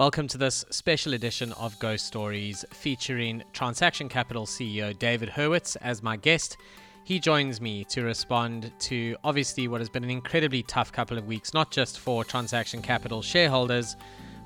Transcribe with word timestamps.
Welcome 0.00 0.28
to 0.28 0.38
this 0.38 0.64
special 0.70 1.12
edition 1.12 1.52
of 1.52 1.78
Ghost 1.78 2.06
Stories 2.06 2.64
featuring 2.72 3.42
Transaction 3.52 4.08
Capital 4.08 4.46
CEO 4.46 4.98
David 4.98 5.28
Hurwitz 5.28 5.76
as 5.82 6.02
my 6.02 6.16
guest. 6.16 6.56
He 7.04 7.20
joins 7.20 7.60
me 7.60 7.84
to 7.90 8.02
respond 8.02 8.72
to 8.78 9.14
obviously 9.24 9.68
what 9.68 9.82
has 9.82 9.90
been 9.90 10.02
an 10.02 10.08
incredibly 10.08 10.62
tough 10.62 10.90
couple 10.90 11.18
of 11.18 11.26
weeks, 11.26 11.52
not 11.52 11.70
just 11.70 11.98
for 11.98 12.24
Transaction 12.24 12.80
Capital 12.80 13.20
shareholders, 13.20 13.94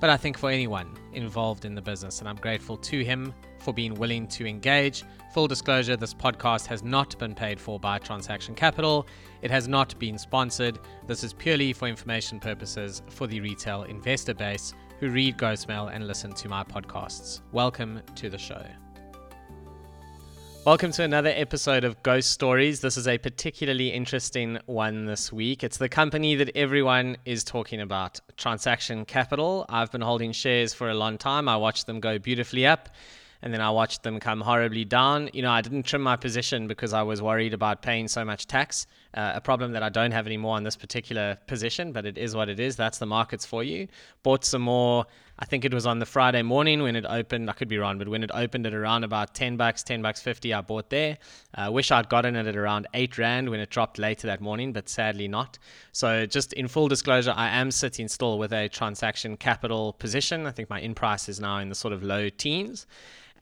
but 0.01 0.11
I 0.11 0.17
think 0.17 0.37
for 0.37 0.51
anyone 0.51 0.98
involved 1.12 1.65
in 1.65 1.77
the 1.77 1.81
business. 1.81 2.19
And 2.19 2.29
I'm 2.29 2.35
grateful 2.35 2.77
to 2.77 3.05
him 3.05 3.33
for 3.61 3.73
being 3.73 3.95
willing 3.95 4.27
to 4.27 4.49
engage. 4.49 5.05
Full 5.35 5.47
disclosure 5.47 5.97
this 5.97 6.15
podcast 6.15 6.67
has 6.67 6.83
not 6.83 7.17
been 7.21 7.33
paid 7.33 7.61
for 7.61 7.79
by 7.79 7.99
Transaction 7.99 8.57
Capital, 8.57 9.07
it 9.41 9.53
has 9.53 9.69
not 9.69 9.97
been 10.01 10.19
sponsored. 10.19 10.81
This 11.07 11.23
is 11.23 11.33
purely 11.33 11.73
for 11.73 11.87
information 11.87 12.41
purposes 12.41 13.03
for 13.09 13.29
the 13.29 13.41
retail 13.41 13.85
investor 13.85 14.35
base 14.35 14.75
who 15.01 15.11
read 15.11 15.37
Ghostmail 15.37 15.95
and 15.95 16.06
listen 16.06 16.33
to 16.34 16.48
my 16.48 16.62
podcasts. 16.65 17.41
Welcome 17.53 18.01
to 18.16 18.30
the 18.30 18.39
show. 18.39 18.65
Welcome 20.65 20.93
to 20.93 21.03
another 21.03 21.33
episode 21.34 21.84
of 21.84 22.03
Ghost 22.03 22.30
Stories. 22.30 22.80
This 22.80 22.97
is 22.97 23.07
a 23.07 23.19
particularly 23.19 23.91
interesting 23.91 24.59
one 24.65 25.05
this 25.05 25.30
week. 25.30 25.62
It's 25.62 25.77
the 25.77 25.91
company 25.91 26.37
that 26.37 26.57
everyone 26.57 27.19
is 27.27 27.45
talking 27.45 27.83
about, 27.83 28.19
Transaction 28.39 29.05
Capital. 29.05 29.67
I've 29.69 29.93
been 29.93 30.01
holding 30.01 30.33
shares 30.33 30.73
for 30.73 30.89
a 30.89 30.95
long 30.95 31.19
time. 31.19 31.51
I 31.51 31.56
watched 31.59 31.87
them 31.87 32.01
go 32.01 32.19
beautifully 32.19 32.67
up 32.67 32.89
and 33.45 33.53
then 33.53 33.61
I 33.61 33.71
watched 33.71 34.03
them 34.03 34.19
come 34.21 34.41
horribly 34.41 34.87
down. 34.87 35.29
You 35.34 35.43
know, 35.43 35.51
I 35.51 35.61
didn't 35.61 35.83
trim 35.83 36.01
my 36.01 36.16
position 36.16 36.66
because 36.66 36.95
I 36.95 37.03
was 37.03 37.21
worried 37.21 37.53
about 37.53 37.83
paying 37.83 38.09
so 38.09 38.25
much 38.25 38.47
tax. 38.47 38.87
Uh, 39.12 39.33
a 39.34 39.41
problem 39.41 39.73
that 39.73 39.83
I 39.83 39.91
don't 39.91 40.12
have 40.12 40.27
anymore 40.27 40.57
on 40.57 40.65
this 40.65 40.77
particular 40.77 41.37
position, 41.47 41.93
but 41.93 42.07
it 42.07 42.17
is 42.17 42.34
what 42.34 42.48
it 42.48 42.59
is. 42.59 42.75
That's 42.75 42.97
the 42.97 43.05
markets 43.05 43.45
for 43.45 43.62
you. 43.62 43.87
Bought 44.23 44.47
some 44.47 44.62
more. 44.62 45.05
I 45.39 45.45
think 45.45 45.67
it 45.67 45.75
was 45.75 45.84
on 45.84 45.98
the 45.98 46.07
Friday 46.07 46.41
morning 46.41 46.83
when 46.83 46.97
it 46.97 47.05
opened. 47.07 47.51
I 47.51 47.53
could 47.53 47.69
be 47.69 47.77
wrong, 47.77 47.98
but 47.98 48.09
when 48.09 48.25
it 48.25 48.30
opened 48.33 48.67
at 48.67 48.73
around 48.73 49.05
about 49.05 49.34
10 49.34 49.59
bucks, 49.59 49.83
10 49.83 50.00
bucks 50.00 50.22
50, 50.22 50.55
I 50.55 50.62
bought 50.62 50.89
there. 50.89 51.19
I 51.55 51.67
uh, 51.67 51.70
wish 51.70 51.91
I'd 51.91 52.09
gotten 52.09 52.37
it 52.37 52.47
at 52.47 52.56
around 52.56 52.87
8 52.95 53.19
Rand 53.19 53.50
when 53.50 53.61
it 53.61 53.69
dropped 53.69 53.98
later 53.98 54.27
that 54.27 54.41
morning, 54.41 54.72
but 54.72 54.89
sadly 54.89 55.28
not. 55.28 55.59
So, 55.92 56.25
just 56.25 56.55
in 56.55 56.67
full 56.67 56.89
disclosure, 56.89 57.34
I 57.37 57.50
am 57.50 57.70
sitting 57.70 58.09
still 58.09 58.39
with 58.39 58.55
a 58.55 58.70
transaction 58.70 59.37
capital 59.37 59.92
position. 59.92 60.47
I 60.47 60.50
think 60.50 60.70
my 60.70 60.81
in 60.81 60.95
price 60.95 61.28
is 61.28 61.41
now 61.41 61.59
in 61.59 61.69
the 61.69 61.75
sort 61.75 61.92
of 61.92 62.03
low 62.03 62.31
teens. 62.31 62.87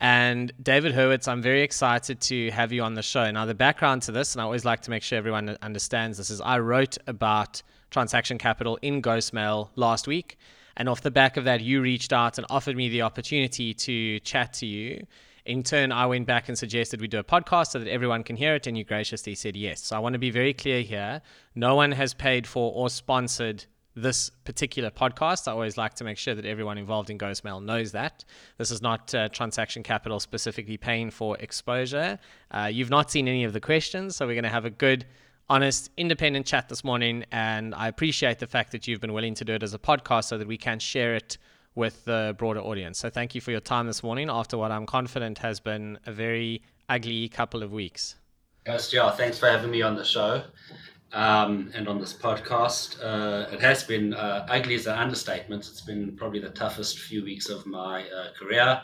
And 0.03 0.53
David 0.61 0.95
Hurwitz, 0.95 1.29
I'm 1.29 1.41
very 1.41 1.63
excited 1.63 2.21
to 2.23 2.51
have 2.51 2.73
you 2.73 2.83
on 2.83 2.95
the 2.95 3.03
show. 3.03 3.31
Now, 3.31 3.47
the 3.47 3.55
background 3.55 4.03
to 4.03 4.13
this, 4.13 4.35
and 4.35 4.43
I 4.43 4.45
always 4.45 4.65
like 4.65 4.81
to 4.83 4.91
make 4.91 5.05
sure 5.05 5.17
everyone 5.17 5.57
understands 5.63 6.19
this, 6.19 6.29
is 6.29 6.41
I 6.41 6.59
wrote 6.59 6.99
about 7.07 7.63
transaction 7.93 8.37
capital 8.37 8.81
in 8.83 9.01
Ghostmail 9.01 9.69
last 9.77 10.09
week. 10.09 10.39
And 10.77 10.89
off 10.89 11.03
the 11.03 11.13
back 11.13 11.37
of 11.37 11.45
that, 11.45 11.61
you 11.61 11.81
reached 11.81 12.13
out 12.13 12.37
and 12.37 12.45
offered 12.51 12.77
me 12.77 12.89
the 12.89 13.03
opportunity 13.03 13.75
to 13.75 14.19
chat 14.21 14.53
to 14.55 14.67
you. 14.67 15.07
In 15.45 15.63
turn, 15.63 15.93
I 15.93 16.07
went 16.07 16.27
back 16.27 16.49
and 16.49 16.59
suggested 16.59 17.01
we 17.01 17.07
do 17.07 17.21
a 17.21 17.25
podcast 17.25 17.69
so 17.69 17.79
that 17.79 17.89
everyone 17.89 18.25
can 18.25 18.35
hear 18.35 18.57
it, 18.57 18.67
and 18.67 18.77
you 18.77 18.83
graciously 18.83 19.37
said 19.37 19.55
yes. 19.55 19.85
So 19.85 19.95
I 19.95 20.01
want 20.01 20.15
to 20.15 20.19
be 20.19 20.31
very 20.31 20.53
clear 20.53 20.83
here. 20.83 21.23
No 21.55 21.77
one 21.77 21.93
has 21.93 22.13
paid 22.13 22.49
for 22.49 22.73
or 22.73 22.91
sponsored 22.91 23.67
this 23.95 24.31
particular 24.45 24.91
podcast. 24.91 25.49
I 25.49 25.53
always 25.53 25.77
like 25.77 25.95
to 25.95 26.05
make 26.05 26.19
sure 26.19 26.35
that 26.35 26.45
everyone 26.45 26.79
involved 26.79 27.11
in 27.11 27.19
Ghostmail 27.19 27.63
knows 27.63 27.93
that. 27.93 28.25
This 28.59 28.71
is 28.71 28.81
not 28.81 29.15
uh, 29.15 29.29
transaction 29.29 29.83
capital 29.83 30.21
specifically 30.21 30.77
paying 30.77 31.11
for 31.11 31.37
exposure. 31.39 32.19
Uh, 32.51 32.71
you've 32.73 32.91
not 32.91 33.11
seen 33.11 33.29
any 33.29 33.45
of 33.45 33.53
the 33.53 33.61
questions, 33.61 34.17
so 34.17 34.27
we're 34.27 34.35
going 34.35 34.45
to 34.45 34.51
have 34.51 34.65
a 34.65 34.71
good, 34.71 35.05
honest, 35.49 35.91
independent 35.97 36.47
chat 36.47 36.69
this 36.69 36.85
morning. 36.85 37.25
And 37.33 37.75
I 37.75 37.89
appreciate 37.89 38.39
the 38.39 38.47
fact 38.47 38.73
that 38.73 38.89
you've 38.89 39.01
been 39.01 39.13
willing 39.13 39.35
to 39.35 39.45
do 39.45 39.53
it 39.53 39.63
as 39.63 39.75
a 39.75 39.79
podcast 39.79 40.25
so 40.25 40.39
that 40.39 40.49
we 40.49 40.57
can 40.57 40.79
share 40.79 41.15
it 41.15 41.39
with 41.75 42.05
the 42.05 42.35
broader 42.39 42.61
audience. 42.61 42.99
So 42.99 43.11
thank 43.11 43.35
you 43.35 43.41
for 43.41 43.51
your 43.51 43.61
time 43.61 43.87
this 43.87 44.03
morning 44.03 44.29
after 44.31 44.59
what 44.59 44.71
I'm 44.71 44.87
confident 44.87 45.39
has 45.39 45.61
been 45.61 45.99
a 46.07 46.13
very 46.13 46.63
ugly 46.89 47.29
couple 47.29 47.63
of 47.63 47.73
weeks. 47.73 48.17
Yes, 48.67 48.93
yeah, 48.93 49.11
thanks 49.11 49.39
for 49.39 49.47
having 49.47 49.71
me 49.71 49.83
on 49.83 49.97
the 49.97 50.05
show 50.05 50.45
um, 51.13 51.71
and 51.75 51.89
on 51.89 51.99
this 51.99 52.13
podcast. 52.13 52.99
Uh, 53.03 53.51
it 53.53 53.61
has 53.61 53.85
been 53.85 54.15
uh, 54.15 54.47
ugly 54.49 54.75
as 54.75 54.87
an 54.87 54.99
understatement. 54.99 55.69
It's 55.69 55.81
been 55.81 56.17
probably 56.17 56.41
the 56.41 56.51
toughest 56.51 56.99
few 56.99 57.25
weeks 57.25 57.49
of 57.49 57.67
my 57.67 58.05
uh, 58.09 58.33
career. 58.39 58.83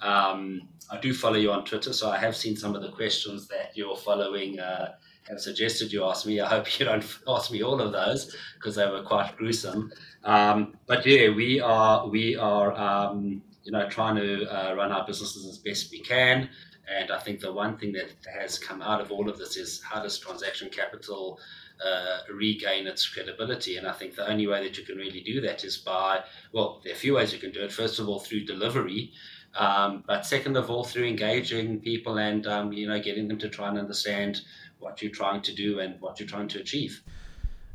Um, 0.00 0.68
I 0.90 1.00
do 1.00 1.14
follow 1.14 1.36
you 1.36 1.50
on 1.50 1.64
Twitter, 1.64 1.92
so 1.92 2.10
I 2.10 2.18
have 2.18 2.36
seen 2.36 2.56
some 2.56 2.74
of 2.74 2.82
the 2.82 2.92
questions 2.92 3.48
that 3.48 3.72
you're 3.74 3.96
following 3.96 4.60
uh, 4.60 4.94
have 5.28 5.40
suggested 5.40 5.92
you 5.92 6.04
ask 6.04 6.26
me. 6.26 6.40
I 6.40 6.48
hope 6.48 6.78
you 6.78 6.84
don't 6.84 7.04
ask 7.28 7.50
me 7.50 7.62
all 7.62 7.80
of 7.80 7.92
those 7.92 8.34
because 8.56 8.76
they 8.76 8.86
were 8.86 9.02
quite 9.02 9.36
gruesome. 9.36 9.92
Um, 10.24 10.76
but 10.86 11.04
yeah, 11.06 11.30
we 11.30 11.60
are 11.60 12.06
we 12.06 12.36
are 12.36 12.72
um, 12.74 13.42
you 13.62 13.72
know 13.72 13.88
trying 13.88 14.16
to 14.16 14.46
uh, 14.46 14.74
run 14.74 14.92
our 14.92 15.06
businesses 15.06 15.46
as 15.46 15.58
best 15.58 15.90
we 15.90 16.00
can. 16.00 16.48
And 16.86 17.10
I 17.10 17.18
think 17.18 17.40
the 17.40 17.50
one 17.50 17.78
thing 17.78 17.92
that 17.92 18.10
has 18.38 18.58
come 18.58 18.82
out 18.82 19.00
of 19.00 19.10
all 19.10 19.30
of 19.30 19.38
this 19.38 19.56
is 19.56 19.82
how 19.82 20.02
does 20.02 20.18
transaction 20.18 20.68
capital 20.68 21.40
uh, 21.84 22.18
regain 22.32 22.86
its 22.86 23.08
credibility. 23.08 23.76
And 23.76 23.86
I 23.86 23.92
think 23.92 24.16
the 24.16 24.28
only 24.28 24.46
way 24.46 24.62
that 24.62 24.76
you 24.76 24.84
can 24.84 24.96
really 24.96 25.20
do 25.20 25.40
that 25.42 25.64
is 25.64 25.76
by, 25.76 26.22
well, 26.52 26.80
there 26.82 26.92
are 26.92 26.96
a 26.96 26.98
few 26.98 27.14
ways 27.14 27.32
you 27.32 27.38
can 27.38 27.52
do 27.52 27.62
it. 27.62 27.72
First 27.72 27.98
of 27.98 28.08
all, 28.08 28.20
through 28.20 28.44
delivery. 28.44 29.12
Um, 29.56 30.02
but 30.06 30.26
second 30.26 30.56
of 30.56 30.70
all, 30.70 30.84
through 30.84 31.04
engaging 31.04 31.80
people 31.80 32.18
and, 32.18 32.46
um, 32.46 32.72
you 32.72 32.88
know, 32.88 33.00
getting 33.00 33.28
them 33.28 33.38
to 33.38 33.48
try 33.48 33.68
and 33.68 33.78
understand 33.78 34.42
what 34.78 35.00
you're 35.00 35.12
trying 35.12 35.42
to 35.42 35.54
do 35.54 35.80
and 35.80 36.00
what 36.00 36.18
you're 36.18 36.28
trying 36.28 36.48
to 36.48 36.60
achieve. 36.60 37.02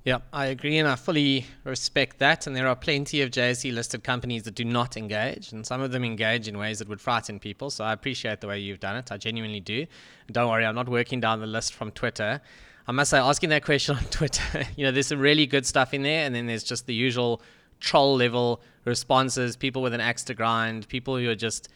Yeah, 0.05 0.19
I 0.31 0.45
agree, 0.47 0.77
and 0.77 0.88
I 0.88 0.95
fully 0.95 1.45
respect 1.65 2.19
that. 2.19 2.47
And 2.47 2.55
there 2.55 2.67
are 2.67 2.75
plenty 2.75 3.21
of 3.21 3.31
JSE 3.31 3.73
listed 3.73 4.03
companies 4.03 4.43
that 4.43 4.55
do 4.55 4.63
not 4.63 4.95
engage, 4.95 5.51
and 5.51 5.65
some 5.65 5.81
of 5.81 5.91
them 5.91 6.05
engage 6.05 6.47
in 6.47 6.57
ways 6.57 6.79
that 6.79 6.88
would 6.88 7.01
frighten 7.01 7.38
people. 7.38 7.69
So 7.69 7.83
I 7.83 7.91
appreciate 7.91 8.39
the 8.39 8.47
way 8.47 8.59
you've 8.59 8.79
done 8.79 8.95
it. 8.95 9.11
I 9.11 9.17
genuinely 9.17 9.59
do. 9.59 9.85
Don't 10.31 10.49
worry, 10.49 10.65
I'm 10.65 10.75
not 10.75 10.88
working 10.88 11.19
down 11.19 11.41
the 11.41 11.47
list 11.47 11.73
from 11.73 11.91
Twitter. 11.91 12.41
I 12.89 12.91
must 12.91 13.11
say, 13.11 13.19
asking 13.19 13.51
that 13.51 13.63
question 13.63 13.97
on 13.97 14.03
Twitter, 14.09 14.63
you 14.75 14.83
know, 14.83 14.91
there's 14.91 15.05
some 15.05 15.19
really 15.19 15.45
good 15.45 15.63
stuff 15.67 15.94
in 15.94 16.01
there, 16.01 16.25
and 16.25 16.33
then 16.33 16.47
there's 16.47 16.63
just 16.63 16.88
the 16.88 16.94
usual 16.95 17.39
troll 17.79 18.17
level 18.17 18.61
responses, 18.83 19.55
people 19.55 19.83
with 19.83 19.94
an 19.94 20.01
axe 20.01 20.23
to 20.23 20.33
grind, 20.33 20.88
people 20.88 21.16
who 21.16 21.29
are 21.29 21.35
just, 21.35 21.69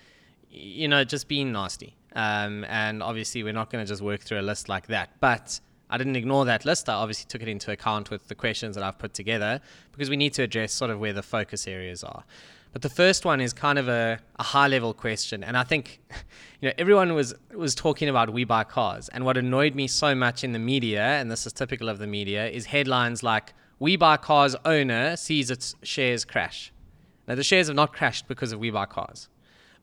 you 0.49 0.87
know, 0.87 1.03
just 1.03 1.27
being 1.27 1.51
nasty. 1.51 1.95
Um, 2.15 2.65
and 2.67 3.03
obviously, 3.03 3.43
we're 3.43 3.53
not 3.53 3.69
going 3.69 3.85
to 3.85 3.87
just 3.87 4.01
work 4.01 4.21
through 4.21 4.39
a 4.39 4.41
list 4.41 4.69
like 4.69 4.87
that. 4.87 5.11
But 5.19 5.59
I 5.87 5.99
didn't 5.99 6.15
ignore 6.15 6.45
that 6.45 6.65
list. 6.65 6.89
I 6.89 6.93
obviously 6.93 7.27
took 7.29 7.43
it 7.43 7.47
into 7.47 7.71
account 7.71 8.09
with 8.09 8.27
the 8.27 8.33
questions 8.33 8.73
that 8.73 8.83
I've 8.83 8.97
put 8.97 9.13
together 9.13 9.61
because 9.91 10.09
we 10.09 10.17
need 10.17 10.33
to 10.33 10.41
address 10.41 10.73
sort 10.73 10.89
of 10.89 10.99
where 10.99 11.13
the 11.13 11.21
focus 11.21 11.67
areas 11.67 12.03
are. 12.03 12.23
But 12.73 12.81
the 12.81 12.89
first 12.89 13.23
one 13.23 13.39
is 13.39 13.53
kind 13.53 13.77
of 13.77 13.87
a, 13.87 14.19
a 14.39 14.43
high 14.43 14.67
level 14.67 14.93
question. 14.95 15.43
And 15.43 15.55
I 15.55 15.63
think, 15.63 16.01
you 16.61 16.69
know, 16.69 16.73
everyone 16.77 17.13
was, 17.13 17.35
was 17.53 17.75
talking 17.75 18.09
about 18.09 18.29
WeBuyCars. 18.29 19.09
And 19.13 19.23
what 19.23 19.37
annoyed 19.37 19.75
me 19.75 19.87
so 19.87 20.15
much 20.15 20.43
in 20.43 20.53
the 20.53 20.59
media, 20.59 21.03
and 21.03 21.31
this 21.31 21.45
is 21.45 21.53
typical 21.53 21.87
of 21.87 21.99
the 21.99 22.07
media, 22.07 22.47
is 22.47 22.65
headlines 22.65 23.21
like 23.21 23.53
WeBuyCars 23.79 24.55
owner 24.65 25.15
sees 25.15 25.51
its 25.51 25.75
shares 25.83 26.25
crash. 26.25 26.73
Now, 27.27 27.35
the 27.35 27.43
shares 27.43 27.67
have 27.67 27.75
not 27.75 27.93
crashed 27.93 28.27
because 28.27 28.51
of 28.51 28.59
WeBuyCars. 28.59 29.27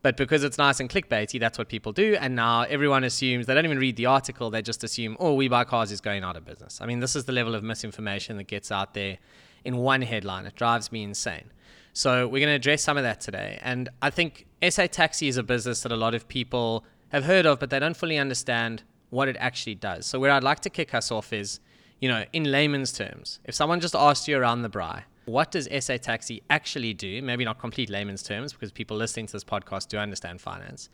But 0.01 0.17
because 0.17 0.43
it's 0.43 0.57
nice 0.57 0.79
and 0.79 0.89
clickbaity, 0.89 1.39
that's 1.39 1.57
what 1.57 1.69
people 1.69 1.93
do. 1.93 2.17
And 2.19 2.35
now 2.35 2.63
everyone 2.63 3.03
assumes 3.03 3.45
they 3.45 3.53
don't 3.53 3.65
even 3.65 3.77
read 3.77 3.95
the 3.95 4.07
article. 4.07 4.49
They 4.49 4.61
just 4.61 4.83
assume, 4.83 5.15
oh, 5.19 5.37
WeBuyCars 5.37 5.91
is 5.91 6.01
going 6.01 6.23
out 6.23 6.35
of 6.35 6.43
business. 6.43 6.79
I 6.81 6.87
mean, 6.87 6.99
this 6.99 7.15
is 7.15 7.25
the 7.25 7.31
level 7.31 7.55
of 7.55 7.63
misinformation 7.63 8.37
that 8.37 8.47
gets 8.47 8.71
out 8.71 8.95
there 8.95 9.19
in 9.63 9.77
one 9.77 10.01
headline. 10.01 10.45
It 10.45 10.55
drives 10.55 10.91
me 10.91 11.03
insane. 11.03 11.51
So 11.93 12.27
we're 12.27 12.39
going 12.39 12.51
to 12.51 12.55
address 12.55 12.83
some 12.83 12.97
of 12.97 13.03
that 13.03 13.21
today. 13.21 13.59
And 13.61 13.89
I 14.01 14.09
think 14.09 14.45
SA 14.69 14.87
Taxi 14.87 15.27
is 15.27 15.37
a 15.37 15.43
business 15.43 15.81
that 15.81 15.91
a 15.91 15.97
lot 15.97 16.15
of 16.15 16.27
people 16.27 16.85
have 17.09 17.25
heard 17.25 17.45
of, 17.45 17.59
but 17.59 17.69
they 17.69 17.79
don't 17.79 17.97
fully 17.97 18.17
understand 18.17 18.83
what 19.09 19.27
it 19.27 19.35
actually 19.39 19.75
does. 19.75 20.05
So 20.05 20.19
where 20.19 20.31
I'd 20.31 20.43
like 20.43 20.61
to 20.61 20.69
kick 20.69 20.93
us 20.93 21.11
off 21.11 21.33
is, 21.33 21.59
you 21.99 22.07
know, 22.07 22.23
in 22.31 22.45
layman's 22.45 22.93
terms, 22.93 23.39
if 23.43 23.53
someone 23.53 23.81
just 23.81 23.95
asked 23.95 24.27
you 24.27 24.37
around 24.37 24.61
the 24.61 24.69
braai, 24.69 25.03
what 25.25 25.51
does 25.51 25.67
SA 25.85 25.97
Taxi 25.97 26.41
actually 26.49 26.93
do? 26.93 27.21
Maybe 27.21 27.45
not 27.45 27.59
complete 27.59 27.89
layman's 27.89 28.23
terms 28.23 28.53
because 28.53 28.71
people 28.71 28.97
listening 28.97 29.27
to 29.27 29.33
this 29.33 29.43
podcast 29.43 29.89
do 29.89 29.97
understand 29.97 30.41
finance. 30.41 30.89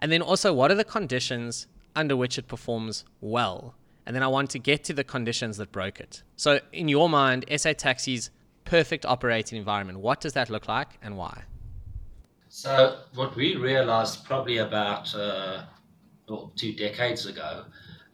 And 0.00 0.10
then 0.10 0.22
also, 0.22 0.52
what 0.52 0.70
are 0.70 0.74
the 0.74 0.84
conditions 0.84 1.66
under 1.94 2.16
which 2.16 2.38
it 2.38 2.48
performs 2.48 3.04
well? 3.20 3.74
And 4.06 4.16
then 4.16 4.22
I 4.22 4.28
want 4.28 4.50
to 4.50 4.58
get 4.58 4.82
to 4.84 4.92
the 4.92 5.04
conditions 5.04 5.58
that 5.58 5.70
broke 5.70 6.00
it. 6.00 6.22
So, 6.36 6.60
in 6.72 6.88
your 6.88 7.08
mind, 7.08 7.44
SA 7.56 7.74
Taxi's 7.74 8.30
perfect 8.70 9.04
operating 9.04 9.58
environment. 9.58 9.98
What 9.98 10.20
does 10.20 10.32
that 10.34 10.48
look 10.48 10.68
like 10.68 10.90
and 11.02 11.16
why? 11.16 11.42
So, 12.48 13.00
what 13.14 13.34
we 13.34 13.56
realized 13.56 14.24
probably 14.24 14.58
about 14.58 15.12
uh, 15.12 15.64
well, 16.28 16.52
two 16.54 16.72
decades 16.74 17.26
ago 17.26 17.64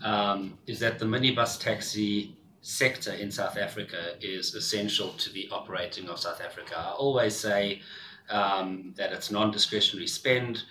um, 0.03 0.57
is 0.67 0.81
that 0.81 0.99
the 0.99 1.05
minibus 1.05 1.61
taxi 1.61 2.37
sector 2.63 3.13
in 3.13 3.31
South 3.31 3.59
Africa 3.59 4.15
is 4.23 4.55
essential 4.55 5.11
to 5.19 5.31
the 5.31 5.47
operating 5.53 6.09
of 6.09 6.19
South 6.19 6.41
Africa. 6.41 6.75
I 6.79 6.93
always 6.93 7.37
say 7.37 7.83
um, 8.31 8.95
that 8.97 9.13
it's 9.13 9.31
non 9.31 9.51
discretionary 9.51 10.09
spend, 10.09 10.63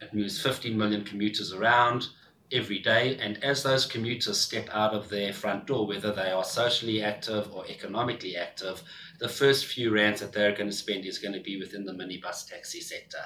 it 0.00 0.14
moves 0.14 0.40
15 0.40 0.78
million 0.78 1.04
commuters 1.04 1.52
around. 1.52 2.08
Every 2.54 2.78
day. 2.78 3.18
And 3.18 3.42
as 3.42 3.62
those 3.62 3.84
commuters 3.86 4.40
step 4.40 4.68
out 4.72 4.94
of 4.94 5.08
their 5.08 5.32
front 5.32 5.66
door, 5.66 5.86
whether 5.86 6.12
they 6.12 6.30
are 6.30 6.44
socially 6.44 7.02
active 7.02 7.52
or 7.52 7.66
economically 7.66 8.36
active, 8.36 8.82
the 9.18 9.28
first 9.28 9.66
few 9.66 9.92
rands 9.92 10.20
that 10.20 10.32
they're 10.32 10.56
going 10.56 10.70
to 10.70 10.76
spend 10.76 11.04
is 11.04 11.18
going 11.18 11.34
to 11.34 11.40
be 11.40 11.58
within 11.58 11.84
the 11.84 11.92
minibus 11.92 12.48
taxi 12.48 12.80
sector. 12.80 13.24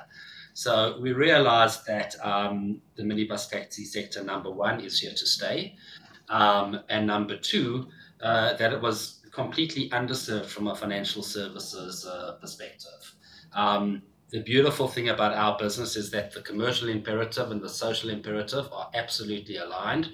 So 0.55 0.99
we 1.01 1.13
realized 1.13 1.87
that 1.87 2.17
um, 2.25 2.81
the 2.97 3.05
minibus 3.05 3.49
taxi 3.49 3.85
sector, 3.85 4.25
number 4.25 4.51
one, 4.51 4.81
is 4.81 4.99
here 4.99 5.13
to 5.13 5.27
stay. 5.27 5.77
Um, 6.29 6.81
and 6.89 7.07
number 7.07 7.37
two, 7.37 7.89
uh, 8.21 8.55
that 8.55 8.73
it 8.73 8.81
was 8.81 9.21
completely 9.31 9.89
underserved 9.91 10.47
from 10.47 10.67
a 10.67 10.75
financial 10.75 11.23
services 11.23 12.05
uh, 12.05 12.33
perspective. 12.41 13.15
Um, 13.53 14.03
the 14.31 14.41
beautiful 14.43 14.89
thing 14.89 15.09
about 15.09 15.35
our 15.35 15.57
business 15.59 15.97
is 15.97 16.11
that 16.11 16.33
the 16.33 16.43
commercial 16.43 16.89
imperative 16.89 17.51
and 17.51 17.63
the 17.63 17.69
social 17.69 18.11
imperative 18.11 18.69
are 18.73 18.91
absolutely 18.95 19.57
aligned. 19.57 20.11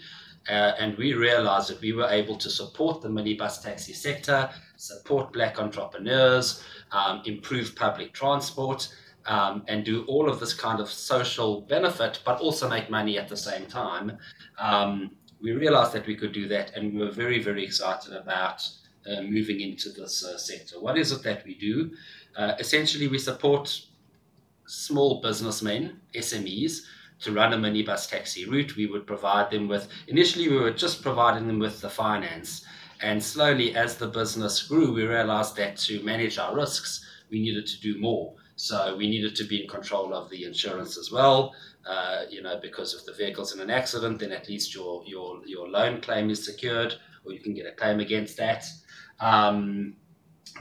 Uh, 0.49 0.73
and 0.79 0.97
we 0.99 1.15
realized 1.15 1.71
that 1.71 1.81
we 1.81 1.93
were 1.93 2.09
able 2.09 2.37
to 2.37 2.51
support 2.51 3.01
the 3.01 3.09
minibus 3.09 3.63
taxi 3.63 3.93
sector, 3.93 4.49
support 4.77 5.33
black 5.33 5.59
entrepreneurs, 5.59 6.63
um, 6.93 7.23
improve 7.25 7.75
public 7.75 8.13
transport, 8.13 8.95
um, 9.27 9.65
and 9.69 9.85
do 9.85 10.05
all 10.05 10.29
of 10.29 10.39
this 10.39 10.53
kind 10.53 10.81
of 10.81 10.89
social 10.89 11.63
benefit, 11.63 12.21
but 12.27 12.41
also 12.41 12.69
make 12.69 12.91
money 12.91 13.19
at 13.19 13.29
the 13.29 13.37
same 13.37 13.67
time. 13.67 14.19
Um, 14.59 15.13
we 15.41 15.53
realized 15.53 15.93
that 15.93 16.07
we 16.07 16.15
could 16.15 16.33
do 16.33 16.47
that, 16.49 16.77
and 16.77 16.93
we 16.93 17.01
were 17.01 17.11
very, 17.11 17.43
very 17.43 17.65
excited 17.65 18.13
about 18.13 18.63
uh, 19.07 19.23
moving 19.23 19.61
into 19.61 19.89
this 19.91 20.25
uh, 20.25 20.39
sector. 20.39 20.79
What 20.79 20.99
is 20.99 21.11
it 21.11 21.23
that 21.23 21.45
we 21.45 21.55
do? 21.55 21.93
Uh, 22.37 22.53
essentially, 22.59 23.09
we 23.09 23.19
support 23.19 23.81
small 24.67 25.21
businessmen, 25.21 26.01
SMEs, 26.15 26.81
to 27.21 27.33
run 27.33 27.53
a 27.53 27.57
minibus 27.57 28.09
taxi 28.09 28.45
route. 28.45 28.77
We 28.77 28.87
would 28.87 29.07
provide 29.07 29.51
them 29.51 29.69
with, 29.69 29.89
initially, 30.09 30.49
we 30.49 30.57
were 30.57 30.73
just 30.73 31.03
providing 31.03 31.47
them 31.47 31.59
with 31.59 31.81
the 31.81 31.91
finance. 31.91 32.65
And 33.01 33.23
slowly, 33.23 33.77
as 33.77 33.97
the 33.97 34.07
business 34.07 34.63
grew, 34.63 34.93
we 34.93 35.05
realized 35.05 35.57
that 35.57 35.77
to 35.79 36.03
manage 36.03 36.39
our 36.39 36.55
risks, 36.55 37.05
we 37.31 37.41
needed 37.41 37.67
to 37.67 37.81
do 37.81 37.99
more. 37.99 38.35
So 38.57 38.97
we 38.97 39.09
needed 39.09 39.35
to 39.37 39.45
be 39.45 39.63
in 39.63 39.69
control 39.69 40.15
of 40.15 40.31
the 40.31 40.45
insurance 40.45 40.97
as 40.97 41.11
well. 41.11 41.55
Uh, 41.87 42.23
you 42.31 42.41
know, 42.41 42.59
because 42.63 42.95
if 42.95 43.05
the 43.05 43.13
vehicle's 43.13 43.53
in 43.53 43.61
an 43.61 43.71
accident, 43.71 44.21
then 44.21 44.33
at 44.33 44.49
least 44.49 44.75
your 44.75 45.03
your 45.05 45.45
your 45.45 45.69
loan 45.69 46.01
claim 46.01 46.31
is 46.31 46.45
secured, 46.45 46.95
or 47.25 47.33
you 47.33 47.41
can 47.41 47.53
get 47.53 47.67
a 47.67 47.73
claim 47.73 48.01
against 48.01 48.37
that. 48.39 48.65
Um, 49.21 49.97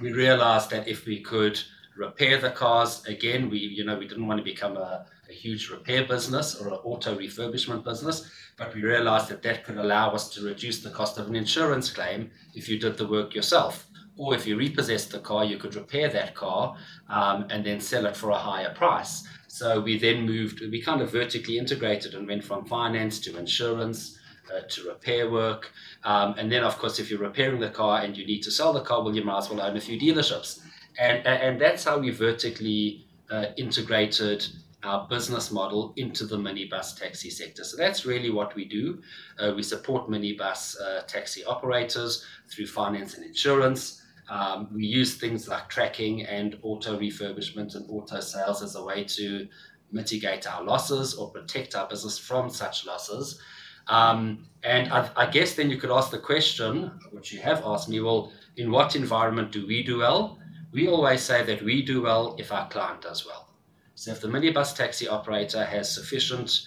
we 0.02 0.12
realized 0.12 0.70
that 0.72 0.88
if 0.88 1.06
we 1.06 1.22
could 1.22 1.62
repair 1.96 2.40
the 2.40 2.52
cars. 2.52 3.04
Again, 3.06 3.50
we 3.50 3.60
you 3.60 3.84
know 3.86 3.98
we 3.98 4.08
didn't 4.08 4.28
want 4.28 4.40
to 4.40 4.44
become 4.44 4.78
a, 4.78 5.06
a 5.30 5.34
huge 5.34 5.70
repair 5.70 6.06
business 6.06 6.56
or 6.60 6.68
an 6.68 6.80
auto 6.84 7.16
refurbishment 7.18 7.84
business, 7.84 8.30
but 8.58 8.74
we 8.74 8.82
realized 8.82 9.30
that 9.30 9.44
that 9.44 9.64
could 9.64 9.78
allow 9.78 10.12
us 10.12 10.30
to 10.34 10.42
reduce 10.42 10.82
the 10.82 10.90
cost 10.90 11.18
of 11.18 11.28
an 11.28 11.36
insurance 11.36 11.90
claim 11.90 12.32
if 12.54 12.68
you 12.70 12.80
did 12.80 12.98
the 12.98 13.08
work 13.08 13.34
yourself. 13.36 13.88
Or 14.16 14.36
if 14.36 14.46
you 14.46 14.58
repossessed 14.58 15.12
the 15.12 15.20
car, 15.20 15.44
you 15.44 15.58
could 15.58 15.74
repair 15.74 16.08
that 16.10 16.36
car 16.36 16.78
um, 17.10 17.48
and 17.50 17.66
then 17.66 17.80
sell 17.80 18.06
it 18.06 18.16
for 18.16 18.30
a 18.30 18.38
higher 18.38 18.72
price. 18.72 19.28
So 19.48 19.82
we 19.82 19.98
then 19.98 20.24
moved, 20.24 20.62
we 20.62 20.82
kind 20.84 21.02
of 21.02 21.12
vertically 21.12 21.58
integrated 21.58 22.14
and 22.14 22.28
went 22.28 22.44
from 22.44 22.66
finance 22.66 23.20
to 23.22 23.38
insurance. 23.38 24.20
Uh, 24.54 24.60
to 24.68 24.84
repair 24.90 25.32
work. 25.32 25.72
Um, 26.04 26.36
and 26.38 26.52
then, 26.52 26.64
of 26.64 26.78
course, 26.78 27.00
if 27.00 27.10
you're 27.10 27.18
repairing 27.18 27.62
the 27.62 27.70
car 27.70 28.02
and 28.02 28.16
you 28.16 28.26
need 28.26 28.44
to 28.44 28.52
sell 28.52 28.74
the 28.74 28.82
car, 28.82 29.02
well, 29.02 29.16
you 29.16 29.24
might 29.24 29.38
as 29.38 29.50
well 29.50 29.62
own 29.62 29.78
a 29.78 29.80
few 29.80 29.98
dealerships 29.98 30.60
and 31.00 31.26
and 31.26 31.60
that's 31.60 31.84
how 31.84 31.98
we 32.00 32.12
vertically 32.12 33.08
uh, 33.32 33.48
integrated 33.58 34.46
our 34.84 35.08
business 35.08 35.52
model 35.52 35.94
into 35.96 36.26
the 36.26 36.38
minibus 36.38 36.98
taxi 36.98 37.30
sector. 37.30 37.64
So 37.64 37.78
that's 37.78 38.06
really 38.06 38.30
what 38.30 38.54
we 38.54 38.66
do. 38.66 39.02
Uh, 39.40 39.54
we 39.56 39.64
support 39.64 40.10
minibus 40.10 40.76
uh, 40.82 41.04
taxi 41.04 41.44
operators 41.46 42.26
through 42.50 42.68
finance 42.68 43.16
and 43.16 43.26
insurance. 43.26 44.02
Um, 44.30 44.70
we 44.74 44.86
use 44.86 45.16
things 45.16 45.48
like 45.48 45.70
tracking 45.70 46.24
and 46.24 46.58
auto 46.64 47.00
refurbishment 47.00 47.76
and 47.76 47.90
auto 47.90 48.20
sales 48.20 48.62
as 48.62 48.76
a 48.76 48.84
way 48.84 49.04
to 49.06 49.48
mitigate 49.92 50.52
our 50.52 50.64
losses 50.64 51.14
or 51.14 51.30
protect 51.30 51.76
our 51.76 51.88
business 51.88 52.18
from 52.18 52.50
such 52.50 52.86
losses. 52.86 53.40
Um, 53.88 54.46
and 54.64 54.92
I, 54.92 55.10
I, 55.16 55.26
guess 55.26 55.56
then 55.56 55.70
you 55.70 55.78
could 55.78 55.92
ask 55.92 56.10
the 56.10 56.18
question, 56.18 56.92
which 57.12 57.34
you 57.34 57.42
have 57.42 57.64
asked 57.66 57.90
me, 57.90 58.00
well, 58.00 58.32
in 58.56 58.72
what 58.72 58.96
environment 58.96 59.52
do 59.52 59.68
we 59.68 59.84
do 59.84 59.98
well? 60.00 60.40
We 60.74 60.88
always 60.88 61.22
say 61.22 61.44
that 61.44 61.62
we 61.62 61.84
do 61.84 62.02
well 62.02 62.36
if 62.40 62.52
our 62.52 62.68
client 62.68 63.02
does 63.02 63.26
well. 63.26 63.48
So 63.96 64.12
if 64.12 64.22
the 64.22 64.28
minibus 64.28 64.76
taxi 64.76 65.08
operator 65.08 65.64
has 65.64 65.94
sufficient 65.94 66.62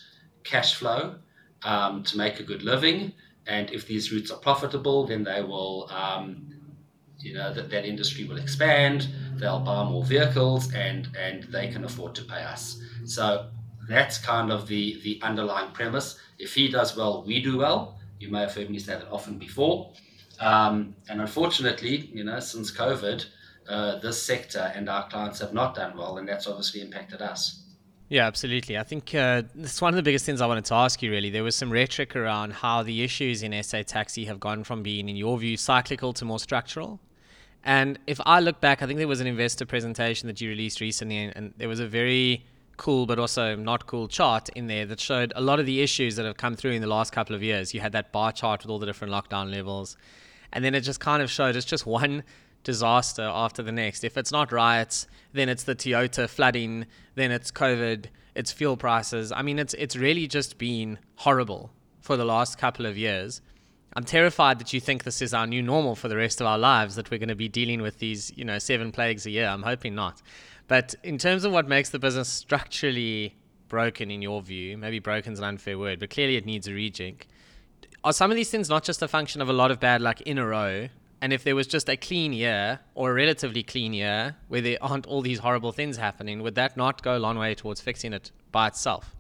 cash 0.45 0.75
flow 0.77 1.17
um, 1.65 2.05
to 2.05 2.17
make 2.17 2.39
a 2.39 2.45
good 2.45 2.63
living, 2.63 3.13
and 3.47 3.71
if 3.71 3.87
these 3.87 4.13
routes 4.13 4.31
are 4.31 4.39
profitable, 4.39 5.07
then 5.07 5.25
they 5.25 5.43
will, 5.43 5.91
um, 5.91 6.49
you 7.19 7.35
know, 7.35 7.53
that, 7.53 7.69
that 7.71 7.85
industry 7.85 8.25
will 8.25 8.39
expand. 8.39 9.09
They'll 9.35 9.61
buy 9.61 9.85
more 9.85 10.05
vehicles, 10.05 10.73
and 10.73 11.09
and 11.19 11.45
they 11.45 11.69
can 11.69 11.85
afford 11.85 12.15
to 12.17 12.25
pay 12.25 12.43
us. 12.43 12.81
So 13.05 13.49
that's 13.89 14.19
kind 14.19 14.51
of 14.51 14.67
the 14.67 15.01
the 15.03 15.21
underlying 15.23 15.73
premise. 15.73 16.19
If 16.39 16.55
he 16.55 16.69
does 16.69 16.97
well, 16.97 17.25
we 17.27 17.41
do 17.41 17.59
well. 17.59 17.99
You 18.19 18.31
may 18.31 18.41
have 18.41 18.55
heard 18.55 18.71
me 18.71 18.79
say 18.79 18.95
that 18.95 19.09
often 19.11 19.39
before. 19.39 19.93
Um, 20.41 20.95
and 21.09 21.21
unfortunately, 21.21 22.11
you 22.13 22.25
know, 22.25 22.41
since 22.41 22.71
COVID, 22.71 23.27
uh, 23.69 23.99
this 23.99 24.23
sector 24.23 24.73
and 24.75 24.89
our 24.89 25.09
clients 25.09 25.41
have 25.41 25.53
not 25.53 25.75
done 25.75 25.97
well, 25.97 26.19
and 26.19 26.29
that's 26.29 26.47
obviously 26.47 26.81
impacted 26.81 27.21
us. 27.23 27.63
Yeah, 28.09 28.27
absolutely. 28.27 28.79
I 28.79 28.85
think 28.85 29.15
uh, 29.15 29.43
it's 29.59 29.83
one 29.83 29.93
of 29.93 29.97
the 29.97 30.03
biggest 30.03 30.25
things 30.25 30.41
I 30.41 30.47
wanted 30.47 30.65
to 30.67 30.75
ask 30.75 31.03
you. 31.03 31.11
Really, 31.11 31.31
there 31.31 31.43
was 31.43 31.57
some 31.57 31.73
rhetoric 31.73 32.15
around 32.15 32.53
how 32.53 32.85
the 32.85 33.03
issues 33.03 33.43
in 33.43 33.61
SA 33.63 33.83
Taxi 33.83 34.27
have 34.27 34.39
gone 34.39 34.63
from 34.63 34.83
being, 34.83 35.09
in 35.09 35.17
your 35.17 35.37
view, 35.39 35.57
cyclical 35.57 36.13
to 36.13 36.25
more 36.25 36.39
structural. 36.39 37.01
And 37.65 37.99
if 38.07 38.21
I 38.25 38.39
look 38.39 38.61
back, 38.61 38.81
I 38.81 38.87
think 38.87 38.99
there 38.99 39.09
was 39.09 39.21
an 39.21 39.27
investor 39.27 39.67
presentation 39.67 40.29
that 40.29 40.41
you 40.41 40.49
released 40.49 40.81
recently, 40.81 41.19
and, 41.19 41.37
and 41.37 41.55
there 41.57 41.69
was 41.69 41.81
a 41.81 41.87
very 41.87 42.45
cool 42.77 43.07
but 43.07 43.19
also 43.19 43.57
not 43.57 43.87
cool 43.87 44.07
chart 44.07 44.51
in 44.51 44.67
there 44.67 44.87
that 44.87 45.01
showed 45.01 45.33
a 45.35 45.41
lot 45.41 45.59
of 45.59 45.67
the 45.67 45.81
issues 45.81 46.15
that 46.15 46.27
have 46.27 46.37
come 46.37 46.55
through 46.55 46.73
in 46.73 46.83
the 46.83 46.87
last 46.87 47.13
couple 47.13 47.35
of 47.35 47.43
years. 47.43 47.75
You 47.75 47.81
had 47.81 47.93
that 47.93 48.13
bar 48.13 48.31
chart 48.31 48.63
with 48.63 48.71
all 48.71 48.79
the 48.79 48.87
different 48.87 49.13
lockdown 49.13 49.51
levels, 49.51 49.97
and 50.53 50.65
then 50.65 50.77
it 50.77 50.83
just 50.83 51.01
kind 51.01 51.23
of 51.23 51.31
showed 51.31 51.57
it's 51.57 51.67
just 51.67 51.87
one 51.87 52.23
disaster 52.67 53.23
after 53.23 53.63
the 53.63 53.71
next. 53.71 54.03
If 54.03 54.19
it's 54.19 54.33
not 54.33 54.51
riots, 54.51 55.07
then 55.33 55.49
it's 55.49 55.63
the 55.63 55.77
Toyota 55.77 56.29
flooding, 56.29 56.87
then 57.15 57.31
it's 57.31 57.53
COVID, 57.53 58.07
it's 58.35 58.51
fuel 58.51 58.77
prices. 58.77 59.31
I 59.31 59.43
mean, 59.43 59.59
it's 59.61 59.73
it's 59.75 59.97
really 59.97 60.27
just 60.27 60.59
been 60.59 60.99
horrible 61.15 61.71
for 62.01 62.17
the 62.17 62.25
last 62.25 62.59
couple 62.59 62.85
of 62.85 62.99
years. 62.99 63.41
I'm 63.95 64.05
terrified 64.05 64.59
that 64.59 64.73
you 64.73 64.81
think 64.81 65.05
this 65.05 65.23
is 65.23 65.33
our 65.33 65.47
new 65.47 65.63
normal 65.63 65.95
for 65.95 66.09
the 66.09 66.17
rest 66.17 66.41
of 66.41 66.47
our 66.49 66.59
lives, 66.59 66.97
that 66.97 67.11
we're 67.11 67.19
going 67.19 67.31
to 67.31 67.37
be 67.37 67.49
dealing 67.49 67.81
with 67.83 68.01
these, 68.01 68.33
you 68.37 68.45
know, 68.45 68.59
seven 68.59 68.91
plagues 68.91 69.25
a 69.27 69.31
year. 69.31 69.47
I'm 69.47 69.63
hoping 69.63 69.95
not. 69.95 70.21
But 70.67 70.97
in 71.05 71.19
terms 71.19 71.45
of 71.45 71.53
what 71.53 71.69
makes 71.69 71.91
the 71.91 72.01
business 72.01 72.29
structurally 72.29 73.37
broken, 73.69 74.11
in 74.11 74.23
your 74.23 74.43
view, 74.43 74.77
maybe 74.77 74.99
broken 74.99 75.33
is 75.33 75.39
an 75.39 75.45
unfair 75.45 75.79
word, 75.79 76.01
but 76.01 76.11
clearly 76.11 76.37
it 76.37 76.45
needs 76.45 76.67
a 76.67 76.73
rejig. 76.73 77.23
Are 78.03 78.13
some 78.13 78.31
of 78.31 78.37
these 78.37 78.51
things 78.51 78.69
not 78.69 78.83
just 78.83 79.03
a 79.03 79.09
function 79.09 79.41
of 79.41 79.49
a 79.49 79.53
lot 79.53 79.71
of 79.71 79.79
bad 79.81 80.03
luck 80.03 80.21
in 80.23 80.37
a 80.37 80.47
row, 80.47 80.89
and 81.21 81.33
if 81.33 81.45
there 81.45 81.57
was 81.57 81.67
just 81.67 81.89
a 81.89 81.97
clean 81.97 82.33
year 82.33 82.81
or 82.95 83.11
a 83.11 83.15
relatively 83.15 83.63
clean 83.63 83.93
year 83.93 84.37
where 84.49 84.61
there 84.61 84.79
aren't 84.81 85.07
all 85.07 85.23
these 85.23 85.39
horrible 85.39 85.73
things 85.73 85.97
happening, 85.97 86.43
would 86.43 86.55
that 86.57 86.77
not 86.77 87.03
go 87.03 87.17
a 87.17 87.21
long 87.21 87.39
way 87.39 87.55
towards 87.55 87.81
fixing 87.81 88.13
it 88.13 88.31
by 88.53 88.67
itself? 88.67 89.15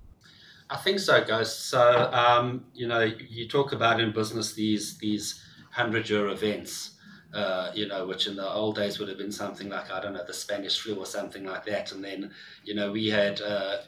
I 0.68 0.76
think 0.76 0.98
so, 0.98 1.24
guys. 1.24 1.56
So 1.56 2.10
um, 2.12 2.64
you 2.74 2.88
know, 2.88 3.00
you 3.00 3.48
talk 3.48 3.72
about 3.72 4.00
in 4.00 4.12
business 4.12 4.52
these 4.54 4.98
these 4.98 5.42
hundred 5.70 6.08
year 6.08 6.28
events. 6.28 6.92
Uh, 7.34 7.70
you 7.74 7.86
know, 7.86 8.06
which 8.06 8.26
in 8.26 8.36
the 8.36 8.48
old 8.48 8.76
days 8.76 8.98
would 8.98 9.08
have 9.08 9.18
been 9.18 9.32
something 9.32 9.68
like 9.68 9.90
I 9.90 10.00
don't 10.00 10.14
know 10.14 10.24
the 10.26 10.32
Spanish 10.32 10.78
flu 10.80 10.94
or 10.94 11.04
something 11.04 11.44
like 11.44 11.66
that, 11.66 11.92
and 11.92 12.02
then 12.02 12.30
you 12.64 12.74
know 12.74 12.90
we 12.92 13.08
had 13.08 13.42
uh, 13.42 13.78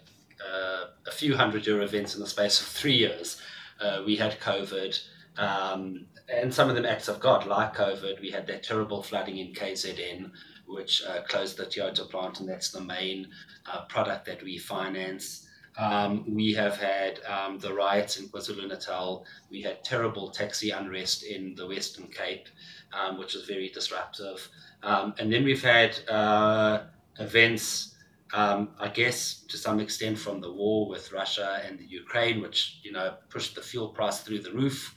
uh, 0.44 0.84
a 1.06 1.10
few 1.10 1.36
hundred 1.36 1.66
year 1.66 1.80
events 1.80 2.14
in 2.14 2.20
the 2.20 2.26
space 2.26 2.60
of 2.60 2.66
three 2.66 2.96
years. 2.96 3.40
Uh, 3.80 4.02
we 4.04 4.16
had 4.16 4.38
COVID, 4.40 5.00
um, 5.38 6.06
and 6.28 6.52
some 6.52 6.68
of 6.68 6.74
them 6.74 6.84
acts 6.84 7.08
of 7.08 7.20
God, 7.20 7.46
like 7.46 7.74
COVID. 7.74 8.20
We 8.20 8.30
had 8.30 8.46
that 8.48 8.62
terrible 8.62 9.02
flooding 9.02 9.38
in 9.38 9.54
KZN, 9.54 10.30
which 10.66 11.02
uh, 11.04 11.22
closed 11.22 11.56
the 11.56 11.64
Toyota 11.64 12.08
plant, 12.10 12.40
and 12.40 12.48
that's 12.48 12.70
the 12.70 12.80
main 12.80 13.28
uh, 13.66 13.82
product 13.86 14.26
that 14.26 14.42
we 14.42 14.58
finance. 14.58 15.46
Um, 15.78 16.34
we 16.34 16.52
have 16.54 16.76
had 16.76 17.20
um, 17.24 17.60
the 17.60 17.72
riots 17.72 18.18
in 18.18 18.28
KwaZulu 18.28 18.68
Natal. 18.68 19.24
We 19.48 19.62
had 19.62 19.84
terrible 19.84 20.30
taxi 20.30 20.70
unrest 20.70 21.22
in 21.22 21.54
the 21.54 21.68
Western 21.68 22.08
Cape, 22.08 22.48
um, 22.92 23.16
which 23.16 23.34
was 23.34 23.44
very 23.44 23.68
disruptive. 23.68 24.48
Um, 24.82 25.14
and 25.18 25.32
then 25.32 25.44
we've 25.44 25.62
had 25.62 25.96
uh, 26.08 26.82
events, 27.20 27.94
um, 28.34 28.70
I 28.80 28.88
guess, 28.88 29.44
to 29.48 29.56
some 29.56 29.78
extent 29.78 30.18
from 30.18 30.40
the 30.40 30.52
war 30.52 30.88
with 30.88 31.12
Russia 31.12 31.62
and 31.64 31.78
the 31.78 31.86
Ukraine, 31.86 32.42
which 32.42 32.80
you 32.82 32.90
know 32.90 33.14
pushed 33.30 33.54
the 33.54 33.62
fuel 33.62 33.90
price 33.90 34.20
through 34.20 34.40
the 34.40 34.52
roof. 34.52 34.94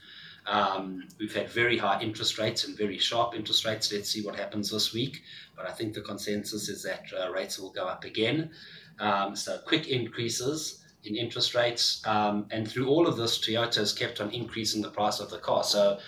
Um, 0.52 1.08
we've 1.18 1.34
had 1.34 1.50
very 1.50 1.78
high 1.78 2.02
interest 2.02 2.38
rates 2.38 2.66
and 2.66 2.78
very 2.78 2.98
sharp 2.98 3.34
interest 3.36 3.66
rates. 3.66 3.92
Let's 3.92 4.10
see 4.10 4.22
what 4.22 4.36
happens 4.36 4.70
this 4.70 4.94
week. 4.94 5.22
But 5.56 5.66
I 5.66 5.72
think 5.72 5.94
the 5.94 6.02
consensus 6.02 6.68
is 6.68 6.84
that 6.84 7.06
uh, 7.18 7.32
rates 7.32 7.58
will 7.58 7.72
go 7.72 7.86
up 7.88 8.04
again. 8.04 8.52
Um, 9.00 9.36
so 9.36 9.60
quick 9.66 9.88
increases 9.88 10.84
in 11.06 11.16
interest 11.16 11.56
rates. 11.56 12.06
Um, 12.06 12.48
and 12.52 12.70
through 12.70 12.90
all 12.90 13.08
of 13.08 13.16
this, 13.16 13.40
Toyota 13.40 13.76
has 13.76 13.94
kept 13.94 14.20
on 14.20 14.30
increasing 14.32 14.82
the 14.82 14.90
price 14.90 15.22
of 15.22 15.30
the 15.30 15.38
car. 15.38 15.64
So 15.64 16.00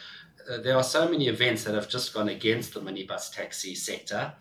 uh, 0.52 0.58
there 0.58 0.76
are 0.76 0.84
so 0.84 1.08
many 1.08 1.30
events 1.30 1.64
that 1.64 1.74
have 1.74 1.88
just 1.88 2.14
gone 2.14 2.28
against 2.28 2.74
the 2.74 2.82
minibus 2.82 3.34
taxi 3.34 3.74
sector. 3.76 4.34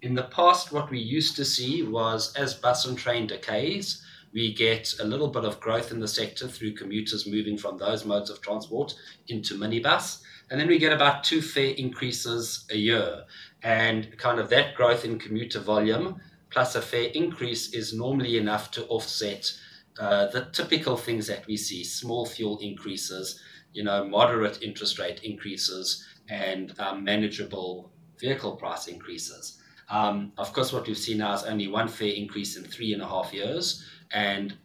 In 0.00 0.14
the 0.14 0.24
past, 0.24 0.72
what 0.72 0.90
we 0.90 0.98
used 0.98 1.36
to 1.36 1.44
see 1.44 1.82
was 1.82 2.34
as 2.36 2.54
bus 2.54 2.86
and 2.86 2.96
train 2.96 3.26
decays, 3.26 4.02
we 4.32 4.54
get 4.54 4.94
a 5.00 5.04
little 5.04 5.28
bit 5.28 5.44
of 5.44 5.60
growth 5.60 5.90
in 5.90 6.00
the 6.00 6.08
sector 6.08 6.48
through 6.48 6.74
commuters 6.74 7.26
moving 7.26 7.56
from 7.56 7.76
those 7.78 8.04
modes 8.04 8.30
of 8.30 8.40
transport 8.40 8.94
into 9.28 9.58
minibus. 9.58 10.22
And 10.50 10.60
then 10.60 10.68
we 10.68 10.78
get 10.78 10.92
about 10.92 11.24
two 11.24 11.40
fare 11.42 11.74
increases 11.74 12.66
a 12.70 12.76
year. 12.76 13.24
And 13.62 14.16
kind 14.18 14.38
of 14.38 14.48
that 14.50 14.74
growth 14.74 15.04
in 15.04 15.18
commuter 15.18 15.60
volume 15.60 16.20
plus 16.50 16.74
a 16.74 16.82
fare 16.82 17.10
increase 17.14 17.72
is 17.72 17.94
normally 17.94 18.36
enough 18.36 18.70
to 18.72 18.84
offset 18.86 19.52
uh, 19.98 20.26
the 20.26 20.46
typical 20.52 20.96
things 20.96 21.26
that 21.26 21.46
we 21.46 21.56
see 21.56 21.84
small 21.84 22.26
fuel 22.26 22.58
increases, 22.58 23.40
you 23.72 23.82
know, 23.82 24.04
moderate 24.04 24.62
interest 24.62 24.98
rate 24.98 25.20
increases, 25.22 26.06
and 26.28 26.78
um, 26.78 27.04
manageable 27.04 27.90
vehicle 28.18 28.56
price 28.56 28.86
increases. 28.86 29.58
Um, 29.90 30.32
of 30.38 30.52
course, 30.52 30.72
what 30.72 30.86
we've 30.86 30.96
seen 30.96 31.18
now 31.18 31.34
is 31.34 31.42
only 31.42 31.68
one 31.68 31.88
fare 31.88 32.14
increase 32.14 32.56
in 32.56 32.64
three 32.64 32.94
and 32.94 33.02
a 33.02 33.08
half 33.08 33.32
years, 33.32 33.84
and 34.12 34.56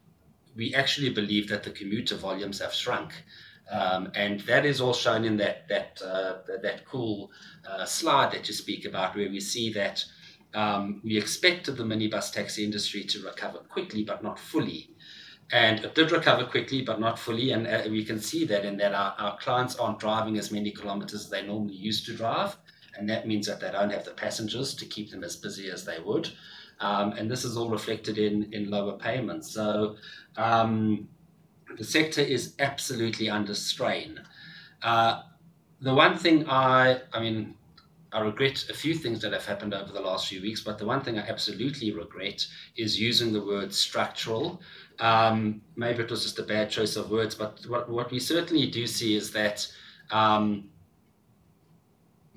we 0.55 0.73
actually 0.73 1.09
believe 1.09 1.47
that 1.49 1.63
the 1.63 1.69
commuter 1.69 2.15
volumes 2.15 2.59
have 2.59 2.73
shrunk. 2.73 3.13
Um, 3.69 4.11
and 4.15 4.39
that 4.41 4.65
is 4.65 4.79
all 4.79 4.93
shown 4.93 5.25
in 5.25 5.37
that 5.37 5.67
that 5.67 6.01
uh, 6.01 6.37
that 6.61 6.85
cool 6.85 7.31
uh, 7.69 7.85
slide 7.85 8.31
that 8.31 8.47
you 8.47 8.53
speak 8.53 8.85
about, 8.85 9.15
where 9.15 9.29
we 9.29 9.41
see 9.41 9.73
that 9.73 10.05
um, 10.53 11.01
we 11.03 11.17
expected 11.17 11.75
the 11.75 11.83
minibus 11.83 12.31
taxi 12.31 12.63
industry 12.63 13.03
to 13.03 13.19
recover 13.23 13.59
quickly, 13.59 14.03
but 14.03 14.23
not 14.23 14.39
fully. 14.39 14.89
And 15.51 15.83
it 15.83 15.95
did 15.95 16.11
recover 16.11 16.45
quickly, 16.45 16.81
but 16.81 16.99
not 16.99 17.19
fully. 17.19 17.51
And 17.51 17.67
uh, 17.67 17.83
we 17.89 18.03
can 18.03 18.19
see 18.19 18.45
that 18.45 18.65
in 18.65 18.77
that 18.77 18.93
our, 18.93 19.15
our 19.17 19.37
clients 19.37 19.75
aren't 19.75 19.99
driving 19.99 20.37
as 20.37 20.51
many 20.51 20.71
kilometers 20.71 21.25
as 21.25 21.29
they 21.29 21.45
normally 21.45 21.75
used 21.75 22.05
to 22.05 22.13
drive. 22.13 22.57
And 22.97 23.09
that 23.09 23.27
means 23.27 23.47
that 23.47 23.59
they 23.59 23.71
don't 23.71 23.91
have 23.91 24.05
the 24.05 24.11
passengers 24.11 24.73
to 24.75 24.85
keep 24.85 25.11
them 25.11 25.23
as 25.23 25.35
busy 25.35 25.69
as 25.69 25.85
they 25.85 25.99
would. 25.99 26.29
Um, 26.79 27.13
and 27.13 27.29
this 27.29 27.43
is 27.43 27.57
all 27.57 27.69
reflected 27.69 28.17
in, 28.17 28.51
in 28.53 28.69
lower 28.69 28.97
payments. 28.97 29.51
So 29.51 29.95
um, 30.35 31.07
the 31.77 31.83
sector 31.83 32.21
is 32.21 32.53
absolutely 32.59 33.29
under 33.29 33.53
strain. 33.53 34.21
Uh, 34.83 35.21
the 35.81 35.93
one 35.93 36.17
thing 36.17 36.47
I, 36.47 37.01
I 37.13 37.19
mean, 37.19 37.55
I 38.11 38.21
regret 38.21 38.65
a 38.69 38.73
few 38.73 38.93
things 38.93 39.21
that 39.21 39.33
have 39.33 39.45
happened 39.45 39.73
over 39.73 39.91
the 39.91 39.99
last 39.99 40.27
few 40.27 40.41
weeks, 40.41 40.61
but 40.61 40.77
the 40.77 40.85
one 40.85 41.01
thing 41.01 41.19
I 41.19 41.27
absolutely 41.27 41.91
regret 41.91 42.45
is 42.77 42.99
using 42.99 43.33
the 43.33 43.43
word 43.43 43.73
structural. 43.73 44.61
Um, 44.99 45.61
maybe 45.75 46.03
it 46.03 46.09
was 46.09 46.23
just 46.23 46.39
a 46.39 46.43
bad 46.43 46.69
choice 46.69 46.95
of 46.95 47.11
words, 47.11 47.35
but 47.35 47.59
what, 47.67 47.89
what 47.89 48.11
we 48.11 48.19
certainly 48.19 48.67
do 48.67 48.87
see 48.87 49.15
is 49.15 49.31
that 49.31 49.67
um, 50.09 50.69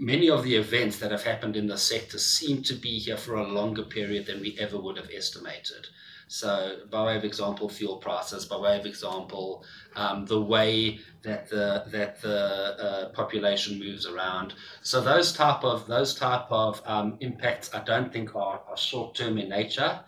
many 0.00 0.30
of 0.30 0.42
the 0.42 0.56
events 0.56 0.98
that 0.98 1.12
have 1.12 1.22
happened 1.22 1.56
in 1.56 1.66
the 1.66 1.76
sector 1.76 2.18
seem 2.18 2.62
to 2.62 2.74
be 2.74 2.98
here 2.98 3.18
for 3.18 3.34
a 3.34 3.46
longer 3.46 3.82
period 3.82 4.26
than 4.26 4.40
we 4.40 4.56
ever 4.58 4.78
would 4.78 4.96
have 4.96 5.10
estimated. 5.14 5.86
So, 6.26 6.78
by 6.88 7.04
way 7.04 7.16
of 7.16 7.24
example, 7.24 7.68
fuel 7.68 7.96
prices. 7.96 8.46
By 8.46 8.56
way 8.56 8.78
of 8.78 8.86
example, 8.86 9.64
um, 9.96 10.26
the 10.26 10.40
way 10.40 11.00
that 11.22 11.50
the 11.50 11.84
that 11.88 12.22
the 12.22 12.38
uh, 12.38 13.08
population 13.10 13.78
moves 13.80 14.06
around. 14.06 14.54
So 14.82 15.00
those 15.00 15.32
type 15.32 15.64
of 15.64 15.86
those 15.86 16.14
type 16.14 16.46
of 16.50 16.80
um, 16.86 17.16
impacts, 17.20 17.74
I 17.74 17.80
don't 17.80 18.12
think 18.12 18.36
are, 18.36 18.60
are 18.68 18.76
short 18.76 19.16
term 19.16 19.38
in 19.38 19.48
nature. 19.48 20.00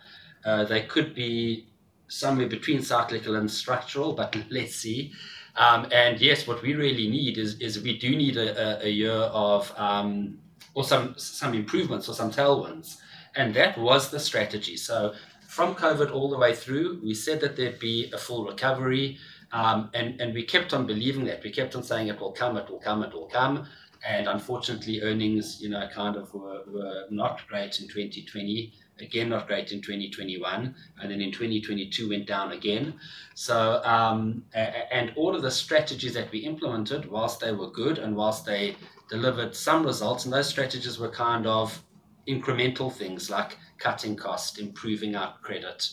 Uh, 0.45 0.65
they 0.65 0.83
could 0.83 1.13
be 1.13 1.67
somewhere 2.07 2.49
between 2.49 2.83
cyclical 2.83 3.35
and 3.35 3.51
structural, 3.51 4.13
but 4.13 4.37
let's 4.49 4.77
see. 4.77 5.13
Um, 5.57 5.89
and 5.93 6.21
yes, 6.21 6.47
what 6.47 6.63
we 6.63 6.75
really 6.75 7.09
need 7.09 7.37
is 7.39 7.59
is 7.61 7.83
we 7.83 7.99
do 7.99 8.17
need 8.17 8.37
a, 8.37 8.81
a, 8.83 8.87
a 8.87 8.89
year 8.89 9.11
of 9.13 9.73
um, 9.77 10.39
or 10.75 10.85
some 10.85 11.15
some 11.19 11.55
improvements 11.55 12.09
or 12.09 12.15
some 12.15 12.31
tailwinds, 12.31 12.99
and 13.37 13.55
that 13.55 13.77
was 13.77 14.11
the 14.11 14.19
strategy. 14.19 14.77
So 14.77 15.13
from 15.53 15.75
COVID 15.75 16.11
all 16.11 16.31
the 16.31 16.39
way 16.39 16.55
through, 16.55 16.99
we 17.05 17.13
said 17.13 17.39
that 17.43 17.57
there'd 17.57 17.79
be 17.79 18.11
a 18.15 18.19
full 18.19 18.47
recovery. 18.47 19.19
Um, 19.53 19.91
and, 19.93 20.19
and 20.19 20.33
we 20.33 20.45
kept 20.45 20.73
on 20.73 20.87
believing 20.87 21.27
that. 21.27 21.45
We 21.45 21.51
kept 21.51 21.77
on 21.77 21.83
saying 21.83 22.09
it 22.09 22.19
will 22.19 22.33
come, 22.33 22.57
it 22.57 22.71
will 22.71 22.79
come, 22.79 23.03
it 23.03 23.13
will 23.13 23.27
come. 23.27 23.67
And 24.03 24.29
unfortunately, 24.29 25.03
earnings, 25.03 25.61
you 25.61 25.69
know, 25.69 25.87
kind 25.93 26.17
of 26.17 26.33
were, 26.33 26.63
were 26.67 27.05
not 27.11 27.47
great 27.49 27.81
in 27.81 27.87
2020. 27.87 28.73
Again, 29.03 29.29
not 29.29 29.47
great 29.47 29.73
in 29.73 29.83
2021. 29.83 30.75
And 31.01 31.11
then 31.11 31.21
in 31.21 31.33
2022 31.33 32.09
went 32.09 32.27
down 32.27 32.53
again. 32.53 32.95
So, 33.35 33.83
um, 33.85 34.45
and 34.55 35.13
all 35.17 35.35
of 35.35 35.43
the 35.43 35.51
strategies 35.51 36.15
that 36.15 36.31
we 36.31 36.41
implemented, 36.41 37.11
whilst 37.11 37.41
they 37.41 37.53
were 37.53 37.71
good 37.71 37.99
and 37.99 38.17
whilst 38.17 38.47
they 38.47 38.77
delivered 39.11 39.55
some 39.55 39.85
results, 39.85 40.25
and 40.25 40.33
those 40.33 40.49
strategies 40.49 40.99
were 40.99 41.11
kind 41.11 41.47
of 41.47 41.83
incremental 42.29 42.93
things 42.93 43.29
like 43.29 43.59
cutting 43.79 44.17
cost, 44.17 44.59
improving 44.59 45.17
our 45.17 45.35
credit, 45.43 45.89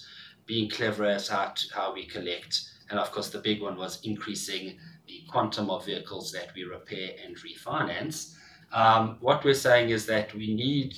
being 0.46 0.70
clever 0.70 1.06
as 1.06 1.28
how, 1.28 1.48
to, 1.56 1.68
how 1.74 1.94
we 1.94 2.06
collect. 2.06 2.62
And 2.90 3.00
of 3.00 3.12
course, 3.12 3.30
the 3.30 3.40
big 3.40 3.62
one 3.62 3.78
was 3.78 4.00
increasing 4.04 4.78
the 5.08 5.24
quantum 5.28 5.70
of 5.70 5.86
vehicles 5.86 6.32
that 6.32 6.54
we 6.56 6.64
repair 6.64 7.12
and 7.26 7.36
refinance. 7.38 8.36
Um, 8.72 9.18
what 9.20 9.44
we're 9.44 9.54
saying 9.54 9.90
is 9.90 10.06
that 10.06 10.34
we 10.36 10.54
need 10.54 10.96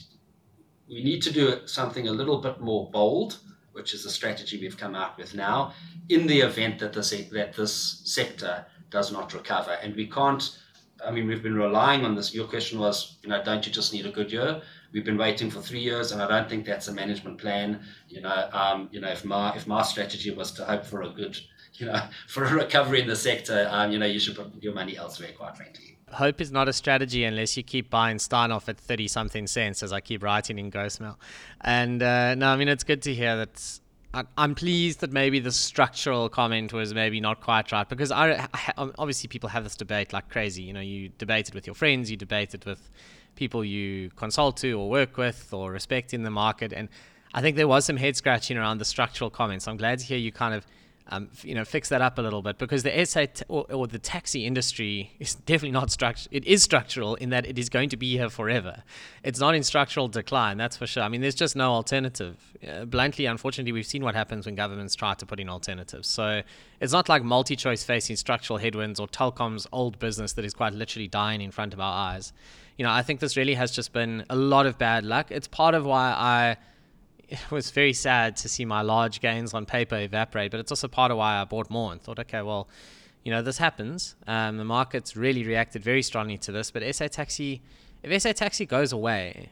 we 0.91 1.01
need 1.01 1.21
to 1.21 1.31
do 1.31 1.61
something 1.65 2.07
a 2.09 2.11
little 2.11 2.39
bit 2.39 2.59
more 2.59 2.89
bold, 2.91 3.39
which 3.71 3.93
is 3.93 4.03
the 4.03 4.09
strategy 4.09 4.59
we've 4.59 4.77
come 4.77 4.93
out 4.93 5.17
with 5.17 5.33
now, 5.33 5.73
in 6.09 6.27
the 6.27 6.41
event 6.41 6.79
that 6.79 6.93
this 6.93 7.11
that 7.31 7.53
this 7.53 8.01
sector 8.03 8.65
does 8.89 9.11
not 9.11 9.33
recover. 9.33 9.71
And 9.81 9.95
we 9.95 10.07
can't. 10.07 10.57
I 11.03 11.09
mean, 11.09 11.27
we've 11.27 11.41
been 11.41 11.55
relying 11.55 12.05
on 12.05 12.13
this. 12.13 12.33
Your 12.35 12.45
question 12.45 12.77
was, 12.77 13.17
you 13.23 13.29
know, 13.29 13.41
don't 13.43 13.65
you 13.65 13.71
just 13.71 13.91
need 13.91 14.05
a 14.05 14.11
good 14.11 14.31
year? 14.31 14.61
We've 14.91 15.05
been 15.05 15.17
waiting 15.17 15.49
for 15.49 15.61
three 15.61 15.79
years, 15.79 16.11
and 16.11 16.21
I 16.21 16.27
don't 16.27 16.47
think 16.47 16.65
that's 16.65 16.89
a 16.89 16.93
management 16.93 17.39
plan. 17.39 17.81
You 18.09 18.21
know, 18.21 18.49
um, 18.51 18.89
you 18.91 18.99
know, 18.99 19.09
if 19.09 19.23
my 19.23 19.55
if 19.55 19.65
my 19.65 19.83
strategy 19.83 20.31
was 20.31 20.51
to 20.53 20.65
hope 20.65 20.85
for 20.85 21.03
a 21.03 21.09
good, 21.09 21.39
you 21.75 21.85
know, 21.85 22.01
for 22.27 22.43
a 22.43 22.53
recovery 22.53 23.01
in 23.01 23.07
the 23.07 23.15
sector, 23.15 23.67
um, 23.71 23.91
you 23.93 23.97
know, 23.97 24.05
you 24.05 24.19
should 24.19 24.35
put 24.35 24.51
your 24.61 24.73
money 24.73 24.97
elsewhere. 24.97 25.29
Quite 25.37 25.55
frankly. 25.55 25.90
Hope 26.13 26.41
is 26.41 26.51
not 26.51 26.67
a 26.67 26.73
strategy 26.73 27.23
unless 27.23 27.55
you 27.57 27.63
keep 27.63 27.89
buying 27.89 28.17
Steinhoff 28.17 28.67
at 28.69 28.77
30 28.77 29.07
something 29.07 29.47
cents, 29.47 29.83
as 29.83 29.93
I 29.93 29.99
keep 29.99 30.23
writing 30.23 30.59
in 30.59 30.71
Ghostmail. 30.71 31.15
And 31.61 32.01
uh, 32.03 32.35
no, 32.35 32.47
I 32.47 32.55
mean, 32.57 32.67
it's 32.67 32.83
good 32.83 33.01
to 33.03 33.13
hear 33.13 33.37
that 33.37 33.79
I'm 34.37 34.55
pleased 34.55 34.99
that 34.99 35.13
maybe 35.13 35.39
the 35.39 35.51
structural 35.51 36.27
comment 36.27 36.73
was 36.73 36.93
maybe 36.93 37.21
not 37.21 37.39
quite 37.39 37.71
right 37.71 37.87
because 37.87 38.11
I, 38.11 38.47
obviously 38.77 39.29
people 39.29 39.49
have 39.49 39.63
this 39.63 39.77
debate 39.77 40.11
like 40.11 40.29
crazy. 40.29 40.63
You 40.63 40.73
know, 40.73 40.81
you 40.81 41.09
debate 41.17 41.47
it 41.47 41.55
with 41.55 41.65
your 41.65 41.75
friends, 41.75 42.11
you 42.11 42.17
debate 42.17 42.53
it 42.53 42.65
with 42.65 42.89
people 43.35 43.63
you 43.63 44.09
consult 44.17 44.57
to 44.57 44.73
or 44.73 44.89
work 44.89 45.15
with 45.15 45.53
or 45.53 45.71
respect 45.71 46.13
in 46.13 46.23
the 46.23 46.29
market. 46.29 46.73
And 46.73 46.89
I 47.33 47.41
think 47.41 47.55
there 47.55 47.69
was 47.69 47.85
some 47.85 47.95
head 47.95 48.17
scratching 48.17 48.57
around 48.57 48.79
the 48.79 48.85
structural 48.85 49.29
comments. 49.29 49.65
I'm 49.67 49.77
glad 49.77 49.99
to 49.99 50.05
hear 50.05 50.17
you 50.17 50.33
kind 50.33 50.53
of 50.53 50.65
um, 51.11 51.29
you 51.43 51.53
know, 51.53 51.65
fix 51.65 51.89
that 51.89 52.01
up 52.01 52.17
a 52.17 52.21
little 52.21 52.41
bit 52.41 52.57
because 52.57 52.83
the 52.83 53.05
SA 53.05 53.25
t- 53.33 53.43
or, 53.49 53.65
or, 53.71 53.85
the 53.85 53.99
taxi 53.99 54.45
industry 54.45 55.11
is 55.19 55.35
definitely 55.45 55.71
not 55.71 55.91
structural. 55.91 56.29
It 56.31 56.45
is 56.45 56.63
structural 56.63 57.15
in 57.15 57.29
that 57.31 57.45
it 57.45 57.59
is 57.59 57.69
going 57.69 57.89
to 57.89 57.97
be 57.97 58.17
here 58.17 58.29
forever. 58.29 58.83
It's 59.23 59.39
not 59.39 59.53
in 59.53 59.63
structural 59.63 60.07
decline, 60.07 60.57
that's 60.57 60.77
for 60.77 60.87
sure. 60.87 61.03
I 61.03 61.09
mean, 61.09 61.19
there's 61.19 61.35
just 61.35 61.55
no 61.55 61.73
alternative. 61.73 62.37
Uh, 62.65 62.85
bluntly, 62.85 63.25
unfortunately, 63.25 63.73
we've 63.73 63.85
seen 63.85 64.03
what 64.03 64.15
happens 64.15 64.45
when 64.45 64.55
governments 64.55 64.95
try 64.95 65.13
to 65.13 65.25
put 65.25 65.39
in 65.39 65.49
alternatives. 65.49 66.07
So 66.07 66.41
it's 66.79 66.93
not 66.93 67.09
like 67.09 67.23
MultiChoice 67.23 67.83
facing 67.83 68.15
structural 68.15 68.57
headwinds 68.57 68.99
or 68.99 69.07
Telkom's 69.07 69.67
old 69.73 69.99
business 69.99 70.33
that 70.33 70.45
is 70.45 70.53
quite 70.53 70.73
literally 70.73 71.09
dying 71.09 71.41
in 71.41 71.51
front 71.51 71.73
of 71.73 71.79
our 71.79 71.93
eyes 71.93 72.31
you 72.77 72.85
know, 72.87 72.91
I 72.91 73.03
think 73.03 73.19
this 73.19 73.37
really 73.37 73.53
has 73.53 73.69
just 73.69 73.93
been 73.93 74.25
a 74.27 74.35
lot 74.35 74.65
of 74.65 74.79
bad 74.79 75.05
luck. 75.05 75.27
It's 75.29 75.47
part 75.47 75.75
of 75.75 75.85
why 75.85 76.13
I 76.17 76.57
was 77.51 77.71
very 77.71 77.93
sad 77.93 78.35
to 78.37 78.49
see 78.49 78.65
my 78.65 78.81
large 78.81 79.21
gains 79.21 79.53
on 79.53 79.65
paper 79.65 79.97
evaporate, 79.97 80.51
but 80.51 80.59
it's 80.59 80.71
also 80.71 80.87
part 80.87 81.11
of 81.11 81.17
why 81.17 81.39
I 81.39 81.45
bought 81.45 81.69
more 81.69 81.91
and 81.91 82.01
thought, 82.01 82.19
okay, 82.19 82.41
well, 82.41 82.67
you 83.23 83.31
know, 83.31 83.41
this 83.41 83.57
happens. 83.57 84.15
Um, 84.27 84.57
the 84.57 84.65
market's 84.65 85.15
really 85.15 85.43
reacted 85.43 85.83
very 85.83 86.01
strongly 86.01 86.37
to 86.39 86.51
this, 86.51 86.71
but 86.71 86.83
SA 86.95 87.07
Taxi, 87.07 87.61
if 88.03 88.21
SA 88.21 88.33
Taxi 88.33 88.65
goes 88.65 88.91
away, 88.91 89.51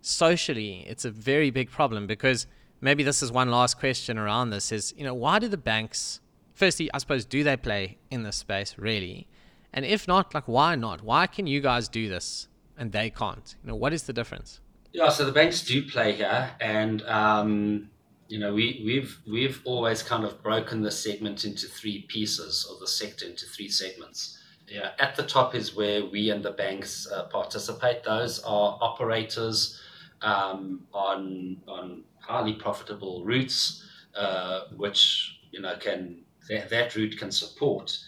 socially, 0.00 0.84
it's 0.88 1.04
a 1.04 1.10
very 1.10 1.50
big 1.50 1.70
problem 1.70 2.06
because 2.06 2.46
maybe 2.80 3.02
this 3.02 3.22
is 3.22 3.32
one 3.32 3.50
last 3.50 3.78
question 3.78 4.16
around 4.16 4.50
this 4.50 4.72
is, 4.72 4.94
you 4.96 5.04
know, 5.04 5.14
why 5.14 5.38
do 5.38 5.48
the 5.48 5.58
banks, 5.58 6.20
firstly, 6.54 6.88
I 6.94 6.98
suppose, 6.98 7.24
do 7.24 7.42
they 7.42 7.56
play 7.56 7.98
in 8.10 8.22
this 8.22 8.36
space 8.36 8.76
really? 8.78 9.26
And 9.72 9.84
if 9.84 10.08
not, 10.08 10.34
like, 10.34 10.48
why 10.48 10.74
not? 10.74 11.02
Why 11.02 11.26
can 11.26 11.46
you 11.46 11.60
guys 11.60 11.88
do 11.88 12.08
this 12.08 12.48
and 12.76 12.92
they 12.92 13.10
can't? 13.10 13.54
You 13.62 13.70
know, 13.70 13.76
what 13.76 13.92
is 13.92 14.04
the 14.04 14.12
difference? 14.12 14.60
Yeah, 14.92 15.08
so 15.08 15.24
the 15.24 15.32
banks 15.32 15.62
do 15.62 15.88
play 15.88 16.12
here, 16.12 16.50
and 16.60 17.02
um, 17.02 17.90
you 18.28 18.38
know 18.38 18.52
we 18.52 18.82
we've 18.84 19.18
we've 19.30 19.60
always 19.64 20.02
kind 20.02 20.24
of 20.24 20.42
broken 20.42 20.82
the 20.82 20.90
segment 20.90 21.44
into 21.44 21.66
three 21.68 22.06
pieces, 22.08 22.66
or 22.68 22.78
the 22.80 22.88
sector 22.88 23.26
into 23.26 23.46
three 23.46 23.68
segments. 23.68 24.38
Yeah, 24.68 24.90
at 24.98 25.16
the 25.16 25.24
top 25.24 25.54
is 25.54 25.74
where 25.74 26.04
we 26.06 26.30
and 26.30 26.44
the 26.44 26.52
banks 26.52 27.08
uh, 27.10 27.24
participate. 27.24 28.04
Those 28.04 28.40
are 28.40 28.78
operators 28.80 29.80
um, 30.22 30.86
on 30.92 31.58
on 31.66 32.04
highly 32.20 32.54
profitable 32.54 33.24
routes, 33.24 33.84
uh, 34.14 34.62
which 34.76 35.40
you 35.50 35.60
know, 35.60 35.76
can 35.78 36.22
that, 36.48 36.70
that 36.70 36.94
route 36.96 37.18
can 37.18 37.30
support 37.30 37.98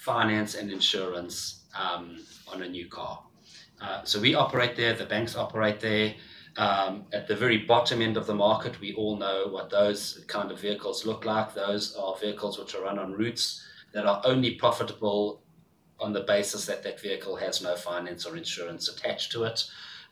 finance 0.00 0.54
and 0.54 0.70
insurance 0.70 1.64
um, 1.78 2.24
on 2.48 2.62
a 2.62 2.68
new 2.68 2.88
car. 2.88 3.22
Uh, 3.80 4.02
so 4.04 4.20
we 4.20 4.34
operate 4.34 4.76
there, 4.76 4.94
the 4.94 5.04
banks 5.04 5.36
operate 5.36 5.80
there. 5.80 6.14
Um, 6.56 7.06
at 7.12 7.26
the 7.26 7.34
very 7.34 7.58
bottom 7.58 8.00
end 8.00 8.16
of 8.16 8.26
the 8.26 8.34
market, 8.34 8.80
we 8.80 8.94
all 8.94 9.16
know 9.16 9.48
what 9.48 9.70
those 9.70 10.24
kind 10.28 10.50
of 10.52 10.60
vehicles 10.60 11.04
look 11.04 11.24
like. 11.24 11.52
Those 11.54 11.96
are 11.96 12.16
vehicles 12.16 12.58
which 12.58 12.74
are 12.74 12.82
run 12.82 12.98
on 12.98 13.12
routes 13.12 13.62
that 13.92 14.06
are 14.06 14.22
only 14.24 14.54
profitable 14.54 15.42
on 15.98 16.12
the 16.12 16.20
basis 16.20 16.66
that 16.66 16.82
that 16.82 17.00
vehicle 17.00 17.36
has 17.36 17.62
no 17.62 17.74
finance 17.74 18.26
or 18.26 18.36
insurance 18.36 18.88
attached 18.88 19.32
to 19.32 19.44
it. 19.44 19.64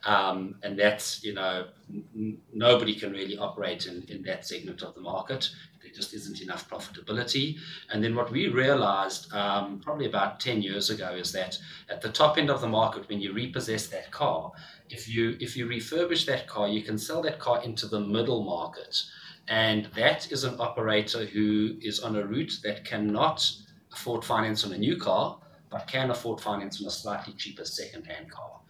Um, 0.04 0.56
and 0.62 0.76
that's, 0.76 1.22
you 1.22 1.34
know, 1.34 1.66
n- 1.92 2.38
nobody 2.52 2.94
can 2.94 3.12
really 3.12 3.38
operate 3.38 3.86
in, 3.86 4.02
in 4.08 4.22
that 4.24 4.44
segment 4.46 4.82
of 4.82 4.94
the 4.94 5.00
market. 5.00 5.50
There 5.92 6.00
just 6.00 6.14
isn't 6.14 6.40
enough 6.40 6.68
profitability. 6.70 7.58
And 7.90 8.02
then 8.02 8.14
what 8.14 8.30
we 8.30 8.48
realized 8.48 9.32
um, 9.32 9.78
probably 9.80 10.06
about 10.06 10.40
10 10.40 10.62
years 10.62 10.90
ago 10.90 11.14
is 11.14 11.32
that 11.32 11.58
at 11.90 12.00
the 12.00 12.08
top 12.08 12.38
end 12.38 12.50
of 12.50 12.60
the 12.60 12.68
market, 12.68 13.08
when 13.08 13.20
you 13.20 13.32
repossess 13.32 13.88
that 13.88 14.10
car, 14.10 14.52
if 14.88 15.08
you 15.08 15.36
if 15.40 15.56
you 15.56 15.66
refurbish 15.66 16.24
that 16.26 16.46
car, 16.46 16.68
you 16.68 16.82
can 16.82 16.98
sell 16.98 17.22
that 17.22 17.38
car 17.38 17.62
into 17.62 17.86
the 17.86 18.00
middle 18.00 18.42
market. 18.42 19.02
And 19.48 19.86
that 19.96 20.30
is 20.32 20.44
an 20.44 20.56
operator 20.58 21.26
who 21.26 21.76
is 21.80 22.00
on 22.00 22.16
a 22.16 22.24
route 22.24 22.58
that 22.62 22.84
cannot 22.84 23.50
afford 23.92 24.24
finance 24.24 24.64
on 24.64 24.72
a 24.72 24.78
new 24.78 24.96
car, 24.96 25.38
but 25.70 25.86
can 25.86 26.10
afford 26.10 26.40
finance 26.40 26.80
on 26.80 26.86
a 26.86 26.90
slightly 26.90 27.34
cheaper 27.34 27.64
second-hand 27.64 28.30
car. 28.30 28.60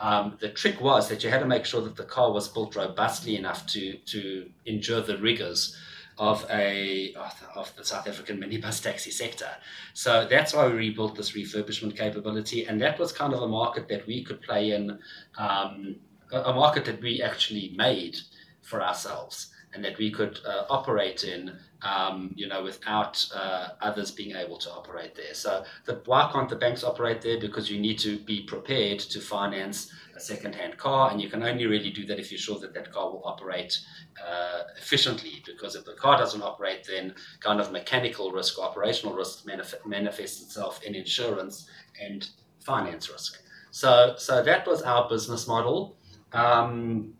Um, 0.00 0.36
the 0.38 0.50
trick 0.50 0.80
was 0.80 1.08
that 1.08 1.24
you 1.24 1.30
had 1.30 1.40
to 1.40 1.46
make 1.46 1.64
sure 1.64 1.80
that 1.80 1.96
the 1.96 2.04
car 2.04 2.30
was 2.30 2.46
built 2.46 2.76
robustly 2.76 3.36
enough 3.36 3.66
to 3.68 3.94
to 3.94 4.48
endure 4.64 5.00
the 5.00 5.18
rigors 5.18 5.76
of 6.18 6.44
a 6.50 7.14
of 7.54 7.72
the 7.76 7.84
South 7.84 8.08
African 8.08 8.38
minibus 8.38 8.82
taxi 8.82 9.10
sector. 9.10 9.50
So 9.94 10.26
that's 10.28 10.52
why 10.54 10.66
we 10.66 10.74
rebuilt 10.74 11.16
this 11.16 11.32
refurbishment 11.32 11.96
capability, 11.96 12.66
and 12.66 12.80
that 12.80 12.98
was 12.98 13.12
kind 13.12 13.32
of 13.32 13.42
a 13.42 13.48
market 13.48 13.88
that 13.88 14.06
we 14.06 14.24
could 14.24 14.40
play 14.42 14.72
in, 14.72 14.98
um, 15.38 15.96
a 16.32 16.52
market 16.52 16.84
that 16.86 17.00
we 17.00 17.22
actually 17.22 17.74
made 17.76 18.18
for 18.62 18.82
ourselves 18.82 19.52
and 19.74 19.84
that 19.84 19.98
we 19.98 20.10
could 20.10 20.40
uh, 20.46 20.64
operate 20.70 21.24
in, 21.24 21.54
um, 21.82 22.32
you 22.34 22.48
know, 22.48 22.62
without 22.64 23.24
uh, 23.34 23.68
others 23.82 24.10
being 24.10 24.34
able 24.34 24.56
to 24.56 24.70
operate 24.70 25.14
there. 25.14 25.34
So 25.34 25.62
the, 25.84 26.00
why 26.06 26.30
can't 26.32 26.48
the 26.48 26.56
banks 26.56 26.82
operate 26.82 27.20
there? 27.20 27.38
Because 27.38 27.70
you 27.70 27.78
need 27.78 27.98
to 28.00 28.18
be 28.18 28.42
prepared 28.42 28.98
to 29.00 29.20
finance 29.20 29.92
a 30.16 30.20
second-hand 30.20 30.78
car, 30.78 31.10
and 31.10 31.20
you 31.20 31.28
can 31.28 31.42
only 31.42 31.66
really 31.66 31.90
do 31.90 32.06
that 32.06 32.18
if 32.18 32.32
you're 32.32 32.38
sure 32.38 32.58
that 32.60 32.74
that 32.74 32.92
car 32.92 33.10
will 33.10 33.22
operate 33.24 33.78
uh, 34.26 34.62
efficiently. 34.76 35.42
Because 35.58 35.74
if 35.74 35.84
the 35.84 35.94
car 35.94 36.16
doesn't 36.16 36.42
operate, 36.42 36.86
then 36.88 37.14
kind 37.40 37.60
of 37.60 37.72
mechanical 37.72 38.30
risk 38.30 38.58
operational 38.58 39.14
risk 39.14 39.44
manif- 39.44 39.84
manifests 39.84 40.42
itself 40.42 40.82
in 40.84 40.94
insurance 40.94 41.68
and 42.00 42.28
finance 42.60 43.10
risk. 43.10 43.42
So, 43.70 44.14
so 44.16 44.42
that 44.42 44.66
was 44.66 44.82
our 44.82 45.08
business 45.08 45.48
model. 45.48 45.96
Um, 46.32 47.14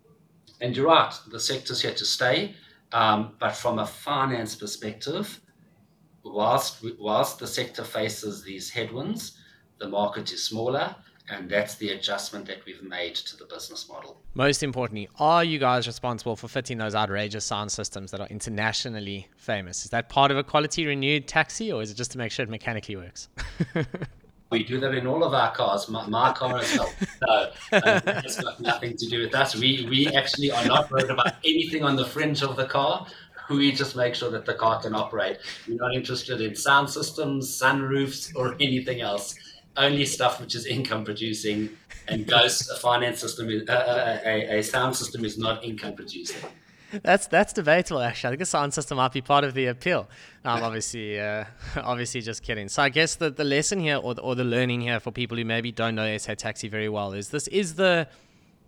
and 0.61 0.76
you're 0.76 0.87
right, 0.87 1.14
the 1.30 1.40
sector's 1.40 1.83
here 1.83 1.95
to 1.95 2.04
stay. 2.04 2.54
Um, 2.92 3.35
but 3.38 3.54
from 3.54 3.78
a 3.78 3.87
finance 3.87 4.54
perspective, 4.54 5.40
whilst 6.25 6.85
whilst 6.99 7.38
the 7.38 7.47
sector 7.47 7.85
faces 7.85 8.42
these 8.42 8.71
headwinds, 8.71 9.38
the 9.78 9.88
market 9.88 10.33
is 10.33 10.42
smaller, 10.42 10.95
and 11.30 11.49
that's 11.49 11.75
the 11.76 11.90
adjustment 11.90 12.47
that 12.47 12.64
we've 12.64 12.82
made 12.82 13.14
to 13.14 13.37
the 13.37 13.44
business 13.44 13.88
model. 13.88 14.20
Most 14.35 14.62
importantly, 14.62 15.08
are 15.18 15.44
you 15.44 15.58
guys 15.58 15.87
responsible 15.87 16.37
for 16.37 16.49
fitting 16.49 16.78
those 16.78 16.94
outrageous 16.94 17.44
sound 17.44 17.70
systems 17.70 18.11
that 18.11 18.20
are 18.20 18.28
internationally 18.28 19.28
famous? 19.37 19.85
Is 19.85 19.90
that 19.90 20.08
part 20.08 20.30
of 20.30 20.37
a 20.37 20.44
quality 20.44 20.87
renewed 20.87 21.28
taxi, 21.28 21.73
or 21.73 21.82
is 21.82 21.90
it 21.90 21.97
just 21.97 22.12
to 22.12 22.18
make 22.18 22.32
sure 22.32 22.44
it 22.44 22.50
mechanically 22.50 22.97
works? 22.97 23.28
We 24.50 24.64
do 24.64 24.80
that 24.80 24.94
in 24.94 25.06
all 25.06 25.25
of 25.25 25.35
our 25.35 25.54
cars. 25.54 25.88
My, 25.90 26.06
my 26.06 26.32
car 26.32 26.56
as 26.56 26.78
well. 26.78 26.90
No, 27.20 27.42
um, 27.73 28.02
it's 28.25 28.40
got 28.40 28.58
nothing 28.61 28.97
to 28.97 29.06
do 29.06 29.20
with 29.20 29.35
us. 29.35 29.54
We 29.54 29.87
we 29.90 30.06
actually 30.08 30.50
are 30.50 30.64
not 30.64 30.90
worried 30.90 31.11
about 31.11 31.35
anything 31.44 31.85
on 31.85 31.97
the 31.97 32.06
fringe 32.06 32.42
of 32.42 32.56
the 32.56 32.64
car. 32.64 33.06
We 33.50 33.73
just 33.73 33.97
make 33.97 34.14
sure 34.14 34.30
that 34.30 34.47
the 34.47 34.54
car 34.54 34.80
can 34.80 34.94
operate. 34.94 35.38
We're 35.66 35.76
not 35.76 35.94
interested 35.94 36.40
in 36.40 36.54
sound 36.54 36.88
systems, 36.88 37.60
sunroofs, 37.60 38.34
or 38.36 38.54
anything 38.54 39.00
else. 39.02 39.34
Only 39.78 40.04
stuff 40.04 40.41
which 40.41 40.54
is 40.54 40.67
income 40.67 41.04
producing. 41.04 41.71
And 42.08 42.26
Ghost, 42.26 42.71
a 42.71 42.75
finance 42.75 43.21
system, 43.21 43.49
is, 43.49 43.69
uh, 43.69 44.21
a, 44.25 44.58
a 44.58 44.62
sound 44.62 44.97
system 44.97 45.25
is 45.25 45.38
not 45.38 45.64
income 45.64 45.95
producing 45.95 46.43
that's 47.02 47.26
that's 47.26 47.52
debatable 47.52 48.00
actually. 48.00 48.34
I 48.34 48.36
think 48.36 48.47
sound 48.47 48.73
system 48.73 48.97
might 48.97 49.12
be 49.12 49.21
part 49.21 49.45
of 49.45 49.54
the 49.54 49.67
appeal. 49.67 50.08
I'm 50.45 50.62
obviously 50.62 51.21
uh, 51.21 51.45
obviously 51.76 52.21
just 52.21 52.43
kidding. 52.43 52.69
So 52.69 52.82
I 52.82 52.88
guess 52.88 53.17
the, 53.17 53.30
the 53.30 53.45
lesson 53.45 53.80
here 53.80 53.97
or 53.97 54.14
the, 54.14 54.23
or 54.23 54.34
the 54.34 54.45
learning 54.45 54.80
here 54.82 55.00
for 55.00 55.10
people 55.10 55.36
who 55.36 55.45
maybe 55.45 55.71
don't 55.71 55.95
know 55.95 56.17
SA 56.17 56.34
Taxi 56.34 56.69
very 56.69 56.88
well 56.88 57.12
is 57.12 57.28
this 57.28 57.49
is 57.49 57.75
the 57.75 58.08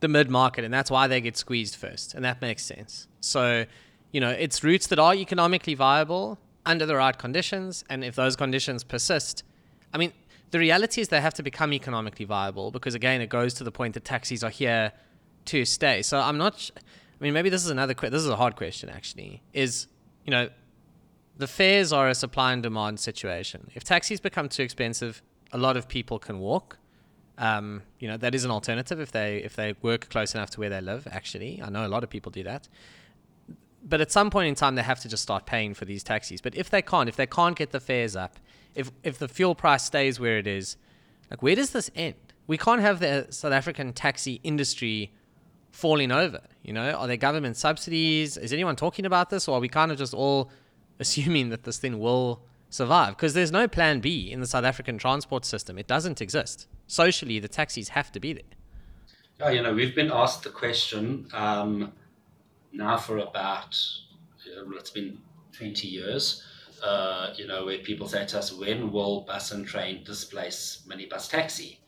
the 0.01 0.09
mid 0.09 0.31
market 0.31 0.65
and 0.65 0.73
that's 0.73 0.91
why 0.91 1.07
they 1.07 1.21
get 1.21 1.37
squeezed 1.37 1.77
first 1.77 2.15
and 2.15 2.25
that 2.25 2.41
makes 2.41 2.65
sense. 2.65 3.07
So 3.21 3.65
you 4.13 4.21
know 4.21 4.31
it's 4.31 4.63
routes 4.63 4.87
that 4.89 4.99
are 4.99 5.15
economically 5.15 5.75
viable 5.75 6.39
under 6.67 6.85
the 6.85 6.97
right 6.97 7.17
conditions 7.17 7.85
and 7.89 8.05
if 8.05 8.17
those 8.17 8.37
conditions 8.37 8.85
persist, 8.85 9.45
I 9.95 9.99
mean 9.99 10.13
the 10.51 10.59
reality 10.59 11.01
is 11.01 11.09
they 11.09 11.21
have 11.21 11.35
to 11.35 11.43
become 11.43 11.73
economically 11.73 12.25
viable 12.25 12.71
because 12.71 12.95
again 12.95 13.21
it 13.21 13.29
goes 13.29 13.55
to 13.55 13.65
the 13.65 13.73
point 13.73 13.95
that 13.95 14.05
taxis 14.05 14.43
are 14.43 14.51
here 14.51 14.93
to 15.47 15.65
stay. 15.65 16.03
So 16.03 16.19
I'm 16.19 16.39
not. 16.39 16.59
Sh- 16.59 16.71
I 16.77 17.25
mean, 17.25 17.35
maybe 17.35 17.51
this 17.51 17.65
is 17.65 17.71
another. 17.71 17.95
this 17.95 18.23
is 18.23 18.29
a 18.29 18.37
hard 18.37 18.57
question 18.57 18.89
actually. 18.89 19.43
Is 19.53 19.87
you 20.25 20.31
know, 20.31 20.49
the 21.37 21.47
fares 21.47 21.93
are 21.93 22.09
a 22.09 22.15
supply 22.15 22.53
and 22.53 22.63
demand 22.63 23.01
situation. 23.01 23.71
If 23.75 23.85
taxis 23.85 24.21
become 24.21 24.49
too 24.49 24.63
expensive, 24.63 25.23
a 25.53 25.59
lot 25.59 25.77
of 25.77 25.89
people 25.89 26.19
can 26.19 26.39
walk. 26.39 26.79
Um, 27.39 27.83
you 27.99 28.09
know, 28.09 28.19
that 28.19 28.35
is 28.35 28.45
an 28.45 28.51
alternative 28.51 29.01
if 29.01 29.13
they 29.13 29.39
if 29.39 29.57
they 29.57 29.75
work 29.83 30.09
close 30.11 30.35
enough 30.35 30.51
to 30.51 30.61
where 30.61 30.71
they 30.71 30.81
live. 30.81 31.07
Actually, 31.11 31.61
I 31.63 31.71
know 31.71 31.87
a 31.87 31.89
lot 31.89 32.05
of 32.05 32.11
people 32.11 32.31
do 32.31 32.43
that. 32.45 32.69
But 33.83 34.03
at 34.03 34.13
some 34.13 34.29
point 34.29 34.49
in 34.49 34.55
time, 34.55 34.75
they 34.75 34.83
have 34.83 35.01
to 35.01 35.09
just 35.09 35.23
start 35.23 35.47
paying 35.47 35.73
for 35.73 35.87
these 35.87 36.03
taxis. 36.03 36.43
But 36.43 36.55
if 36.55 36.69
they 36.69 36.83
can't, 36.83 37.09
if 37.09 37.17
they 37.17 37.27
can't 37.27 37.57
get 37.57 37.71
the 37.71 37.81
fares 37.81 38.15
up, 38.15 38.39
if 38.75 38.91
if 39.03 39.19
the 39.19 39.29
fuel 39.29 39.55
price 39.55 39.85
stays 39.85 40.19
where 40.21 40.39
it 40.39 40.47
is, 40.47 40.77
like 41.31 41.43
where 41.43 41.55
does 41.55 41.71
this 41.71 41.91
end? 41.95 42.15
We 42.47 42.59
can't 42.59 42.81
have 42.81 43.01
the 43.01 43.27
South 43.31 43.53
African 43.53 43.93
taxi 43.93 44.41
industry 44.43 45.13
falling 45.71 46.13
over? 46.13 46.41
You 46.63 46.73
know, 46.73 46.93
are 46.93 47.07
there 47.07 47.17
government 47.17 47.57
subsidies? 47.57 48.37
Is 48.37 48.53
anyone 48.53 48.77
talking 48.77 49.07
about 49.07 49.31
this, 49.31 49.49
or 49.49 49.57
are 49.57 49.61
we 49.61 49.69
kind 49.69 49.91
of 49.91 49.99
just 49.99 50.15
all 50.15 50.51
assuming 50.99 51.49
that 51.51 51.65
this 51.65 51.79
thing 51.79 51.99
will 51.99 52.43
survive? 52.69 53.17
Because 53.17 53.35
there's 53.35 53.53
no 53.53 53.67
plan 53.67 54.01
B 54.01 54.31
in 54.31 54.41
the 54.41 54.47
South 54.47 54.65
African 54.65 54.99
transport 54.99 55.45
system. 55.45 55.79
It 55.79 55.87
doesn't 55.87 56.21
exist. 56.21 56.67
Socially, 56.87 57.39
the 57.39 57.49
taxis 57.49 57.91
have 57.91 58.13
to 58.13 58.21
be 58.21 58.33
there. 58.33 58.43
Yeah, 59.39 59.51
you 59.51 59.63
know, 59.63 59.73
we've 59.73 59.95
been 59.95 60.11
asked 60.13 60.43
the 60.43 60.51
question 60.51 61.27
um, 61.33 61.93
now 62.73 62.99
for 62.99 63.19
about, 63.19 63.79
it's 64.45 64.91
been 64.91 65.19
20 65.53 65.89
years, 65.89 66.45
uh, 66.83 67.33
you 67.37 67.47
know, 67.47 67.65
where 67.65 67.79
people 67.79 68.09
say 68.09 68.27
to 68.27 68.39
us, 68.39 68.53
when 68.53 68.93
will 68.93 69.23
bus 69.23 69.53
and 69.53 69.67
train 69.67 70.05
displace 70.05 70.83
minibus 70.89 71.29
taxi? 71.29 71.81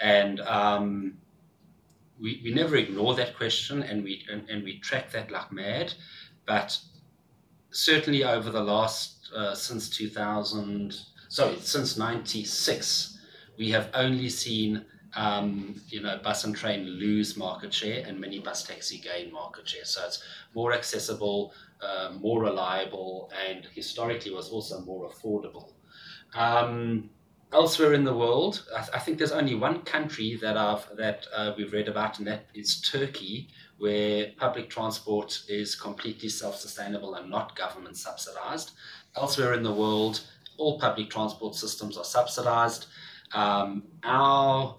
And 0.00 0.40
um, 0.40 1.18
we, 2.20 2.40
we 2.44 2.52
never 2.52 2.76
ignore 2.76 3.14
that 3.14 3.36
question 3.36 3.82
and 3.82 4.02
we 4.02 4.24
and, 4.30 4.48
and 4.48 4.64
we 4.64 4.78
track 4.78 5.10
that 5.12 5.30
like 5.30 5.52
mad 5.52 5.92
but 6.46 6.78
certainly 7.70 8.24
over 8.24 8.50
the 8.50 8.62
last 8.62 9.30
uh, 9.34 9.54
since 9.54 9.88
2000 9.90 10.98
sorry 11.28 11.56
since 11.60 11.96
96 11.96 13.18
we 13.58 13.70
have 13.70 13.90
only 13.94 14.28
seen 14.28 14.84
um, 15.14 15.80
you 15.88 16.02
know 16.02 16.18
bus 16.22 16.44
and 16.44 16.54
train 16.56 16.84
lose 16.86 17.36
market 17.36 17.72
share 17.72 18.04
and 18.06 18.22
minibus 18.22 18.66
taxi 18.66 18.98
gain 18.98 19.32
market 19.32 19.68
share 19.68 19.84
so 19.84 20.04
it's 20.06 20.22
more 20.54 20.72
accessible 20.72 21.52
uh, 21.80 22.12
more 22.18 22.42
reliable 22.42 23.30
and 23.48 23.66
historically 23.74 24.32
was 24.32 24.48
also 24.50 24.80
more 24.80 25.10
affordable 25.10 25.72
um, 26.34 27.10
elsewhere 27.52 27.94
in 27.94 28.04
the 28.04 28.14
world, 28.14 28.66
I, 28.74 28.80
th- 28.80 28.90
I, 28.94 28.98
think 28.98 29.18
there's 29.18 29.32
only 29.32 29.54
one 29.54 29.82
country 29.82 30.38
that 30.42 30.56
I've 30.56 30.86
that 30.96 31.26
uh, 31.34 31.52
we've 31.56 31.72
read 31.72 31.88
about, 31.88 32.18
and 32.18 32.26
that 32.26 32.46
is 32.54 32.80
Turkey, 32.80 33.48
where 33.78 34.32
public 34.36 34.68
transport 34.68 35.42
is 35.48 35.74
completely 35.74 36.28
self-sustainable 36.28 37.14
and 37.14 37.30
not 37.30 37.56
government 37.56 37.96
subsidized. 37.96 38.72
Elsewhere 39.16 39.54
in 39.54 39.62
the 39.62 39.72
world, 39.72 40.20
all 40.58 40.78
public 40.78 41.10
transport 41.10 41.54
systems 41.54 41.96
are 41.96 42.04
subsidized. 42.04 42.86
Um, 43.32 43.84
our 44.04 44.76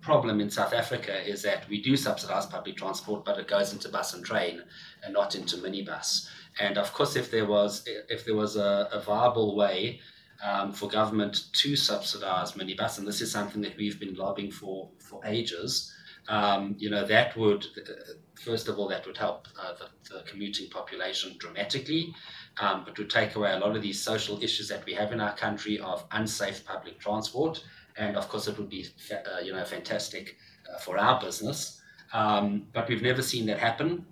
problem 0.00 0.40
in 0.40 0.50
South 0.50 0.72
Africa 0.72 1.28
is 1.28 1.42
that 1.42 1.68
we 1.68 1.82
do 1.82 1.96
subsidize 1.96 2.46
public 2.46 2.76
transport, 2.76 3.24
but 3.24 3.38
it 3.38 3.48
goes 3.48 3.72
into 3.72 3.88
bus 3.88 4.14
and 4.14 4.24
train 4.24 4.62
and 5.04 5.12
not 5.12 5.34
into 5.34 5.56
minibus. 5.56 6.28
And 6.60 6.78
of 6.78 6.92
course, 6.92 7.16
if 7.16 7.30
there 7.30 7.46
was 7.46 7.84
if 7.86 8.24
there 8.24 8.34
was 8.34 8.56
a, 8.56 8.88
a 8.92 9.00
viable 9.00 9.56
way 9.56 10.00
um, 10.44 10.72
for 10.72 10.88
government 10.88 11.52
to 11.52 11.76
subsidise 11.76 12.52
minibus, 12.52 12.98
and 12.98 13.06
this 13.06 13.20
is 13.20 13.30
something 13.30 13.62
that 13.62 13.76
we've 13.76 14.00
been 14.00 14.14
lobbying 14.14 14.50
for 14.50 14.88
for 14.98 15.20
ages. 15.24 15.92
um, 16.28 16.76
you 16.78 16.90
know, 16.90 17.06
that 17.06 17.36
would, 17.36 17.66
uh, 17.76 17.92
first 18.34 18.68
of 18.68 18.78
all, 18.78 18.88
that 18.88 19.06
would 19.06 19.16
help 19.16 19.48
uh, 19.60 19.72
the, 19.78 20.14
the, 20.14 20.22
commuting 20.22 20.68
population 20.68 21.34
dramatically. 21.38 22.14
Um, 22.60 22.84
it 22.86 22.98
would 22.98 23.10
take 23.10 23.34
away 23.34 23.52
a 23.52 23.58
lot 23.58 23.74
of 23.74 23.82
these 23.82 24.00
social 24.00 24.42
issues 24.42 24.68
that 24.68 24.84
we 24.84 24.92
have 24.94 25.12
in 25.12 25.20
our 25.20 25.34
country 25.34 25.78
of 25.80 26.04
unsafe 26.12 26.64
public 26.66 26.98
transport. 27.00 27.64
And 27.96 28.16
of 28.16 28.28
course, 28.28 28.46
it 28.46 28.58
would 28.58 28.68
be, 28.68 28.86
uh, 29.10 29.40
you 29.40 29.52
know, 29.52 29.64
fantastic 29.64 30.36
uh, 30.72 30.78
for 30.78 30.98
our 30.98 31.18
business. 31.20 31.80
Um, 32.12 32.66
but 32.72 32.88
we've 32.88 33.02
never 33.02 33.22
seen 33.22 33.46
that 33.46 33.58
happen. 33.58 34.04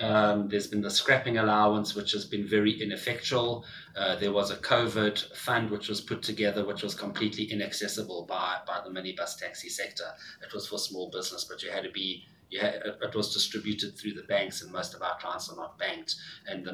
Um, 0.00 0.48
there's 0.48 0.66
been 0.66 0.80
the 0.80 0.90
scrapping 0.90 1.38
allowance, 1.38 1.94
which 1.94 2.12
has 2.12 2.24
been 2.24 2.46
very 2.46 2.80
ineffectual. 2.82 3.64
Uh, 3.94 4.16
there 4.16 4.32
was 4.32 4.50
a 4.50 4.56
COVID 4.56 5.36
fund 5.36 5.70
which 5.70 5.88
was 5.88 6.00
put 6.00 6.22
together, 6.22 6.64
which 6.64 6.82
was 6.82 6.94
completely 6.94 7.44
inaccessible 7.44 8.24
by, 8.26 8.58
by 8.66 8.80
the 8.84 8.90
minibus 8.90 9.38
taxi 9.38 9.68
sector. 9.68 10.06
It 10.42 10.52
was 10.54 10.66
for 10.66 10.78
small 10.78 11.10
business, 11.10 11.44
but 11.44 11.62
you 11.62 11.70
had 11.70 11.84
to 11.84 11.90
be 11.90 12.24
it 12.52 13.14
was 13.14 13.32
distributed 13.32 13.96
through 13.96 14.12
the 14.12 14.24
banks, 14.24 14.62
and 14.62 14.70
most 14.70 14.94
of 14.94 15.02
our 15.02 15.18
clients 15.18 15.48
are 15.48 15.56
not 15.56 15.78
banked. 15.78 16.16
And 16.46 16.64
the 16.64 16.72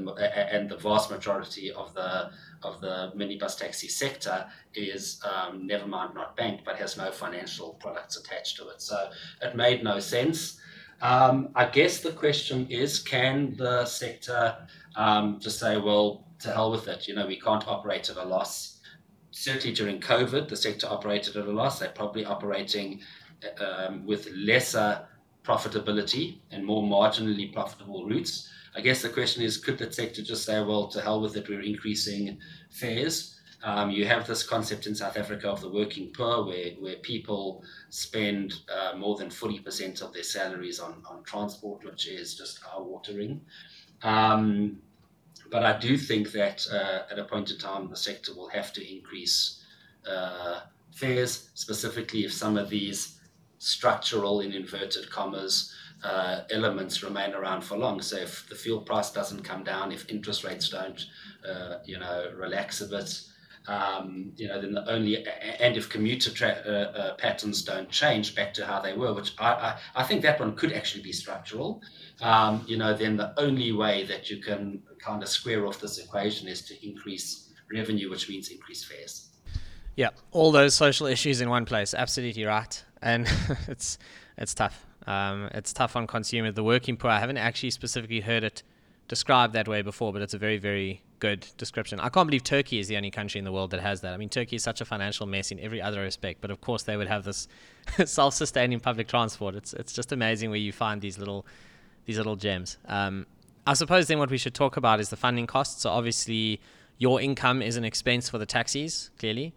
and 0.52 0.68
the 0.68 0.76
vast 0.76 1.10
majority 1.10 1.70
of 1.70 1.94
the 1.94 2.30
of 2.62 2.80
the 2.80 3.12
minibus 3.16 3.56
taxi 3.56 3.88
sector 3.88 4.46
is 4.74 5.22
um, 5.24 5.66
never 5.66 5.86
mind 5.86 6.14
not 6.14 6.36
banked, 6.36 6.64
but 6.64 6.76
has 6.76 6.96
no 6.96 7.10
financial 7.12 7.74
products 7.74 8.16
attached 8.16 8.56
to 8.56 8.68
it. 8.68 8.82
So 8.82 9.10
it 9.40 9.54
made 9.54 9.84
no 9.84 10.00
sense. 10.00 10.58
Um, 11.00 11.50
I 11.54 11.66
guess 11.66 12.00
the 12.00 12.12
question 12.12 12.66
is 12.70 12.98
can 12.98 13.54
the 13.56 13.84
sector 13.84 14.56
um, 14.96 15.38
just 15.40 15.60
say, 15.60 15.76
well, 15.76 16.24
to 16.40 16.52
hell 16.52 16.70
with 16.70 16.88
it, 16.88 17.06
you 17.06 17.14
know, 17.14 17.26
we 17.26 17.38
can't 17.38 17.66
operate 17.66 18.10
at 18.10 18.16
a 18.16 18.24
loss. 18.24 18.80
Certainly 19.30 19.74
during 19.74 20.00
COVID, 20.00 20.48
the 20.48 20.56
sector 20.56 20.86
operated 20.88 21.36
at 21.36 21.46
a 21.46 21.52
loss. 21.52 21.78
They're 21.78 21.90
probably 21.90 22.24
operating 22.24 23.00
um, 23.60 24.04
with 24.06 24.28
lesser 24.34 25.06
profitability 25.44 26.38
and 26.50 26.64
more 26.64 26.82
marginally 26.82 27.52
profitable 27.52 28.06
routes. 28.06 28.50
I 28.74 28.80
guess 28.80 29.02
the 29.02 29.08
question 29.08 29.42
is 29.42 29.56
could 29.56 29.78
the 29.78 29.92
sector 29.92 30.22
just 30.22 30.44
say, 30.44 30.62
well, 30.62 30.88
to 30.88 31.00
hell 31.00 31.20
with 31.20 31.36
it, 31.36 31.48
we're 31.48 31.62
increasing 31.62 32.38
fares? 32.70 33.37
Um, 33.64 33.90
you 33.90 34.06
have 34.06 34.26
this 34.26 34.44
concept 34.44 34.86
in 34.86 34.94
South 34.94 35.16
Africa 35.16 35.48
of 35.48 35.60
the 35.60 35.68
working 35.68 36.12
poor, 36.12 36.44
where, 36.44 36.70
where 36.78 36.96
people 36.96 37.64
spend 37.90 38.60
uh, 38.72 38.96
more 38.96 39.16
than 39.16 39.28
40% 39.28 40.00
of 40.00 40.12
their 40.12 40.22
salaries 40.22 40.78
on, 40.78 41.02
on 41.08 41.24
transport, 41.24 41.84
which 41.84 42.06
is 42.06 42.36
just 42.36 42.60
eye 42.64 42.78
watering. 42.78 43.40
Um, 44.02 44.78
but 45.50 45.64
I 45.64 45.76
do 45.78 45.96
think 45.96 46.30
that 46.32 46.66
uh, 46.70 47.10
at 47.10 47.18
a 47.18 47.24
point 47.24 47.50
in 47.50 47.58
time, 47.58 47.88
the 47.88 47.96
sector 47.96 48.32
will 48.34 48.48
have 48.48 48.72
to 48.74 48.96
increase 48.96 49.64
uh, 50.08 50.60
fares, 50.92 51.50
specifically 51.54 52.24
if 52.24 52.32
some 52.32 52.56
of 52.56 52.68
these 52.68 53.18
structural, 53.58 54.40
in 54.40 54.52
inverted 54.52 55.10
commas, 55.10 55.74
uh, 56.04 56.42
elements 56.50 57.02
remain 57.02 57.34
around 57.34 57.62
for 57.62 57.76
long. 57.76 58.00
So 58.00 58.16
if 58.16 58.48
the 58.48 58.54
fuel 58.54 58.80
price 58.80 59.10
doesn't 59.10 59.42
come 59.42 59.64
down, 59.64 59.90
if 59.90 60.08
interest 60.08 60.44
rates 60.44 60.68
don't, 60.68 61.04
uh, 61.48 61.78
you 61.84 61.98
know, 61.98 62.30
relax 62.36 62.80
a 62.80 62.86
bit, 62.86 63.20
um, 63.66 64.32
you 64.36 64.48
know, 64.48 64.60
then 64.60 64.72
the 64.72 64.90
only 64.90 65.26
and 65.60 65.76
if 65.76 65.88
commuter 65.88 66.30
tra- 66.30 66.62
uh, 66.66 66.98
uh, 66.98 67.14
patterns 67.16 67.62
don't 67.62 67.88
change 67.90 68.34
back 68.34 68.54
to 68.54 68.66
how 68.66 68.80
they 68.80 68.94
were, 68.94 69.12
which 69.12 69.34
I, 69.38 69.52
I, 69.52 69.78
I 69.96 70.04
think 70.04 70.22
that 70.22 70.40
one 70.40 70.54
could 70.56 70.72
actually 70.72 71.02
be 71.02 71.12
structural. 71.12 71.82
Um, 72.20 72.64
you 72.66 72.76
know, 72.76 72.94
then 72.94 73.16
the 73.16 73.38
only 73.38 73.72
way 73.72 74.04
that 74.06 74.30
you 74.30 74.38
can 74.38 74.82
kind 74.98 75.22
of 75.22 75.28
square 75.28 75.66
off 75.66 75.80
this 75.80 75.98
equation 75.98 76.48
is 76.48 76.62
to 76.62 76.86
increase 76.86 77.50
revenue, 77.72 78.10
which 78.10 78.28
means 78.28 78.48
increase 78.48 78.84
fares. 78.84 79.28
Yeah, 79.96 80.10
all 80.30 80.52
those 80.52 80.74
social 80.74 81.06
issues 81.06 81.40
in 81.40 81.50
one 81.50 81.64
place. 81.64 81.92
Absolutely 81.92 82.44
right, 82.44 82.84
and 83.02 83.26
it's 83.68 83.98
it's 84.36 84.54
tough. 84.54 84.86
Um, 85.06 85.48
it's 85.52 85.72
tough 85.72 85.96
on 85.96 86.06
consumers. 86.06 86.54
The 86.54 86.64
working 86.64 86.96
poor. 86.96 87.10
I 87.10 87.18
haven't 87.18 87.38
actually 87.38 87.70
specifically 87.70 88.20
heard 88.20 88.44
it 88.44 88.62
described 89.08 89.54
that 89.54 89.66
way 89.66 89.82
before, 89.82 90.12
but 90.12 90.22
it's 90.22 90.34
a 90.34 90.38
very 90.38 90.58
very 90.58 91.02
good 91.18 91.46
description. 91.56 91.98
I 92.00 92.08
can't 92.08 92.26
believe 92.28 92.44
Turkey 92.44 92.78
is 92.78 92.88
the 92.88 92.96
only 92.96 93.10
country 93.10 93.38
in 93.38 93.44
the 93.44 93.52
world 93.52 93.70
that 93.72 93.80
has 93.80 94.02
that. 94.02 94.14
I 94.14 94.16
mean, 94.16 94.28
Turkey 94.28 94.56
is 94.56 94.62
such 94.62 94.80
a 94.80 94.84
financial 94.84 95.26
mess 95.26 95.50
in 95.50 95.58
every 95.58 95.82
other 95.82 96.00
respect, 96.00 96.40
but 96.40 96.50
of 96.50 96.60
course 96.60 96.84
they 96.84 96.96
would 96.96 97.08
have 97.08 97.24
this 97.24 97.48
self-sustaining 98.04 98.80
public 98.80 99.08
transport. 99.08 99.54
It's 99.54 99.72
it's 99.74 99.92
just 99.92 100.12
amazing 100.12 100.50
where 100.50 100.58
you 100.58 100.72
find 100.72 101.00
these 101.00 101.18
little 101.18 101.46
these 102.06 102.16
little 102.16 102.36
gems. 102.36 102.78
Um, 102.86 103.26
I 103.66 103.74
suppose 103.74 104.06
then 104.08 104.18
what 104.18 104.30
we 104.30 104.38
should 104.38 104.54
talk 104.54 104.76
about 104.76 105.00
is 105.00 105.10
the 105.10 105.16
funding 105.16 105.46
costs. 105.46 105.82
So 105.82 105.90
obviously 105.90 106.60
your 106.96 107.20
income 107.20 107.60
is 107.62 107.76
an 107.76 107.84
expense 107.84 108.28
for 108.28 108.38
the 108.38 108.46
taxis. 108.46 109.10
Clearly, 109.18 109.54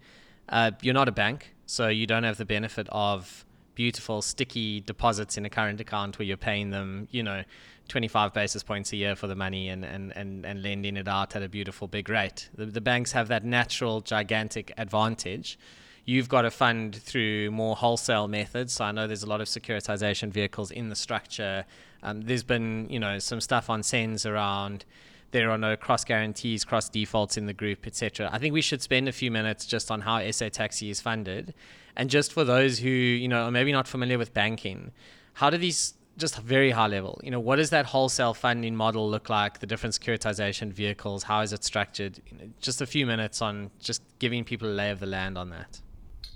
uh, 0.48 0.72
you're 0.82 0.94
not 0.94 1.08
a 1.08 1.12
bank, 1.12 1.54
so 1.66 1.88
you 1.88 2.06
don't 2.06 2.24
have 2.24 2.36
the 2.36 2.44
benefit 2.44 2.88
of 2.90 3.44
beautiful 3.74 4.20
sticky 4.20 4.80
deposits 4.80 5.38
in 5.38 5.46
a 5.46 5.50
current 5.50 5.80
account 5.80 6.18
where 6.18 6.26
you're 6.26 6.36
paying 6.36 6.70
them, 6.70 7.08
you 7.10 7.22
know 7.22 7.42
25 7.88 8.32
basis 8.32 8.62
points 8.62 8.92
a 8.92 8.96
year 8.96 9.14
for 9.14 9.26
the 9.26 9.34
money 9.34 9.68
and, 9.68 9.84
and, 9.84 10.16
and, 10.16 10.46
and 10.46 10.62
lending 10.62 10.96
it 10.96 11.08
out 11.08 11.36
at 11.36 11.42
a 11.42 11.48
beautiful 11.48 11.88
big 11.88 12.08
rate. 12.08 12.48
The, 12.54 12.66
the 12.66 12.80
banks 12.80 13.12
have 13.12 13.28
that 13.28 13.44
natural, 13.44 14.00
gigantic 14.00 14.72
advantage. 14.78 15.58
You've 16.04 16.28
got 16.28 16.42
to 16.42 16.50
fund 16.50 16.96
through 16.96 17.50
more 17.50 17.76
wholesale 17.76 18.28
methods. 18.28 18.74
So 18.74 18.84
I 18.84 18.92
know 18.92 19.06
there's 19.06 19.22
a 19.22 19.28
lot 19.28 19.40
of 19.40 19.46
securitization 19.46 20.30
vehicles 20.30 20.70
in 20.70 20.88
the 20.88 20.96
structure. 20.96 21.64
Um, 22.02 22.22
there's 22.22 22.42
been, 22.42 22.88
you 22.88 22.98
know, 22.98 23.18
some 23.18 23.40
stuff 23.40 23.70
on 23.70 23.82
SENS 23.82 24.26
around 24.26 24.84
there 25.32 25.50
are 25.50 25.58
no 25.58 25.76
cross 25.76 26.04
guarantees, 26.04 26.64
cross 26.64 26.88
defaults 26.88 27.36
in 27.36 27.46
the 27.46 27.52
group, 27.52 27.86
etc. 27.86 28.28
I 28.30 28.38
think 28.38 28.52
we 28.52 28.62
should 28.62 28.82
spend 28.82 29.08
a 29.08 29.12
few 29.12 29.30
minutes 29.30 29.66
just 29.66 29.90
on 29.90 30.02
how 30.02 30.30
SA 30.30 30.50
Taxi 30.50 30.90
is 30.90 31.00
funded, 31.00 31.54
and 31.96 32.08
just 32.08 32.32
for 32.32 32.44
those 32.44 32.78
who 32.78 32.88
you 32.88 33.28
know 33.28 33.44
are 33.44 33.50
maybe 33.50 33.72
not 33.72 33.88
familiar 33.88 34.18
with 34.18 34.32
banking, 34.32 34.92
how 35.34 35.50
do 35.50 35.56
these 35.56 35.94
just 36.16 36.38
very 36.38 36.70
high 36.70 36.86
level. 36.86 37.20
You 37.22 37.30
know, 37.30 37.40
what 37.40 37.56
does 37.56 37.70
that 37.70 37.86
wholesale 37.86 38.34
funding 38.34 38.76
model 38.76 39.08
look 39.08 39.28
like? 39.30 39.60
The 39.60 39.66
different 39.66 39.94
securitization 39.94 40.72
vehicles, 40.72 41.22
how 41.22 41.40
is 41.40 41.52
it 41.52 41.64
structured? 41.64 42.20
You 42.30 42.38
know, 42.38 42.44
just 42.60 42.80
a 42.80 42.86
few 42.86 43.06
minutes 43.06 43.40
on 43.42 43.70
just 43.80 44.02
giving 44.18 44.44
people 44.44 44.68
a 44.68 44.74
lay 44.74 44.90
of 44.90 45.00
the 45.00 45.06
land 45.06 45.38
on 45.38 45.50
that. 45.50 45.80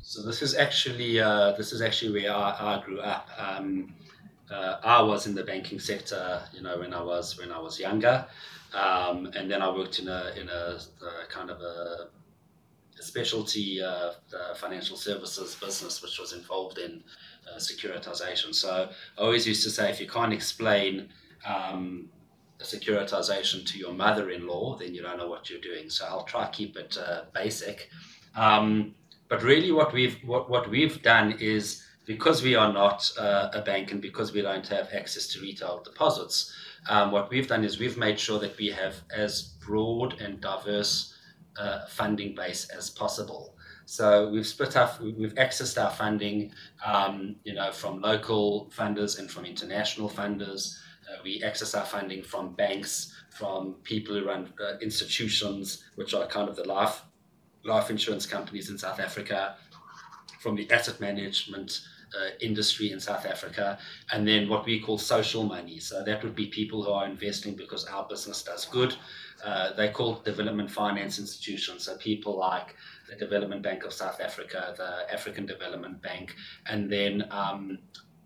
So 0.03 0.23
this 0.23 0.41
is 0.41 0.55
actually 0.55 1.21
uh, 1.21 1.53
this 1.53 1.73
is 1.73 1.83
actually 1.83 2.23
where 2.23 2.33
I, 2.33 2.77
I 2.77 2.83
grew 2.85 3.01
up. 3.01 3.29
Um, 3.37 3.95
uh, 4.51 4.77
I 4.85 5.03
was 5.03 5.27
in 5.27 5.35
the 5.35 5.43
banking 5.43 5.81
sector, 5.81 6.43
you 6.53 6.63
know, 6.63 6.79
when 6.79 6.95
I 6.95 7.03
was 7.03 7.37
when 7.39 7.51
I 7.51 7.59
was 7.59 7.81
younger, 7.81 8.25
um, 8.73 9.27
and 9.35 9.51
then 9.51 9.63
I 9.63 9.71
worked 9.71 9.99
in 9.99 10.09
a 10.09 10.33
in 10.41 10.49
a, 10.49 10.79
a 11.03 11.27
kind 11.29 11.51
of 11.51 11.61
a, 11.61 12.09
specialty 12.99 13.83
uh, 13.83 14.13
financial 14.55 14.97
services 14.97 15.55
business, 15.57 16.03
which 16.03 16.19
was 16.19 16.33
involved 16.33 16.79
in 16.79 17.03
uh, 17.51 17.59
securitization. 17.59 18.55
So 18.55 18.89
I 19.19 19.21
always 19.21 19.47
used 19.47 19.63
to 19.65 19.71
say 19.71 19.91
if 19.91 20.01
you 20.01 20.07
can't 20.07 20.33
explain 20.33 21.09
um, 21.47 22.09
securitization 22.61 23.67
to 23.67 23.79
your 23.79 23.93
mother-in-law, 23.93 24.79
then 24.79 24.95
you 24.95 25.03
don't 25.03 25.19
know 25.19 25.29
what 25.29 25.51
you're 25.51 25.61
doing. 25.61 25.91
So 25.91 26.07
I'll 26.07 26.25
try 26.25 26.47
to 26.47 26.51
keep 26.51 26.77
it 26.77 26.97
uh, 26.99 27.23
basic. 27.35 27.89
Um, 28.35 28.95
but 29.29 29.43
really, 29.43 29.73
what 29.73 29.93
we've 29.93 30.17
what, 30.25 30.49
what 30.49 30.71
we've 30.71 31.03
done 31.03 31.33
is 31.41 31.83
because 32.07 32.43
we 32.43 32.55
are 32.55 32.73
not 32.73 33.11
uh, 33.19 33.51
a 33.53 33.61
bank 33.63 33.91
and 33.91 34.01
because 34.01 34.33
we 34.33 34.41
don't 34.41 34.67
have 34.69 34.89
access 34.93 35.27
to 35.29 35.41
retail 35.41 35.83
deposits, 35.83 36.55
um, 36.89 37.11
what 37.11 37.31
we've 37.31 37.49
done 37.49 37.65
is 37.65 37.81
we've 37.81 37.99
made 37.99 38.19
sure 38.19 38.39
that 38.39 38.57
we 38.57 38.69
have 38.69 38.95
as 39.15 39.43
broad 39.67 40.21
and 40.21 40.41
diverse 40.41 41.15
uh, 41.59 41.87
funding 41.89 42.35
base 42.35 42.69
as 42.71 42.91
possible. 42.91 43.56
So 43.87 44.29
we've 44.29 44.47
split 44.47 44.77
up, 44.77 45.01
we've 45.01 45.35
accessed 45.37 45.83
our 45.83 45.93
funding, 45.93 46.53
um, 46.85 47.37
you 47.45 47.55
know, 47.55 47.71
from 47.71 48.01
local 48.01 48.71
funders 48.77 49.21
and 49.21 49.31
from 49.31 49.45
international 49.45 50.11
funders. 50.11 50.77
Uh, 51.09 51.19
we 51.23 51.41
access 51.45 51.73
our 51.73 51.85
funding 51.85 52.25
from 52.25 52.55
banks, 52.55 53.15
from 53.31 53.75
people 53.85 54.17
who 54.17 54.27
run 54.27 54.53
uh, 54.61 54.77
institutions, 54.81 55.85
which 55.95 56.15
are 56.15 56.27
kind 56.27 56.49
of 56.49 56.57
the 56.57 56.65
life 56.65 57.03
life 57.65 57.91
insurance 57.91 58.27
companies 58.27 58.71
in 58.71 58.79
South 58.79 59.01
Africa, 59.01 59.57
from 60.41 60.57
the 60.57 60.71
asset 60.71 61.01
management 61.01 61.81
uh, 62.17 62.31
industry 62.41 62.91
in 62.93 63.01
South 63.01 63.27
Africa, 63.27 63.79
and 64.13 64.27
then 64.27 64.49
what 64.49 64.65
we 64.65 64.81
call 64.81 64.99
social 64.99 65.45
money. 65.45 65.79
So 65.79 66.03
that 66.05 66.23
would 66.23 66.35
be 66.35 66.47
people 66.47 66.83
who 66.83 66.91
are 66.91 67.07
investing 67.07 67.55
because 67.55 67.85
our 67.87 68.07
business 68.09 68.43
does 68.43 68.65
good. 68.67 68.95
Uh, 69.45 69.73
they 69.75 69.91
call 69.91 70.17
development 70.25 70.71
finance 70.71 71.19
institutions. 71.19 71.85
So 71.85 71.97
people 71.99 72.39
like 72.39 72.75
the 73.09 73.17
Development 73.17 73.63
Bank 73.63 73.85
of 73.85 73.93
South 73.93 74.21
Africa, 74.21 74.75
the 74.77 75.13
African 75.13 75.47
Development 75.47 76.01
Bank, 76.03 76.35
and 76.67 76.91
then 76.91 77.27
um, 77.31 77.79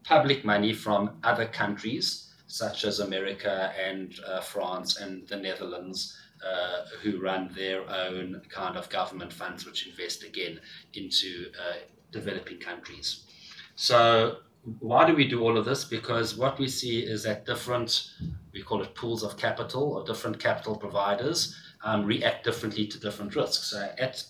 public 0.04 0.44
money 0.44 0.72
from 0.72 1.18
other 1.22 1.46
countries 1.46 2.32
such 2.46 2.84
as 2.84 2.98
America 2.98 3.72
and 3.80 4.18
uh, 4.26 4.40
France 4.40 4.96
and 4.98 5.26
the 5.28 5.36
Netherlands. 5.36 6.16
Uh, 6.42 6.86
who 7.02 7.20
run 7.20 7.50
their 7.54 7.82
own 7.90 8.40
kind 8.48 8.78
of 8.78 8.88
government 8.88 9.30
funds, 9.30 9.66
which 9.66 9.86
invest 9.86 10.22
again 10.22 10.58
into 10.94 11.52
uh, 11.60 11.74
developing 12.12 12.58
countries. 12.58 13.26
So, 13.74 14.38
why 14.78 15.06
do 15.06 15.14
we 15.14 15.28
do 15.28 15.42
all 15.42 15.58
of 15.58 15.66
this? 15.66 15.84
Because 15.84 16.38
what 16.38 16.58
we 16.58 16.66
see 16.66 17.00
is 17.00 17.24
that 17.24 17.44
different, 17.44 18.10
we 18.54 18.62
call 18.62 18.80
it 18.80 18.94
pools 18.94 19.22
of 19.22 19.36
capital 19.36 19.82
or 19.92 20.04
different 20.04 20.38
capital 20.38 20.76
providers, 20.76 21.54
um, 21.84 22.06
react 22.06 22.44
differently 22.44 22.86
to 22.86 22.98
different 22.98 23.36
risks. 23.36 23.72
So, 23.72 23.90
at 23.98 24.24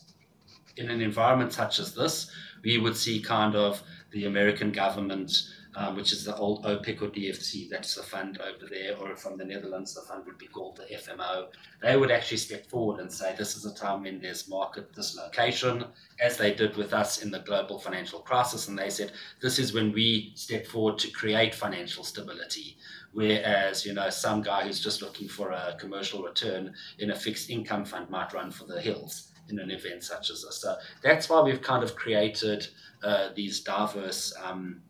in 0.80 0.90
an 0.90 1.00
environment 1.00 1.52
such 1.52 1.78
as 1.78 1.94
this, 1.94 2.30
we 2.64 2.78
would 2.78 2.96
see 2.96 3.20
kind 3.20 3.54
of 3.54 3.82
the 4.10 4.26
American 4.26 4.72
government 4.72 5.44
um, 5.76 5.94
which 5.94 6.12
is 6.12 6.24
the 6.24 6.34
old 6.36 6.64
OPIC 6.64 7.00
or 7.00 7.08
DFC, 7.08 7.68
that's 7.68 7.94
the 7.94 8.02
fund 8.02 8.40
over 8.40 8.66
there, 8.68 8.96
or 8.96 9.14
from 9.16 9.38
the 9.38 9.44
Netherlands, 9.44 9.94
the 9.94 10.00
fund 10.00 10.26
would 10.26 10.38
be 10.38 10.48
called 10.48 10.76
the 10.76 10.94
FMO. 10.96 11.46
They 11.80 11.96
would 11.96 12.10
actually 12.10 12.38
step 12.38 12.66
forward 12.66 13.00
and 13.00 13.12
say, 13.12 13.34
This 13.36 13.56
is 13.56 13.66
a 13.66 13.74
time 13.74 14.02
when 14.02 14.20
there's 14.20 14.48
market 14.48 14.92
dislocation, 14.92 15.84
as 16.20 16.36
they 16.36 16.52
did 16.52 16.76
with 16.76 16.92
us 16.92 17.22
in 17.22 17.30
the 17.30 17.38
global 17.38 17.78
financial 17.78 18.18
crisis. 18.18 18.66
And 18.66 18.76
they 18.76 18.90
said, 18.90 19.12
This 19.40 19.58
is 19.58 19.72
when 19.72 19.92
we 19.92 20.32
step 20.34 20.66
forward 20.66 20.98
to 20.98 21.10
create 21.10 21.54
financial 21.54 22.02
stability. 22.02 22.76
Whereas, 23.12 23.86
you 23.86 23.92
know, 23.92 24.10
some 24.10 24.42
guy 24.42 24.64
who's 24.64 24.82
just 24.82 25.02
looking 25.02 25.28
for 25.28 25.50
a 25.50 25.76
commercial 25.78 26.22
return 26.22 26.74
in 26.98 27.10
a 27.10 27.16
fixed 27.16 27.48
income 27.48 27.84
fund 27.84 28.10
might 28.10 28.32
run 28.32 28.50
for 28.50 28.64
the 28.64 28.80
hills 28.80 29.29
in 29.50 29.58
an 29.58 29.70
event 29.70 30.02
such 30.02 30.30
as 30.30 30.42
this. 30.42 30.56
So 30.56 30.76
that's 31.02 31.28
why 31.28 31.40
we've 31.40 31.62
kind 31.62 31.82
of 31.82 31.96
created 31.96 32.66
uh, 33.02 33.30
these 33.34 33.60
diverse 33.60 34.34
um, 34.42 34.82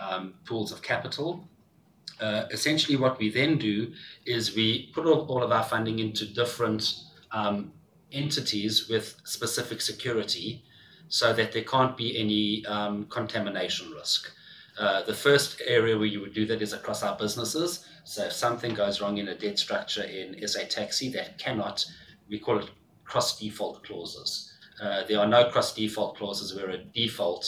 um, 0.00 0.34
pools 0.44 0.72
of 0.72 0.82
capital. 0.82 1.48
Uh, 2.20 2.44
essentially, 2.50 2.96
what 2.96 3.18
we 3.18 3.30
then 3.30 3.58
do 3.58 3.92
is 4.26 4.54
we 4.54 4.90
put 4.94 5.06
all, 5.06 5.26
all 5.26 5.42
of 5.42 5.50
our 5.50 5.64
funding 5.64 5.98
into 5.98 6.24
different 6.26 6.94
um, 7.32 7.72
entities 8.12 8.88
with 8.88 9.16
specific 9.24 9.80
security 9.80 10.62
so 11.08 11.32
that 11.32 11.52
there 11.52 11.64
can't 11.64 11.96
be 11.96 12.18
any 12.18 12.64
um, 12.66 13.06
contamination 13.06 13.90
risk. 13.90 14.30
Uh, 14.78 15.02
the 15.02 15.14
first 15.14 15.60
area 15.66 15.96
where 15.96 16.06
you 16.06 16.20
would 16.20 16.32
do 16.32 16.46
that 16.46 16.62
is 16.62 16.72
across 16.72 17.02
our 17.02 17.16
businesses. 17.18 17.84
So 18.04 18.24
if 18.24 18.32
something 18.32 18.74
goes 18.74 19.00
wrong 19.00 19.18
in 19.18 19.28
a 19.28 19.34
debt 19.34 19.58
structure 19.58 20.02
in 20.02 20.46
SA 20.48 20.60
Taxi, 20.70 21.10
that 21.10 21.38
cannot, 21.38 21.84
we 22.28 22.38
call 22.38 22.58
it 22.58 22.70
cross 23.12 23.38
default 23.38 23.84
clauses. 23.84 24.54
Uh, 24.82 25.02
there 25.06 25.20
are 25.20 25.28
no 25.28 25.44
cross 25.50 25.74
default 25.74 26.16
clauses 26.16 26.54
where 26.54 26.70
a 26.70 26.78
default 26.78 27.44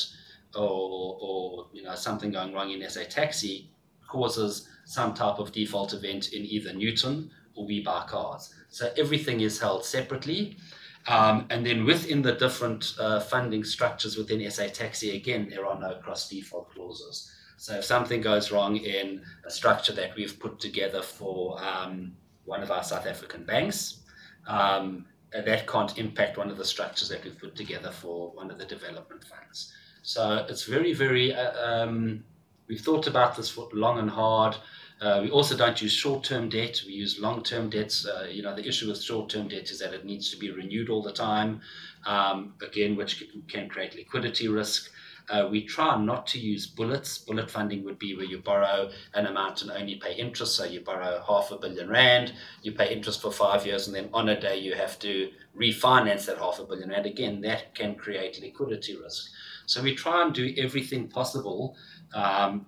or, 0.54 1.16
or 1.26 1.66
you 1.72 1.82
know 1.82 1.94
something 1.94 2.30
going 2.30 2.52
wrong 2.52 2.70
in 2.70 2.88
SA 2.90 3.04
Taxi 3.08 3.70
causes 4.06 4.68
some 4.84 5.14
type 5.14 5.38
of 5.38 5.52
default 5.52 5.94
event 5.94 6.34
in 6.34 6.44
either 6.44 6.70
Nutun 6.70 7.30
or 7.54 7.66
WeBuyCars. 7.66 8.52
So 8.68 8.92
everything 8.98 9.40
is 9.40 9.58
held 9.58 9.86
separately. 9.86 10.58
Um, 11.06 11.46
and 11.48 11.64
then 11.64 11.86
within 11.86 12.20
the 12.20 12.32
different 12.32 12.94
uh, 13.00 13.20
funding 13.20 13.64
structures 13.64 14.18
within 14.18 14.50
SA 14.50 14.66
Taxi, 14.68 15.16
again, 15.16 15.48
there 15.48 15.64
are 15.64 15.80
no 15.80 15.94
cross 15.94 16.28
default 16.28 16.70
clauses. 16.74 17.32
So 17.56 17.76
if 17.78 17.84
something 17.84 18.20
goes 18.20 18.52
wrong 18.52 18.76
in 18.76 19.22
a 19.46 19.50
structure 19.50 19.94
that 19.94 20.14
we've 20.14 20.38
put 20.38 20.60
together 20.60 21.00
for 21.00 21.58
um, 21.64 22.12
one 22.44 22.62
of 22.62 22.70
our 22.70 22.84
South 22.84 23.06
African 23.06 23.44
banks, 23.44 24.00
um, 24.46 25.06
that 25.42 25.66
can't 25.66 25.98
impact 25.98 26.38
one 26.38 26.50
of 26.50 26.56
the 26.56 26.64
structures 26.64 27.08
that 27.08 27.24
we've 27.24 27.38
put 27.38 27.56
together 27.56 27.90
for 27.90 28.30
one 28.30 28.50
of 28.50 28.58
the 28.58 28.64
development 28.64 29.24
funds. 29.24 29.72
So 30.02 30.46
it's 30.48 30.64
very, 30.64 30.92
very, 30.92 31.34
uh, 31.34 31.82
um, 31.82 32.24
we've 32.68 32.80
thought 32.80 33.06
about 33.06 33.36
this 33.36 33.50
for 33.50 33.68
long 33.72 33.98
and 33.98 34.10
hard. 34.10 34.56
Uh, 35.00 35.20
we 35.22 35.30
also 35.30 35.56
don't 35.56 35.82
use 35.82 35.92
short-term 35.92 36.48
debt. 36.48 36.80
We 36.86 36.92
use 36.92 37.18
long-term 37.18 37.70
debts. 37.70 38.06
Uh, 38.06 38.28
you 38.30 38.42
know, 38.42 38.54
the 38.54 38.66
issue 38.66 38.88
with 38.88 39.02
short-term 39.02 39.48
debt 39.48 39.70
is 39.70 39.80
that 39.80 39.92
it 39.92 40.04
needs 40.04 40.30
to 40.30 40.36
be 40.36 40.50
renewed 40.50 40.88
all 40.88 41.02
the 41.02 41.12
time. 41.12 41.60
Um, 42.06 42.54
again, 42.62 42.94
which 42.96 43.24
can 43.48 43.68
create 43.68 43.96
liquidity 43.96 44.48
risk. 44.48 44.90
Uh, 45.30 45.48
we 45.50 45.64
try 45.64 45.96
not 45.98 46.26
to 46.26 46.38
use 46.38 46.66
bullets. 46.66 47.18
Bullet 47.18 47.50
funding 47.50 47.82
would 47.84 47.98
be 47.98 48.14
where 48.14 48.26
you 48.26 48.38
borrow 48.38 48.90
an 49.14 49.26
amount 49.26 49.62
and 49.62 49.70
only 49.70 49.96
pay 49.96 50.14
interest. 50.14 50.56
So 50.56 50.64
you 50.64 50.80
borrow 50.80 51.22
half 51.26 51.50
a 51.50 51.56
billion 51.56 51.88
rand, 51.88 52.34
you 52.62 52.72
pay 52.72 52.92
interest 52.92 53.22
for 53.22 53.32
five 53.32 53.66
years, 53.66 53.86
and 53.86 53.96
then 53.96 54.10
on 54.12 54.28
a 54.28 54.40
day 54.40 54.58
you 54.58 54.74
have 54.74 54.98
to 55.00 55.30
refinance 55.58 56.26
that 56.26 56.38
half 56.38 56.58
a 56.58 56.64
billion 56.64 56.90
rand. 56.90 57.06
Again, 57.06 57.40
that 57.42 57.74
can 57.74 57.94
create 57.94 58.40
liquidity 58.40 58.96
risk. 58.96 59.30
So 59.66 59.82
we 59.82 59.94
try 59.94 60.22
and 60.22 60.34
do 60.34 60.54
everything 60.58 61.08
possible 61.08 61.76
um, 62.12 62.66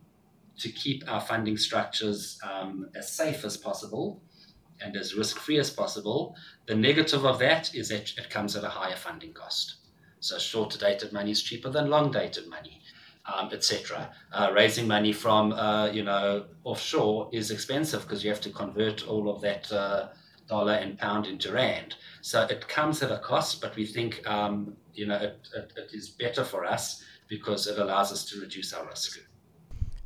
to 0.59 0.71
keep 0.71 1.05
our 1.11 1.21
funding 1.21 1.59
structures 1.59 2.38
um, 2.42 2.88
as 2.95 3.12
safe 3.12 3.45
as 3.45 3.57
possible 3.57 4.23
and 4.81 4.97
as 4.97 5.14
risk 5.14 5.38
free 5.38 5.59
as 5.59 5.71
possible. 5.71 6.37
The 6.66 6.75
negative 6.75 7.25
of 7.25 7.38
that 7.40 7.75
is 7.75 7.90
that 7.90 8.16
it 8.16 8.31
comes 8.31 8.57
at 8.57 8.64
a 8.64 8.69
higher 8.69 8.97
funding 8.97 9.33
cost. 9.33 9.77
So 10.20 10.38
shorter 10.38 10.79
dated 10.79 11.12
money 11.12 11.31
is 11.31 11.42
cheaper 11.42 11.70
than 11.70 11.88
long 11.88 12.11
dated 12.11 12.48
money, 12.48 12.81
um, 13.33 13.50
etc. 13.52 14.11
Uh, 14.33 14.50
raising 14.55 14.87
money 14.87 15.12
from 15.12 15.52
uh, 15.52 15.87
you 15.87 16.02
know 16.02 16.46
offshore 16.64 17.29
is 17.33 17.50
expensive 17.50 18.02
because 18.02 18.24
you 18.24 18.31
have 18.31 18.40
to 18.42 18.50
convert 18.50 19.07
all 19.07 19.29
of 19.29 19.40
that 19.42 19.70
uh, 19.72 20.09
dollar 20.48 20.74
and 20.74 20.98
pound 20.98 21.26
into 21.26 21.52
rand. 21.52 21.96
So 22.22 22.42
it 22.42 22.66
comes 22.68 23.02
at 23.02 23.11
a 23.11 23.18
cost, 23.18 23.61
but 23.61 23.76
we 23.76 23.87
think 23.87 24.26
um, 24.29 24.76
you 24.94 25.07
know 25.07 25.16
it, 25.16 25.48
it, 25.55 25.72
it 25.76 25.90
is 25.92 26.09
better 26.09 26.44
for 26.44 26.64
us 26.64 27.02
because 27.29 27.66
it 27.66 27.79
allows 27.79 28.12
us 28.12 28.24
to 28.26 28.40
reduce 28.40 28.72
our 28.72 28.87
risk. 28.87 29.18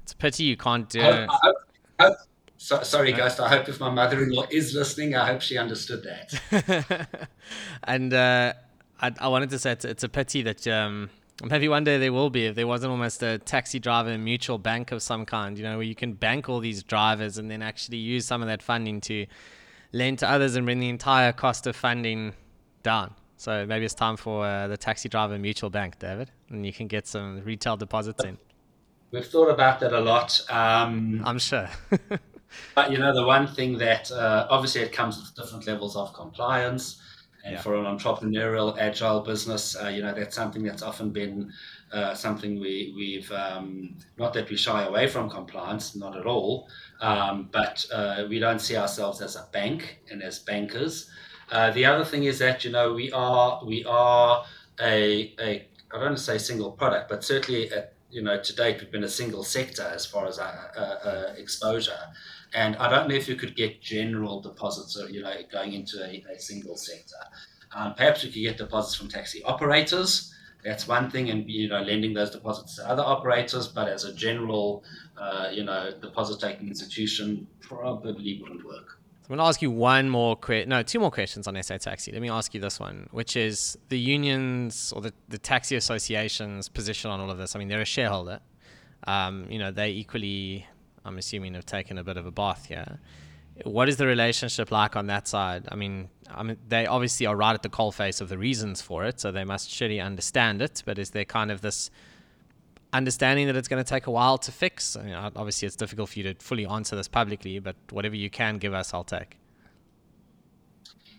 It's 0.03 0.13
a 0.13 0.17
pity 0.17 0.45
you 0.45 0.57
can't 0.57 0.89
do. 0.89 1.01
I, 1.01 1.27
I, 1.27 1.53
I, 1.99 2.11
so, 2.57 2.83
sorry, 2.83 3.13
Ghost. 3.13 3.41
I 3.41 3.49
hope 3.49 3.71
if 3.71 3.81
my 3.81 3.89
mother-in-law 3.89 4.47
is 4.51 4.75
listening, 4.75 5.15
I 5.15 5.27
hope 5.27 5.41
she 5.41 5.57
understood 5.57 6.03
that. 6.03 7.09
and 7.85 8.13
uh, 8.13 8.53
I, 9.01 9.13
I, 9.19 9.29
wanted 9.29 9.51
to 9.51 9.59
say 9.59 9.73
it's, 9.73 9.85
it's 9.85 10.05
a 10.05 10.09
pity 10.09 10.43
that 10.43 10.67
um, 10.69 11.11
maybe 11.43 11.69
one 11.69 11.85
day 11.85 11.99
there 11.99 12.13
will 12.13 12.31
be 12.31 12.47
if 12.47 12.55
there 12.55 12.67
wasn't 12.67 12.91
almost 12.91 13.23
a 13.23 13.39
taxi 13.39 13.79
driver 13.79 14.17
mutual 14.19 14.59
bank 14.59 14.93
of 14.93 15.03
some 15.03 15.25
kind, 15.25 15.57
you 15.57 15.65
know, 15.65 15.77
where 15.77 15.87
you 15.87 15.95
can 15.95 16.13
bank 16.13 16.49
all 16.49 16.61
these 16.61 16.83
drivers 16.83 17.39
and 17.39 17.51
then 17.51 17.63
actually 17.63 17.99
use 17.99 18.27
some 18.27 18.43
of 18.43 18.49
that 18.49 18.63
funding 18.63 19.01
to 19.03 19.27
lend 19.93 20.19
to 20.21 20.29
others 20.29 20.55
and 20.55 20.67
bring 20.67 20.81
the 20.81 20.89
entire 20.89 21.33
cost 21.33 21.67
of 21.67 21.75
funding 21.75 22.35
down. 22.83 23.15
So 23.37 23.65
maybe 23.65 23.87
it's 23.87 23.95
time 23.95 24.19
for 24.19 24.45
uh, 24.45 24.69
the 24.69 24.77
taxi 24.77 25.09
driver 25.09 25.39
mutual 25.39 25.71
bank, 25.71 25.99
David, 25.99 26.31
and 26.51 26.67
you 26.67 26.73
can 26.73 26.87
get 26.87 27.07
some 27.07 27.43
retail 27.43 27.77
deposits 27.77 28.23
in. 28.23 28.37
We've 29.13 29.27
thought 29.27 29.49
about 29.49 29.81
that 29.81 29.93
a 29.93 30.01
lot. 30.01 30.41
Um, 30.51 31.23
I'm 31.25 31.39
sure. 31.39 31.69
but 32.75 32.93
you 32.93 32.99
know, 32.99 33.15
the 33.15 33.25
one 33.25 33.47
thing 33.47 33.79
that 33.79 34.13
uh, 34.13 34.47
obviously 34.51 34.83
it 34.83 34.93
comes 34.93 35.19
with 35.19 35.35
different 35.35 35.67
levels 35.67 35.97
of 35.97 36.13
compliance, 36.13 37.01
and 37.45 37.55
yeah. 37.55 37.61
for 37.61 37.75
an 37.75 37.85
entrepreneurial, 37.85 38.77
agile 38.79 39.21
business, 39.21 39.77
uh, 39.83 39.89
you 39.89 40.03
know, 40.03 40.13
that's 40.13 40.37
something 40.37 40.63
that's 40.63 40.83
often 40.83 41.11
been 41.11 41.53
uh, 41.93 42.15
something 42.15 42.61
we, 42.61 42.93
we've 42.97 43.31
um, 43.33 43.97
not 44.19 44.33
that 44.35 44.49
we 44.49 44.57
shy 44.57 44.85
away 44.85 45.07
from 45.07 45.29
compliance, 45.29 45.97
not 45.97 46.17
at 46.17 46.27
all, 46.27 46.69
um, 47.01 47.49
but 47.51 47.85
uh, 47.93 48.25
we 48.29 48.39
don't 48.39 48.61
see 48.61 48.77
ourselves 48.77 49.21
as 49.21 49.37
a 49.37 49.47
bank 49.53 49.99
and 50.11 50.23
as 50.23 50.39
bankers. 50.39 51.11
Uh, 51.51 51.71
the 51.73 51.85
other 51.85 52.05
thing 52.05 52.25
is 52.25 52.39
that 52.39 52.65
you 52.65 52.71
know 52.71 52.93
we 52.93 53.11
are 53.13 53.61
we 53.65 53.85
are 53.85 54.45
a, 54.81 55.35
a 55.41 55.67
I 55.93 55.95
don't 55.95 56.03
want 56.03 56.19
to 56.19 56.23
say 56.23 56.39
single 56.39 56.71
product, 56.71 57.09
but 57.09 57.25
certainly 57.25 57.69
a, 57.71 57.89
you 58.11 58.23
know 58.23 58.41
to 58.41 58.55
date 58.55 58.81
we've 58.81 58.93
been 58.93 59.05
a 59.05 59.09
single 59.09 59.43
sector 59.43 59.91
as 59.93 60.07
far 60.07 60.27
as 60.27 60.39
our 60.39 60.73
uh, 60.77 60.81
uh, 60.81 61.35
exposure. 61.37 61.99
And 62.55 62.77
I 62.77 62.91
don't 62.91 63.09
know 63.09 63.15
if 63.15 63.29
you 63.29 63.37
could 63.37 63.55
get 63.55 63.81
general 63.81 64.41
deposits, 64.41 64.99
or, 64.99 65.09
you 65.09 65.23
know, 65.23 65.33
going 65.53 65.73
into 65.73 66.03
a, 66.05 66.25
a 66.35 66.39
single 66.39 66.77
sector. 66.77 67.17
Um, 67.73 67.95
perhaps 67.95 68.25
we 68.25 68.31
could 68.31 68.41
get 68.41 68.59
deposits 68.59 68.97
from 68.97 69.09
taxi 69.09 69.43
operators. 69.45 70.35
That's 70.65 70.87
one 70.87 71.11
thing, 71.11 71.31
and 71.31 71.49
you 71.49 71.69
know, 71.69 71.81
lending 71.81 72.13
those 72.13 72.31
deposits 72.31 72.77
to 72.77 72.89
other 72.89 73.03
operators. 73.03 73.69
But 73.69 73.89
as 73.89 74.05
a 74.05 74.13
general, 74.13 74.85
uh, 75.17 75.49
you 75.53 75.65
know, 75.65 75.93
deposit-taking 76.03 76.69
institution, 76.69 77.47
probably 77.61 78.41
wouldn't 78.43 78.67
work. 78.67 78.99
I'm 79.31 79.37
going 79.37 79.45
to 79.45 79.49
ask 79.49 79.63
you 79.63 79.71
one 79.71 80.11
more 80.11 80.35
question. 80.35 80.69
No, 80.69 80.83
two 80.83 80.99
more 80.99 81.13
questions 81.13 81.47
on 81.47 81.63
SA 81.63 81.77
Taxi. 81.79 82.11
Let 82.11 82.21
me 82.21 82.29
ask 82.29 82.53
you 82.53 82.61
this 82.61 82.81
one, 82.81 83.09
which 83.13 83.37
is 83.37 83.79
the 83.89 83.99
unions 83.99 84.93
or 84.95 85.01
the, 85.01 85.15
the 85.29 85.39
taxi 85.39 85.77
association's 85.77 86.69
position 86.69 87.13
on 87.13 87.21
all 87.21 87.31
of 87.31 87.39
this. 87.39 87.55
I 87.55 87.61
mean, 87.61 87.69
they're 87.69 87.81
a 87.81 87.85
shareholder. 87.85 88.41
Um, 89.07 89.47
you 89.49 89.61
know, 89.61 89.71
they 89.71 89.91
equally, 89.91 90.67
I'm 91.11 91.19
assuming, 91.19 91.55
have 91.55 91.67
taken 91.67 91.99
a 91.99 92.05
bit 92.05 92.17
of 92.17 92.27
a 92.27 92.31
bath 92.31 92.67
here. 92.67 92.99
What 93.65 93.89
is 93.89 93.97
the 93.99 94.07
relationship 94.07 94.71
like 94.71 94.97
on 94.97 95.07
that 95.09 95.29
side? 95.29 95.69
I 95.71 95.75
mean, 95.75 96.09
I 96.31 96.43
mean, 96.43 96.57
they 96.69 96.87
obviously 96.87 97.27
are 97.27 97.37
right 97.37 97.53
at 97.53 97.63
the 97.63 97.69
coalface 97.69 98.21
of 98.21 98.29
the 98.29 98.39
reasons 98.39 98.81
for 98.81 99.05
it, 99.05 99.21
so 99.21 99.31
they 99.31 99.45
must 99.45 99.69
surely 99.69 100.01
understand 100.01 100.63
it. 100.63 100.83
But 100.87 100.99
is 100.99 101.11
there 101.11 101.25
kind 101.25 101.51
of 101.51 101.61
this 101.61 101.91
understanding 102.93 103.47
that 103.47 103.57
it's 103.57 103.69
going 103.69 103.83
to 103.83 103.89
take 103.89 104.07
a 104.07 104.11
while 104.11 104.39
to 104.39 104.53
fix. 104.53 104.97
I 104.97 105.03
mean, 105.03 105.15
obviously, 105.15 105.67
it's 105.67 105.77
difficult 105.77 106.11
for 106.11 106.19
you 106.19 106.33
to 106.33 106.43
fully 106.43 106.67
answer 106.67 106.97
this 106.97 107.09
publicly, 107.09 107.59
but 107.59 107.77
whatever 107.91 108.17
you 108.17 108.31
can 108.31 108.59
give 108.59 108.75
us, 108.75 108.93
I'll 108.95 109.05
take. 109.05 109.37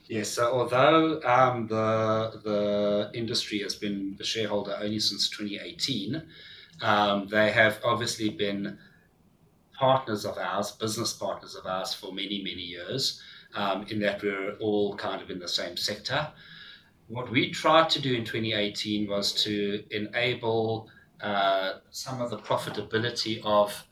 Yes, 0.08 0.30
so 0.30 0.51
although 0.51 1.21
um, 1.23 1.67
the 1.67 2.41
the 2.43 3.12
industry 3.13 3.60
has 3.60 3.75
been 3.75 4.15
the 4.17 4.25
shareholder 4.25 4.77
only 4.82 4.99
since 4.99 5.30
2018, 5.30 6.21
um, 6.82 7.27
they 7.27 7.51
have 7.51 7.80
obviously 7.86 8.30
been 8.30 8.77
partners 9.82 10.26
of 10.26 10.38
ours, 10.38 10.72
business 10.72 11.12
partners 11.12 11.56
of 11.56 11.65
ours 11.65 11.94
for 11.94 12.13
many 12.13 12.38
many 12.50 12.65
years. 12.78 13.22
Um, 13.54 13.86
in 13.89 14.00
that 14.00 14.24
we're 14.24 14.54
all 14.62 14.96
kind 14.96 15.22
of 15.22 15.30
in 15.30 15.39
the 15.39 15.48
same 15.48 15.76
sector. 15.76 16.30
What 17.10 17.30
we 17.30 17.52
tried 17.52 17.89
to 17.89 18.00
do 18.00 18.13
in 18.13 18.24
2018 18.24 19.10
was 19.10 19.34
to 19.44 19.84
enable 19.91 20.88
uh, 21.20 21.80
some 21.89 22.22
of 22.22 22.30
the 22.30 22.38
profitability 22.38 23.41
of 23.44 23.86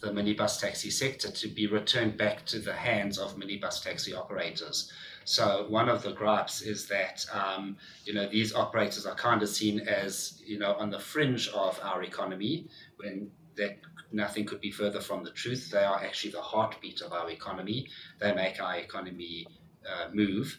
the 0.00 0.10
minibus 0.10 0.60
taxi 0.60 0.90
sector 0.90 1.30
to 1.30 1.48
be 1.48 1.66
returned 1.66 2.16
back 2.16 2.46
to 2.46 2.60
the 2.60 2.72
hands 2.72 3.18
of 3.18 3.36
minibus 3.36 3.82
taxi 3.82 4.14
operators. 4.14 4.90
So 5.24 5.66
one 5.68 5.88
of 5.88 6.02
the 6.02 6.12
gripes 6.12 6.62
is 6.62 6.86
that 6.86 7.26
um, 7.32 7.76
you 8.04 8.14
know 8.14 8.26
these 8.28 8.54
operators 8.54 9.04
are 9.04 9.14
kind 9.14 9.42
of 9.42 9.48
seen 9.48 9.80
as 9.80 10.40
you 10.46 10.58
know 10.58 10.72
on 10.74 10.88
the 10.90 10.98
fringe 10.98 11.48
of 11.48 11.78
our 11.82 12.02
economy 12.02 12.68
when 12.96 13.30
that 13.58 13.78
nothing 14.12 14.44
could 14.44 14.60
be 14.60 14.70
further 14.70 15.00
from 15.00 15.22
the 15.22 15.30
truth. 15.30 15.70
They 15.70 15.84
are 15.84 16.02
actually 16.02 16.32
the 16.32 16.40
heartbeat 16.40 17.00
of 17.02 17.12
our 17.12 17.30
economy. 17.30 17.88
They 18.20 18.34
make 18.34 18.60
our 18.60 18.76
economy 18.76 19.46
uh, 19.86 20.08
move. 20.12 20.56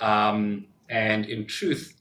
Um, 0.00 0.66
and 0.88 1.26
in 1.26 1.46
truth, 1.46 1.94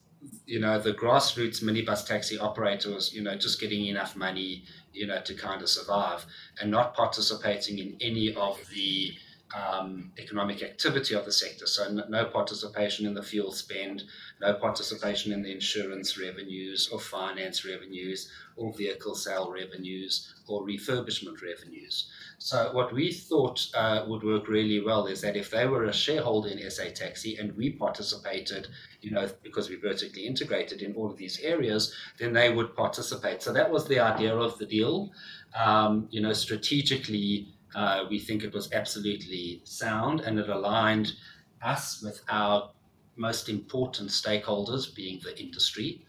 you 0.46 0.60
know, 0.60 0.80
the 0.80 0.94
grassroots 0.94 1.62
minibus 1.64 2.06
taxi 2.06 2.40
operators, 2.40 3.14
you 3.14 3.22
know, 3.22 3.36
just 3.36 3.60
getting 3.60 3.86
enough 3.86 4.16
money, 4.16 4.64
you 4.94 5.08
know, 5.08 5.22
to 5.22 5.34
kind 5.34 5.62
of 5.62 5.70
survive 5.70 6.26
and 6.60 6.72
not 6.72 6.96
participating 6.96 7.80
in 7.80 7.98
any 8.02 8.34
of 8.36 8.60
the 8.74 9.14
um, 9.56 10.12
economic 10.18 10.62
activity 10.62 11.16
of 11.16 11.26
the 11.26 11.32
sector. 11.32 11.68
So, 11.68 11.90
no 12.10 12.26
participation 12.26 13.06
in 13.06 13.14
the 13.14 13.24
fuel 13.24 13.52
spend, 13.52 14.04
no 14.42 14.54
participation 14.54 15.32
in 15.32 15.42
the 15.42 15.52
insurance 15.52 16.18
revenues 16.18 16.90
or 16.92 17.00
finance 17.00 17.66
revenues 17.66 18.30
or 18.58 18.74
vehicle 18.74 19.16
sale 19.16 19.52
revenues 19.52 20.34
or 20.48 20.66
refurbishment 20.66 21.42
revenues. 21.42 22.10
So, 22.40 22.72
what 22.74 22.94
we 22.94 23.12
thought 23.12 23.68
uh, 23.74 24.04
would 24.08 24.24
work 24.24 24.48
really 24.50 24.82
well 24.82 25.08
is 25.08 25.22
that 25.22 25.38
if 25.38 25.50
they 25.50 25.66
were 25.66 25.86
a 25.86 25.94
shareholder 25.94 26.50
in 26.50 26.70
SA 26.70 26.90
Taxi 26.94 27.38
and 27.38 27.56
we 27.56 27.72
participated, 27.72 28.68
you 29.02 29.12
know, 29.12 29.30
because 29.44 29.70
we 29.70 29.78
vertically 29.78 30.28
integrated 30.28 30.82
in 30.82 30.94
all 30.96 31.10
of 31.10 31.18
these 31.18 31.40
areas, 31.40 31.94
then 32.20 32.34
they 32.34 32.52
would 32.52 32.76
participate. 32.76 33.42
So, 33.42 33.54
that 33.54 33.72
was 33.72 33.88
the 33.88 34.00
idea 34.00 34.36
of 34.36 34.58
the 34.58 34.66
deal. 34.66 35.12
Um, 35.56 36.10
you 36.12 36.22
know, 36.22 36.34
strategically, 36.34 37.48
uh, 37.76 38.06
we 38.10 38.20
think 38.20 38.44
it 38.44 38.54
was 38.54 38.72
absolutely 38.72 39.62
sound 39.64 40.22
and 40.22 40.40
it 40.40 40.50
aligned 40.50 41.14
us 41.62 42.02
with 42.04 42.22
our 42.30 42.72
most 43.16 43.50
important 43.50 44.10
stakeholders, 44.10 44.94
being 44.94 45.20
the 45.24 45.40
industry. 45.40 46.06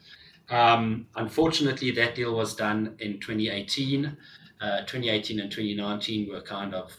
Um, 0.51 1.07
unfortunately, 1.16 1.90
that 1.92 2.14
deal 2.14 2.35
was 2.35 2.55
done 2.55 2.97
in 3.01 3.21
2018. 3.21 4.16
Uh, 4.61 4.81
2018 4.81 5.40
and 5.40 5.51
2019 5.51 6.29
were 6.31 6.42
kind 6.42 6.75
of 6.75 6.97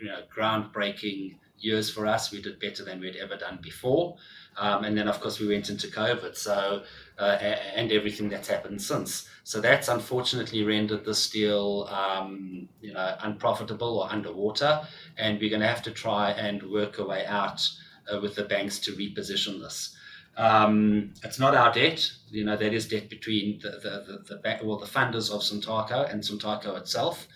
you 0.00 0.08
know, 0.08 0.22
groundbreaking 0.34 1.36
years 1.60 1.90
for 1.90 2.06
us. 2.06 2.30
We 2.30 2.42
did 2.42 2.60
better 2.60 2.84
than 2.84 3.00
we'd 3.00 3.16
ever 3.16 3.36
done 3.36 3.58
before. 3.62 4.16
Um, 4.56 4.84
and 4.84 4.96
then, 4.96 5.06
of 5.08 5.20
course, 5.20 5.38
we 5.38 5.46
went 5.46 5.70
into 5.70 5.86
COVID, 5.86 6.36
so 6.36 6.82
uh, 7.18 7.38
and 7.76 7.92
everything 7.92 8.28
that's 8.28 8.48
happened 8.48 8.82
since. 8.82 9.28
So 9.44 9.60
that's 9.60 9.88
unfortunately 9.88 10.64
rendered 10.64 11.04
this 11.04 11.30
deal, 11.30 11.88
um, 11.90 12.68
you 12.80 12.92
know, 12.92 13.16
unprofitable 13.20 14.00
or 14.00 14.10
underwater. 14.10 14.80
And 15.16 15.40
we're 15.40 15.50
going 15.50 15.62
to 15.62 15.68
have 15.68 15.82
to 15.82 15.92
try 15.92 16.32
and 16.32 16.62
work 16.64 16.98
a 16.98 17.04
way 17.04 17.24
out 17.26 17.68
uh, 18.12 18.20
with 18.20 18.34
the 18.34 18.44
banks 18.44 18.78
to 18.80 18.92
reposition 18.92 19.60
this. 19.60 19.94
Um, 20.36 21.14
it's 21.24 21.40
not 21.40 21.54
our 21.54 21.72
debt, 21.72 22.10
you 22.30 22.44
know, 22.44 22.56
that 22.56 22.72
is 22.72 22.86
debt 22.86 23.10
between 23.10 23.58
the, 23.60 23.70
the, 23.70 24.04
the, 24.06 24.24
the 24.28 24.36
bank, 24.36 24.62
well, 24.62 24.78
the 24.78 24.86
funders 24.86 25.32
of 25.32 25.40
Santaco 25.40 26.10
and 26.12 26.22
Santaco 26.22 26.76
itself. 26.78 27.26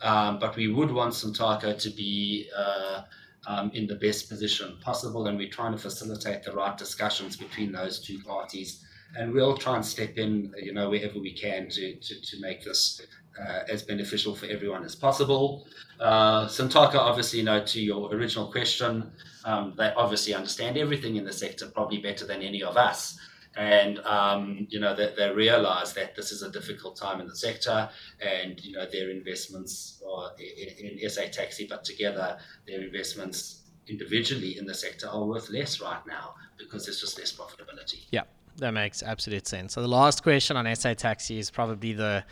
Um, 0.00 0.38
but 0.38 0.56
we 0.56 0.68
would 0.68 0.90
want 0.90 1.12
Santaco 1.12 1.78
to 1.78 1.90
be 1.90 2.48
uh, 2.56 3.02
um, 3.46 3.70
in 3.74 3.86
the 3.86 3.94
best 3.96 4.28
position 4.28 4.76
possible, 4.80 5.26
and 5.26 5.38
we're 5.38 5.50
trying 5.50 5.72
to 5.72 5.78
facilitate 5.78 6.42
the 6.42 6.52
right 6.52 6.76
discussions 6.76 7.36
between 7.36 7.72
those 7.72 8.00
two 8.00 8.18
parties. 8.20 8.84
And 9.16 9.32
we'll 9.32 9.56
try 9.56 9.76
and 9.76 9.84
step 9.84 10.18
in, 10.18 10.52
you 10.60 10.74
know, 10.74 10.90
wherever 10.90 11.18
we 11.18 11.32
can 11.32 11.68
to, 11.70 11.94
to, 11.94 12.20
to 12.20 12.40
make 12.40 12.64
this 12.64 13.00
uh, 13.40 13.60
as 13.70 13.82
beneficial 13.82 14.34
for 14.34 14.46
everyone 14.46 14.84
as 14.84 14.94
possible. 14.94 15.66
Uh, 16.00 16.46
Santaco, 16.46 16.96
obviously, 16.96 17.38
you 17.38 17.44
know, 17.44 17.64
to 17.64 17.80
your 17.80 18.12
original 18.12 18.50
question, 18.50 19.10
um, 19.44 19.74
they 19.76 19.92
obviously 19.96 20.34
understand 20.34 20.76
everything 20.76 21.16
in 21.16 21.24
the 21.24 21.32
sector 21.32 21.66
probably 21.66 21.98
better 21.98 22.26
than 22.26 22.42
any 22.42 22.62
of 22.62 22.76
us. 22.76 23.18
And, 23.56 23.98
um, 24.00 24.66
you 24.68 24.78
know, 24.78 24.94
they, 24.94 25.14
they 25.16 25.30
realize 25.30 25.94
that 25.94 26.14
this 26.14 26.30
is 26.30 26.42
a 26.42 26.50
difficult 26.50 26.96
time 26.96 27.20
in 27.20 27.26
the 27.26 27.36
sector 27.36 27.88
and, 28.20 28.62
you 28.62 28.72
know, 28.72 28.86
their 28.90 29.10
investments 29.10 30.02
are 30.06 30.32
in, 30.38 30.98
in 31.00 31.10
SA 31.10 31.22
Taxi, 31.32 31.66
but 31.68 31.82
together 31.82 32.38
their 32.66 32.82
investments 32.82 33.62
individually 33.88 34.58
in 34.58 34.66
the 34.66 34.74
sector 34.74 35.08
are 35.08 35.24
worth 35.24 35.48
less 35.48 35.80
right 35.80 36.04
now 36.06 36.34
because 36.58 36.84
there's 36.84 37.00
just 37.00 37.18
less 37.18 37.32
profitability. 37.32 38.04
Yeah, 38.10 38.24
that 38.56 38.72
makes 38.72 39.02
absolute 39.02 39.46
sense. 39.46 39.72
So 39.72 39.80
the 39.80 39.88
last 39.88 40.22
question 40.22 40.56
on 40.56 40.74
SA 40.76 40.94
Taxi 40.94 41.38
is 41.38 41.50
probably 41.50 41.92
the 41.92 42.24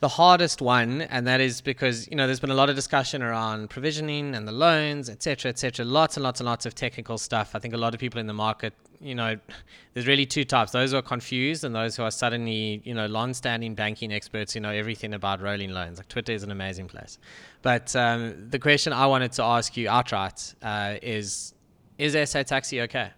the 0.00 0.08
hardest 0.08 0.62
one, 0.62 1.02
and 1.02 1.26
that 1.26 1.42
is 1.42 1.60
because 1.60 2.08
you 2.08 2.16
know 2.16 2.26
there's 2.26 2.40
been 2.40 2.50
a 2.50 2.54
lot 2.54 2.70
of 2.70 2.74
discussion 2.74 3.22
around 3.22 3.68
provisioning 3.68 4.34
and 4.34 4.48
the 4.48 4.52
loans, 4.52 5.10
etc., 5.10 5.50
etc. 5.50 5.84
Lots 5.84 6.16
and 6.16 6.24
lots 6.24 6.40
and 6.40 6.46
lots 6.46 6.64
of 6.64 6.74
technical 6.74 7.18
stuff. 7.18 7.54
I 7.54 7.58
think 7.58 7.74
a 7.74 7.76
lot 7.76 7.92
of 7.92 8.00
people 8.00 8.18
in 8.18 8.26
the 8.26 8.32
market, 8.32 8.72
you 8.98 9.14
know, 9.14 9.36
there's 9.92 10.06
really 10.06 10.24
two 10.24 10.44
types: 10.44 10.72
those 10.72 10.92
who 10.92 10.96
are 10.96 11.02
confused 11.02 11.64
and 11.64 11.74
those 11.74 11.96
who 11.96 12.02
are 12.02 12.10
suddenly, 12.10 12.80
you 12.82 12.94
know, 12.94 13.06
long-standing 13.06 13.74
banking 13.74 14.10
experts 14.10 14.54
who 14.54 14.60
know 14.60 14.70
everything 14.70 15.12
about 15.12 15.42
rolling 15.42 15.70
loans. 15.70 15.98
Like 15.98 16.08
Twitter 16.08 16.32
is 16.32 16.42
an 16.42 16.50
amazing 16.50 16.88
place. 16.88 17.18
But 17.60 17.94
um, 17.94 18.48
the 18.48 18.58
question 18.58 18.94
I 18.94 19.06
wanted 19.06 19.32
to 19.32 19.44
ask 19.44 19.76
you 19.76 19.90
outright 19.90 20.54
uh, 20.62 20.94
is: 21.02 21.52
Is 21.98 22.16
SA 22.30 22.44
Taxi 22.44 22.80
okay? 22.82 23.10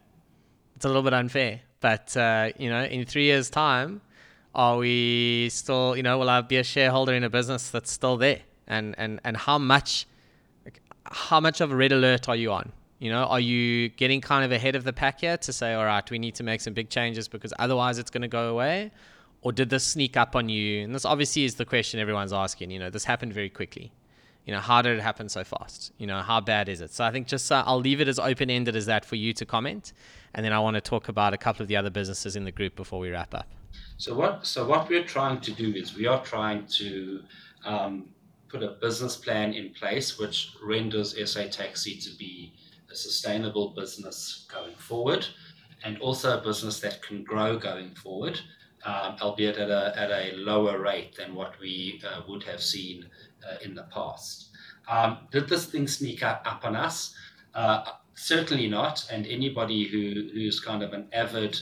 It's 0.74 0.84
a 0.84 0.88
little 0.88 1.04
bit 1.04 1.14
unfair, 1.14 1.60
but 1.78 2.16
uh, 2.16 2.50
you 2.58 2.68
know, 2.68 2.82
in 2.82 3.04
three 3.04 3.26
years' 3.26 3.50
time 3.50 4.00
are 4.54 4.78
we 4.78 5.48
still, 5.50 5.96
you 5.96 6.02
know, 6.02 6.18
will 6.18 6.30
I 6.30 6.40
be 6.42 6.56
a 6.56 6.64
shareholder 6.64 7.14
in 7.14 7.24
a 7.24 7.30
business 7.30 7.70
that's 7.70 7.90
still 7.90 8.16
there? 8.16 8.40
And 8.66 8.94
and 8.98 9.20
and 9.24 9.36
how 9.36 9.58
much, 9.58 10.06
how 11.04 11.40
much 11.40 11.60
of 11.60 11.72
a 11.72 11.76
red 11.76 11.92
alert 11.92 12.28
are 12.28 12.36
you 12.36 12.52
on? 12.52 12.72
You 12.98 13.10
know, 13.10 13.24
are 13.24 13.40
you 13.40 13.88
getting 13.88 14.20
kind 14.20 14.44
of 14.44 14.52
ahead 14.52 14.76
of 14.76 14.84
the 14.84 14.92
pack 14.92 15.22
here 15.22 15.36
to 15.36 15.52
say, 15.52 15.74
all 15.74 15.84
right, 15.84 16.08
we 16.08 16.20
need 16.20 16.36
to 16.36 16.44
make 16.44 16.60
some 16.60 16.72
big 16.72 16.88
changes 16.88 17.26
because 17.26 17.52
otherwise 17.58 17.98
it's 17.98 18.10
going 18.10 18.22
to 18.22 18.28
go 18.28 18.50
away? 18.50 18.92
Or 19.40 19.50
did 19.50 19.70
this 19.70 19.84
sneak 19.84 20.16
up 20.16 20.36
on 20.36 20.48
you? 20.48 20.84
And 20.84 20.94
this 20.94 21.04
obviously 21.04 21.44
is 21.44 21.56
the 21.56 21.64
question 21.64 21.98
everyone's 21.98 22.32
asking. 22.32 22.70
You 22.70 22.78
know, 22.78 22.90
this 22.90 23.04
happened 23.04 23.32
very 23.32 23.50
quickly. 23.50 23.90
You 24.46 24.52
know, 24.52 24.60
how 24.60 24.82
did 24.82 24.96
it 24.98 25.02
happen 25.02 25.28
so 25.28 25.42
fast? 25.42 25.92
You 25.98 26.06
know, 26.06 26.20
how 26.20 26.40
bad 26.40 26.68
is 26.68 26.80
it? 26.80 26.92
So 26.92 27.04
I 27.04 27.10
think 27.10 27.26
just 27.26 27.50
uh, 27.50 27.64
I'll 27.66 27.80
leave 27.80 28.00
it 28.00 28.06
as 28.06 28.20
open 28.20 28.50
ended 28.50 28.76
as 28.76 28.86
that 28.86 29.04
for 29.04 29.16
you 29.16 29.32
to 29.32 29.44
comment. 29.44 29.92
And 30.34 30.44
then 30.44 30.52
I 30.52 30.60
want 30.60 30.74
to 30.74 30.80
talk 30.80 31.08
about 31.08 31.34
a 31.34 31.36
couple 31.36 31.62
of 31.62 31.68
the 31.68 31.76
other 31.76 31.90
businesses 31.90 32.36
in 32.36 32.44
the 32.44 32.52
group 32.52 32.76
before 32.76 33.00
we 33.00 33.10
wrap 33.10 33.34
up. 33.34 33.48
So 34.02 34.16
what 34.16 34.44
so 34.44 34.66
what 34.66 34.88
we're 34.88 35.04
trying 35.04 35.40
to 35.42 35.52
do 35.52 35.72
is 35.76 35.94
we 35.94 36.08
are 36.08 36.20
trying 36.24 36.66
to 36.78 37.22
um, 37.64 38.08
put 38.48 38.64
a 38.64 38.76
business 38.80 39.14
plan 39.14 39.54
in 39.54 39.70
place 39.74 40.18
which 40.18 40.56
renders 40.60 41.14
SA 41.30 41.44
Taxi 41.52 41.94
to 41.98 42.10
be 42.16 42.52
a 42.90 42.96
sustainable 42.96 43.68
business 43.68 44.44
going 44.52 44.74
forward, 44.74 45.28
and 45.84 45.98
also 45.98 46.36
a 46.36 46.42
business 46.42 46.80
that 46.80 47.00
can 47.00 47.22
grow 47.22 47.56
going 47.56 47.94
forward, 47.94 48.40
um, 48.84 49.18
albeit 49.22 49.56
at 49.56 49.70
a 49.70 49.92
at 49.96 50.10
a 50.10 50.32
lower 50.34 50.80
rate 50.80 51.14
than 51.14 51.36
what 51.36 51.54
we 51.60 52.02
uh, 52.04 52.22
would 52.26 52.42
have 52.42 52.60
seen 52.60 53.08
uh, 53.48 53.58
in 53.64 53.72
the 53.72 53.84
past. 53.94 54.48
Um, 54.88 55.28
did 55.30 55.48
this 55.48 55.66
thing 55.66 55.86
sneak 55.86 56.24
up, 56.24 56.42
up 56.44 56.64
on 56.64 56.74
us? 56.74 57.14
Uh, 57.54 57.84
certainly 58.14 58.68
not. 58.68 59.06
And 59.12 59.28
anybody 59.28 59.86
who 59.86 60.28
who's 60.34 60.58
kind 60.58 60.82
of 60.82 60.92
an 60.92 61.06
avid 61.12 61.60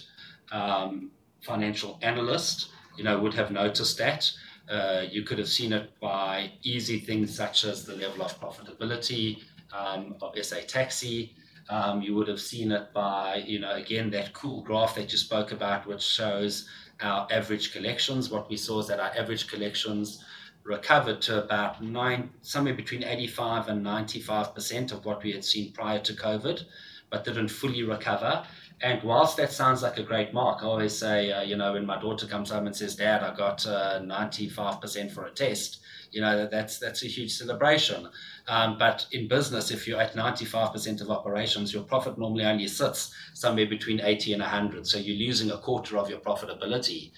um, 0.51 1.11
financial 1.43 1.99
analyst, 2.03 2.71
you 2.97 3.05
know, 3.05 3.19
would 3.19 3.35
have 3.35 3.51
noticed 3.51 3.99
that. 3.99 4.31
Uh, 4.69 5.05
you 5.11 5.23
could 5.23 5.39
have 5.39 5.49
seen 5.49 5.73
it 5.73 5.91
by 6.01 6.53
easy 6.63 7.01
things 7.01 7.35
such 7.35 7.65
as 7.65 7.85
the 7.85 7.97
level 7.97 8.23
of 8.23 8.41
profitability 8.41 9.43
um, 9.73 10.15
of 10.23 10.33
SA 10.45 10.59
Taxi. 10.67 11.35
Um, 11.69 12.03
you 12.03 12.15
would 12.15 12.29
have 12.29 12.41
seen 12.41 12.73
it 12.73 12.93
by, 12.93 13.43
you 13.47 13.59
know, 13.59 13.73
again, 13.73 14.11
that 14.11 14.33
cool 14.33 14.63
graph 14.63 14.95
that 14.97 15.13
you 15.13 15.19
spoke 15.19 15.53
about, 15.53 15.87
which 15.87 16.03
shows 16.03 16.69
our 17.01 17.27
average 17.31 17.73
collections. 17.73 18.31
What 18.31 18.49
we 18.49 18.57
saw 18.57 18.81
is 18.81 18.89
that 18.89 19.01
our 19.01 19.13
average 19.17 19.49
collections 19.49 20.25
recovered 20.65 21.23
to 21.23 21.43
about 21.43 21.83
nine, 21.83 22.31
somewhere 22.43 22.75
between 22.75 23.03
85 23.05 23.69
and 23.69 23.85
95% 23.85 24.93
of 24.93 25.05
what 25.05 25.23
we 25.23 25.33
had 25.33 25.45
seen 25.45 25.73
prior 25.73 26.01
to 26.01 26.13
COVID, 26.13 26.65
but 27.11 27.25
didn't 27.25 27.49
fully 27.49 27.83
recover. 27.83 28.45
And 28.83 29.03
whilst 29.03 29.37
that 29.37 29.53
sounds 29.53 29.83
like 29.83 29.99
a 29.99 30.03
great 30.03 30.33
mark, 30.33 30.63
I 30.63 30.67
always 30.67 30.97
say, 30.97 31.31
uh, 31.31 31.43
you 31.43 31.57
know, 31.57 31.75
when 31.75 31.85
my 31.85 32.01
daughter 32.01 32.27
comes 32.27 32.51
home 32.51 32.67
and 32.67 32.75
says, 32.75 32.97
"Dad, 32.97 33.23
I 33.23 33.35
got 33.37 33.67
uh, 33.67 34.01
95% 34.01 35.11
for 35.11 35.27
a 35.27 35.31
test," 35.31 35.81
you 36.13 36.21
know, 36.21 36.49
that's 36.51 36.79
that's 36.79 37.03
a 37.03 37.07
huge 37.07 37.33
celebration. 37.33 38.09
Um, 38.49 38.79
but 38.79 39.07
in 39.13 39.29
business, 39.29 39.71
if 39.71 39.87
you're 39.87 40.01
at 40.01 40.15
95% 40.15 41.03
of 41.03 41.11
operations, 41.11 41.73
your 41.73 41.83
profit 41.83 42.19
normally 42.19 42.45
only 42.45 42.69
sits 42.69 43.15
somewhere 43.35 43.67
between 43.67 44.01
80 44.01 44.33
and 44.35 44.43
100. 44.43 44.87
So 44.87 44.99
you're 44.99 45.27
losing 45.29 45.51
a 45.51 45.59
quarter 45.59 45.99
of 45.99 46.09
your 46.09 46.21
profitability. 46.21 47.13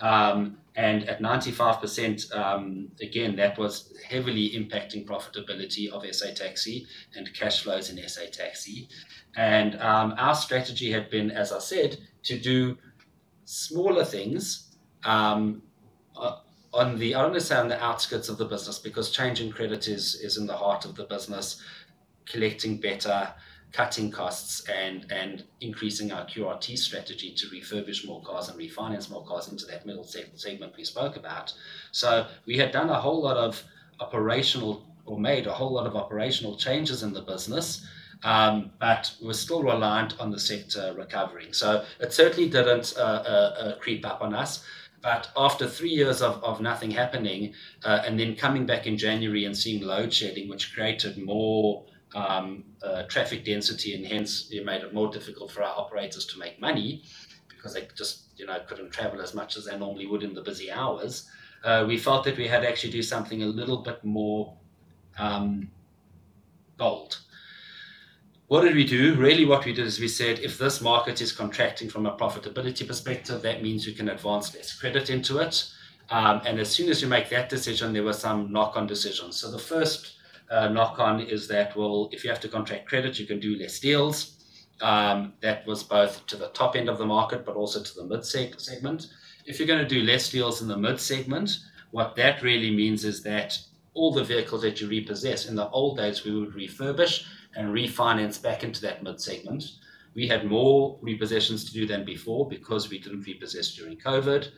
Um, 0.00 0.58
and 0.76 1.08
at 1.08 1.20
95%, 1.20 2.36
um, 2.36 2.88
again, 3.00 3.34
that 3.36 3.58
was 3.58 3.92
heavily 4.08 4.50
impacting 4.50 5.04
profitability 5.04 5.88
of 5.88 6.04
SA 6.14 6.26
Taxi 6.34 6.86
and 7.16 7.32
cash 7.34 7.62
flows 7.64 7.90
in 7.90 8.08
SA 8.08 8.22
Taxi. 8.32 8.88
And 9.36 9.74
um, 9.80 10.14
our 10.16 10.36
strategy 10.36 10.92
had 10.92 11.10
been, 11.10 11.32
as 11.32 11.52
I 11.52 11.58
said, 11.58 11.98
to 12.24 12.38
do 12.38 12.78
smaller 13.44 14.04
things 14.04 14.76
um, 15.04 15.62
on 16.72 16.98
the, 16.98 17.14
I 17.14 17.22
don't 17.22 17.30
want 17.30 17.40
to 17.40 17.46
say 17.46 17.56
on 17.56 17.68
the 17.68 17.82
outskirts 17.82 18.28
of 18.28 18.38
the 18.38 18.44
business 18.44 18.78
because 18.78 19.10
changing 19.10 19.50
credit 19.50 19.88
is, 19.88 20.16
is 20.16 20.36
in 20.36 20.46
the 20.46 20.56
heart 20.56 20.84
of 20.84 20.94
the 20.94 21.04
business, 21.04 21.60
collecting 22.26 22.78
better, 22.78 23.32
cutting 23.72 24.10
costs 24.10 24.66
and 24.68 25.10
and 25.10 25.44
increasing 25.60 26.10
our 26.12 26.24
QRT 26.26 26.78
strategy 26.78 27.34
to 27.34 27.46
refurbish 27.48 28.06
more 28.06 28.22
cars 28.22 28.48
and 28.48 28.58
refinance 28.58 29.10
more 29.10 29.24
cars 29.24 29.48
into 29.48 29.66
that 29.66 29.84
middle 29.86 30.04
segment 30.04 30.74
we 30.76 30.84
spoke 30.84 31.16
about. 31.16 31.52
So 31.92 32.26
we 32.46 32.56
had 32.56 32.72
done 32.72 32.90
a 32.90 33.00
whole 33.00 33.22
lot 33.22 33.36
of 33.36 33.62
operational 34.00 34.86
or 35.04 35.18
made 35.18 35.46
a 35.46 35.52
whole 35.52 35.72
lot 35.72 35.86
of 35.86 35.96
operational 35.96 36.56
changes 36.56 37.02
in 37.02 37.12
the 37.12 37.22
business. 37.22 37.86
Um, 38.24 38.72
but 38.80 39.14
we're 39.22 39.32
still 39.32 39.62
reliant 39.62 40.18
on 40.20 40.32
the 40.32 40.40
sector 40.40 40.92
recovering. 40.96 41.52
So 41.52 41.84
it 42.00 42.12
certainly 42.12 42.48
didn't 42.48 42.94
uh, 42.96 43.00
uh, 43.00 43.54
uh, 43.60 43.78
creep 43.78 44.04
up 44.04 44.22
on 44.22 44.34
us. 44.34 44.64
But 45.00 45.30
after 45.36 45.68
three 45.68 45.90
years 45.90 46.20
of, 46.20 46.42
of 46.42 46.60
nothing 46.60 46.90
happening, 46.90 47.54
uh, 47.84 48.02
and 48.04 48.18
then 48.18 48.34
coming 48.34 48.66
back 48.66 48.88
in 48.88 48.98
January 48.98 49.44
and 49.44 49.56
seeing 49.56 49.82
load 49.82 50.12
shedding, 50.12 50.48
which 50.48 50.74
created 50.74 51.16
more 51.16 51.84
traffic 53.08 53.44
density, 53.44 53.94
and 53.94 54.06
hence 54.06 54.48
it 54.50 54.64
made 54.64 54.82
it 54.82 54.94
more 54.94 55.10
difficult 55.10 55.50
for 55.50 55.62
our 55.62 55.74
operators 55.76 56.26
to 56.26 56.38
make 56.38 56.60
money 56.60 57.02
because 57.48 57.74
they 57.74 57.88
just 57.96 58.24
you 58.36 58.46
know 58.46 58.58
couldn't 58.66 58.90
travel 58.90 59.20
as 59.20 59.34
much 59.34 59.56
as 59.56 59.66
they 59.66 59.76
normally 59.76 60.06
would 60.06 60.22
in 60.22 60.34
the 60.34 60.42
busy 60.42 60.70
hours. 60.70 61.28
Uh, 61.64 61.84
we 61.86 61.98
felt 61.98 62.24
that 62.24 62.36
we 62.36 62.46
had 62.46 62.60
to 62.60 62.68
actually 62.68 62.92
do 62.92 63.02
something 63.02 63.42
a 63.42 63.46
little 63.46 63.78
bit 63.78 64.02
more 64.04 64.54
um, 65.18 65.68
bold. 66.76 67.18
What 68.46 68.62
did 68.62 68.74
we 68.74 68.84
do? 68.84 69.14
Really, 69.16 69.44
what 69.44 69.64
we 69.64 69.74
did 69.74 69.86
is 69.86 70.00
we 70.00 70.08
said 70.08 70.38
if 70.38 70.56
this 70.56 70.80
market 70.80 71.20
is 71.20 71.32
contracting 71.32 71.90
from 71.90 72.06
a 72.06 72.16
profitability 72.16 72.86
perspective, 72.86 73.42
that 73.42 73.62
means 73.62 73.86
you 73.86 73.92
can 73.92 74.08
advance 74.08 74.54
less 74.54 74.72
credit 74.72 75.10
into 75.10 75.38
it. 75.38 75.68
Um, 76.10 76.40
and 76.46 76.58
as 76.58 76.70
soon 76.70 76.88
as 76.88 77.02
you 77.02 77.08
make 77.08 77.28
that 77.28 77.50
decision, 77.50 77.92
there 77.92 78.04
were 78.04 78.14
some 78.14 78.50
knock 78.50 78.76
on 78.76 78.86
decisions. 78.86 79.36
So 79.36 79.50
the 79.50 79.58
first 79.58 80.14
uh, 80.50 80.68
knock 80.68 80.98
on 80.98 81.20
is 81.20 81.48
that, 81.48 81.76
well, 81.76 82.08
if 82.12 82.24
you 82.24 82.30
have 82.30 82.40
to 82.40 82.48
contract 82.48 82.86
credit, 82.86 83.18
you 83.18 83.26
can 83.26 83.40
do 83.40 83.56
less 83.56 83.78
deals. 83.78 84.34
Um, 84.80 85.34
that 85.40 85.66
was 85.66 85.82
both 85.82 86.24
to 86.26 86.36
the 86.36 86.48
top 86.48 86.76
end 86.76 86.88
of 86.88 86.98
the 86.98 87.06
market, 87.06 87.44
but 87.44 87.56
also 87.56 87.82
to 87.82 87.94
the 87.94 88.04
mid 88.04 88.24
segment. 88.24 89.08
If 89.44 89.58
you're 89.58 89.66
going 89.66 89.86
to 89.86 89.88
do 89.88 90.02
less 90.02 90.30
deals 90.30 90.62
in 90.62 90.68
the 90.68 90.76
mid 90.76 91.00
segment, 91.00 91.58
what 91.90 92.14
that 92.16 92.42
really 92.42 92.70
means 92.70 93.04
is 93.04 93.22
that 93.24 93.58
all 93.94 94.12
the 94.12 94.24
vehicles 94.24 94.62
that 94.62 94.80
you 94.80 94.88
repossess, 94.88 95.48
in 95.48 95.56
the 95.56 95.68
old 95.70 95.96
days, 95.96 96.24
we 96.24 96.38
would 96.38 96.54
refurbish 96.54 97.24
and 97.56 97.74
refinance 97.74 98.40
back 98.40 98.62
into 98.62 98.80
that 98.82 99.02
mid 99.02 99.20
segment. 99.20 99.64
We 100.14 100.28
had 100.28 100.46
more 100.46 100.98
repossessions 101.02 101.66
to 101.66 101.72
do 101.72 101.86
than 101.86 102.04
before 102.04 102.48
because 102.48 102.88
we 102.88 102.98
didn't 102.98 103.26
repossess 103.26 103.74
during 103.74 103.96
COVID, 103.98 104.48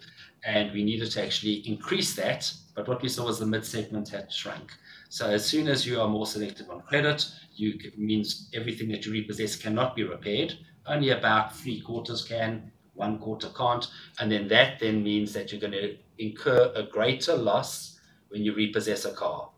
and 0.45 0.73
we 0.73 0.85
needed 0.85 1.11
to 1.13 1.23
actually 1.23 1.67
increase 1.69 2.15
that. 2.17 2.53
But 2.75 2.89
what 2.89 3.03
we 3.03 3.09
saw 3.09 3.27
was 3.27 3.39
the 3.39 3.47
mid 3.47 3.65
segment 3.65 4.09
had 4.09 4.33
shrunk. 4.33 4.73
So 5.11 5.29
as 5.29 5.45
soon 5.45 5.67
as 5.67 5.85
you 5.85 6.01
are 6.01 6.07
more 6.07 6.25
selective 6.25 6.71
on 6.71 6.83
credit, 6.83 7.27
you 7.57 7.77
means 7.97 8.49
everything 8.55 8.89
that 8.91 9.05
you 9.05 9.11
repossess 9.13 9.57
cannot 9.57 9.97
be 9.97 10.05
repaired. 10.05 10.57
Only 10.87 11.11
about 11.11 11.55
three 11.55 11.81
quarters 11.81 12.25
can, 12.25 12.71
one 12.95 13.19
quarter 13.19 13.49
can't, 13.49 13.89
and 14.21 14.31
then 14.31 14.47
that 14.49 14.79
then 14.79 15.03
means 15.03 15.33
that 15.33 15.51
you're 15.51 15.61
going 15.61 15.73
to 15.73 15.97
incur 16.19 16.73
a 16.77 16.85
greater 16.85 17.35
loss 17.35 17.99
when 18.29 18.45
you 18.45 18.55
repossess 18.55 19.05
a 19.05 19.13
car 19.13 19.51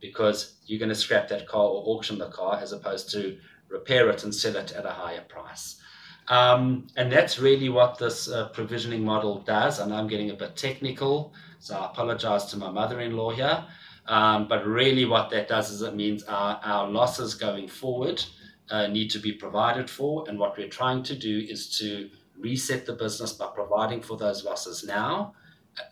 because 0.00 0.54
you're 0.64 0.78
going 0.78 0.88
to 0.88 0.94
scrap 0.94 1.28
that 1.28 1.46
car 1.46 1.64
or 1.64 1.82
auction 1.94 2.16
the 2.16 2.30
car 2.30 2.58
as 2.58 2.72
opposed 2.72 3.10
to 3.10 3.36
repair 3.68 4.08
it 4.08 4.24
and 4.24 4.34
sell 4.34 4.56
it 4.56 4.72
at 4.72 4.86
a 4.86 4.90
higher 4.90 5.24
price. 5.28 5.82
Um, 6.28 6.86
and 6.96 7.12
that's 7.12 7.38
really 7.38 7.68
what 7.68 7.98
this 7.98 8.30
uh, 8.30 8.48
provisioning 8.48 9.04
model 9.04 9.40
does. 9.42 9.80
And 9.80 9.92
I'm 9.92 10.08
getting 10.08 10.30
a 10.30 10.34
bit 10.34 10.56
technical, 10.56 11.34
so 11.58 11.76
I 11.76 11.86
apologize 11.86 12.46
to 12.46 12.56
my 12.56 12.70
mother 12.70 13.00
in 13.00 13.18
law 13.18 13.32
here. 13.32 13.66
Um, 14.06 14.48
but 14.48 14.66
really, 14.66 15.04
what 15.04 15.30
that 15.30 15.48
does 15.48 15.70
is 15.70 15.82
it 15.82 15.94
means 15.94 16.24
our, 16.24 16.88
losses 16.88 17.34
going 17.34 17.68
forward 17.68 18.24
uh, 18.70 18.86
need 18.86 19.10
to 19.10 19.18
be 19.18 19.32
provided 19.32 19.88
for. 19.88 20.24
And 20.28 20.38
what 20.38 20.56
we're 20.56 20.68
trying 20.68 21.02
to 21.04 21.14
do 21.14 21.46
is 21.48 21.76
to 21.78 22.10
reset 22.36 22.86
the 22.86 22.94
business 22.94 23.32
by 23.32 23.48
providing 23.54 24.02
for 24.02 24.16
those 24.16 24.44
losses 24.44 24.84
now 24.84 25.34
uh, 25.78 25.82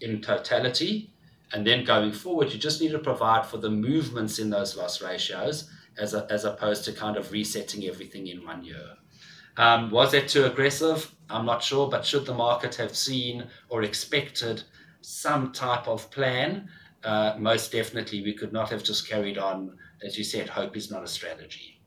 in 0.00 0.20
totality. 0.20 1.12
And 1.52 1.66
then 1.66 1.84
going 1.84 2.12
forward, 2.12 2.52
you 2.52 2.58
just 2.58 2.80
need 2.80 2.90
to 2.90 2.98
provide 2.98 3.46
for 3.46 3.56
the 3.58 3.70
movements 3.70 4.38
in 4.38 4.50
those 4.50 4.76
loss 4.76 5.00
ratios 5.00 5.70
as 5.98 6.44
opposed 6.44 6.84
to 6.84 6.92
kind 6.92 7.16
of 7.16 7.32
resetting 7.32 7.84
everything 7.86 8.26
in 8.26 8.44
one 8.44 8.62
year. 8.62 8.96
Um, 9.56 9.90
was 9.90 10.12
that 10.12 10.28
too 10.28 10.44
aggressive? 10.44 11.14
I'm 11.30 11.46
not 11.46 11.62
sure, 11.62 11.88
but 11.88 12.04
should 12.04 12.26
the 12.26 12.34
market 12.34 12.74
have 12.74 12.94
seen 12.94 13.46
or 13.68 13.82
expected 13.82 14.62
some 15.00 15.52
type 15.52 15.88
of 15.88 16.10
plan? 16.10 16.68
Uh, 17.06 17.36
most 17.38 17.70
definitely 17.70 18.20
we 18.20 18.34
could 18.34 18.52
not 18.52 18.68
have 18.68 18.82
just 18.82 19.08
carried 19.08 19.38
on. 19.38 19.78
As 20.04 20.18
you 20.18 20.24
said, 20.24 20.48
hope 20.48 20.76
is 20.76 20.90
not 20.90 21.04
a 21.04 21.06
strategy. 21.06 21.80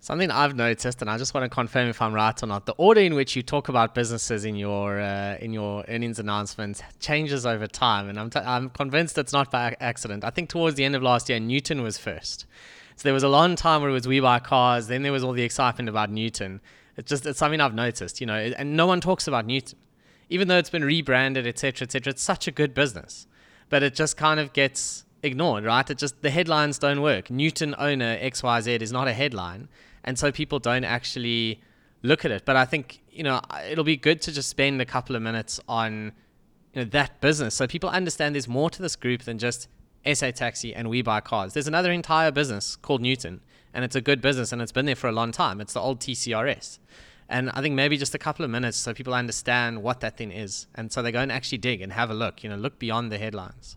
Something 0.00 0.30
I've 0.32 0.56
noticed, 0.56 1.00
and 1.02 1.08
I 1.08 1.18
just 1.18 1.34
want 1.34 1.44
to 1.44 1.48
confirm 1.48 1.88
if 1.88 2.02
I'm 2.02 2.12
right 2.12 2.42
or 2.42 2.46
not. 2.46 2.66
The 2.66 2.72
order 2.72 3.00
in 3.00 3.14
which 3.14 3.36
you 3.36 3.44
talk 3.44 3.68
about 3.68 3.94
businesses 3.94 4.44
in 4.44 4.56
your 4.56 4.98
uh, 4.98 5.36
in 5.40 5.52
your 5.52 5.84
earnings 5.86 6.18
announcements 6.18 6.82
changes 6.98 7.46
over 7.46 7.68
time, 7.68 8.08
and 8.08 8.18
I'm 8.18 8.28
t- 8.28 8.40
I'm 8.40 8.70
convinced 8.70 9.16
it's 9.18 9.32
not 9.32 9.52
by 9.52 9.76
accident. 9.78 10.24
I 10.24 10.30
think 10.30 10.48
towards 10.48 10.74
the 10.74 10.84
end 10.84 10.96
of 10.96 11.02
last 11.02 11.28
year, 11.28 11.38
Nutun 11.38 11.82
was 11.82 11.96
first. 11.96 12.46
So 12.96 13.04
there 13.04 13.14
was 13.14 13.22
a 13.22 13.28
long 13.28 13.54
time 13.54 13.82
where 13.82 13.90
it 13.90 13.94
was 13.94 14.06
WeBuyCars. 14.06 14.88
Then 14.88 15.02
there 15.02 15.12
was 15.12 15.22
all 15.22 15.32
the 15.32 15.44
excitement 15.44 15.88
about 15.88 16.10
Nutun. 16.10 16.58
It's 16.96 17.08
just 17.08 17.24
it's 17.24 17.38
something 17.38 17.60
I've 17.60 17.74
noticed, 17.74 18.20
you 18.20 18.26
know, 18.26 18.34
and 18.34 18.76
no 18.76 18.86
one 18.88 19.00
talks 19.00 19.28
about 19.28 19.46
Nutun, 19.46 19.74
even 20.28 20.48
though 20.48 20.58
it's 20.58 20.70
been 20.70 20.84
rebranded, 20.84 21.46
etc., 21.46 21.84
etc. 21.84 22.10
It's 22.10 22.22
such 22.22 22.48
a 22.48 22.50
good 22.50 22.74
business 22.74 23.28
but 23.70 23.82
it 23.82 23.94
just 23.94 24.18
kind 24.18 24.38
of 24.38 24.52
gets 24.52 25.04
ignored, 25.22 25.64
right? 25.64 25.88
It 25.88 25.96
just 25.96 26.20
the 26.20 26.30
headlines 26.30 26.78
don't 26.78 27.00
work. 27.00 27.28
Nutun 27.28 27.74
owner 27.78 28.18
XYZ 28.18 28.82
is 28.82 28.92
not 28.92 29.08
a 29.08 29.14
headline, 29.14 29.68
and 30.04 30.18
so 30.18 30.30
people 30.30 30.58
don't 30.58 30.84
actually 30.84 31.60
look 32.02 32.24
at 32.24 32.30
it. 32.30 32.44
But 32.44 32.56
I 32.56 32.66
think 32.66 33.00
you 33.10 33.22
know 33.22 33.40
it'll 33.70 33.84
be 33.84 33.96
good 33.96 34.20
to 34.22 34.32
just 34.32 34.50
spend 34.50 34.80
a 34.82 34.84
couple 34.84 35.16
of 35.16 35.22
minutes 35.22 35.60
on 35.68 36.12
you 36.74 36.82
know 36.82 36.84
that 36.90 37.20
business 37.20 37.54
so 37.54 37.66
people 37.66 37.88
understand 37.90 38.34
there's 38.34 38.48
more 38.48 38.70
to 38.70 38.82
this 38.82 38.96
group 38.96 39.22
than 39.22 39.38
just 39.38 39.68
SA 40.06 40.30
Taxi 40.30 40.74
and 40.74 40.88
WeBuyCars. 40.88 41.52
There's 41.52 41.68
another 41.68 41.92
entire 41.92 42.30
business 42.30 42.76
called 42.76 43.02
Nutun, 43.02 43.40
and 43.74 43.84
it's 43.84 43.96
a 43.96 44.00
good 44.00 44.20
business, 44.20 44.52
and 44.52 44.62
it's 44.62 44.72
been 44.72 44.86
there 44.86 44.96
for 44.96 45.08
a 45.08 45.12
long 45.12 45.30
time. 45.30 45.60
It's 45.60 45.74
the 45.74 45.80
old 45.80 46.00
TCRS. 46.00 46.78
And 47.30 47.48
I 47.50 47.62
think 47.62 47.76
maybe 47.76 47.96
just 47.96 48.14
a 48.14 48.18
couple 48.18 48.44
of 48.44 48.50
minutes 48.50 48.76
so 48.76 48.92
people 48.92 49.14
understand 49.14 49.82
what 49.82 50.00
that 50.00 50.16
thing 50.16 50.32
is. 50.32 50.66
And 50.74 50.92
so 50.92 51.00
they 51.00 51.12
go 51.12 51.20
and 51.20 51.30
actually 51.30 51.58
dig 51.58 51.80
and 51.80 51.92
have 51.92 52.10
a 52.10 52.14
look, 52.14 52.42
you 52.42 52.50
know, 52.50 52.56
look 52.56 52.80
beyond 52.80 53.12
the 53.12 53.18
headlines. 53.18 53.76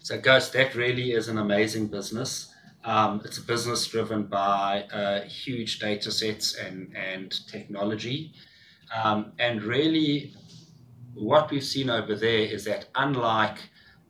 So, 0.00 0.20
Ghost, 0.20 0.52
that 0.54 0.74
really 0.74 1.12
is 1.12 1.28
an 1.28 1.38
amazing 1.38 1.86
business. 1.86 2.52
Um, 2.84 3.22
it's 3.24 3.38
a 3.38 3.42
business 3.42 3.86
driven 3.86 4.24
by 4.24 4.82
uh, 4.92 5.22
huge 5.22 5.78
data 5.78 6.10
sets 6.10 6.56
and, 6.56 6.92
and 6.96 7.30
technology. 7.48 8.32
Um, 8.94 9.32
and 9.38 9.62
really, 9.62 10.34
what 11.14 11.50
we've 11.50 11.64
seen 11.64 11.88
over 11.88 12.14
there 12.16 12.40
is 12.40 12.64
that 12.64 12.86
unlike 12.96 13.58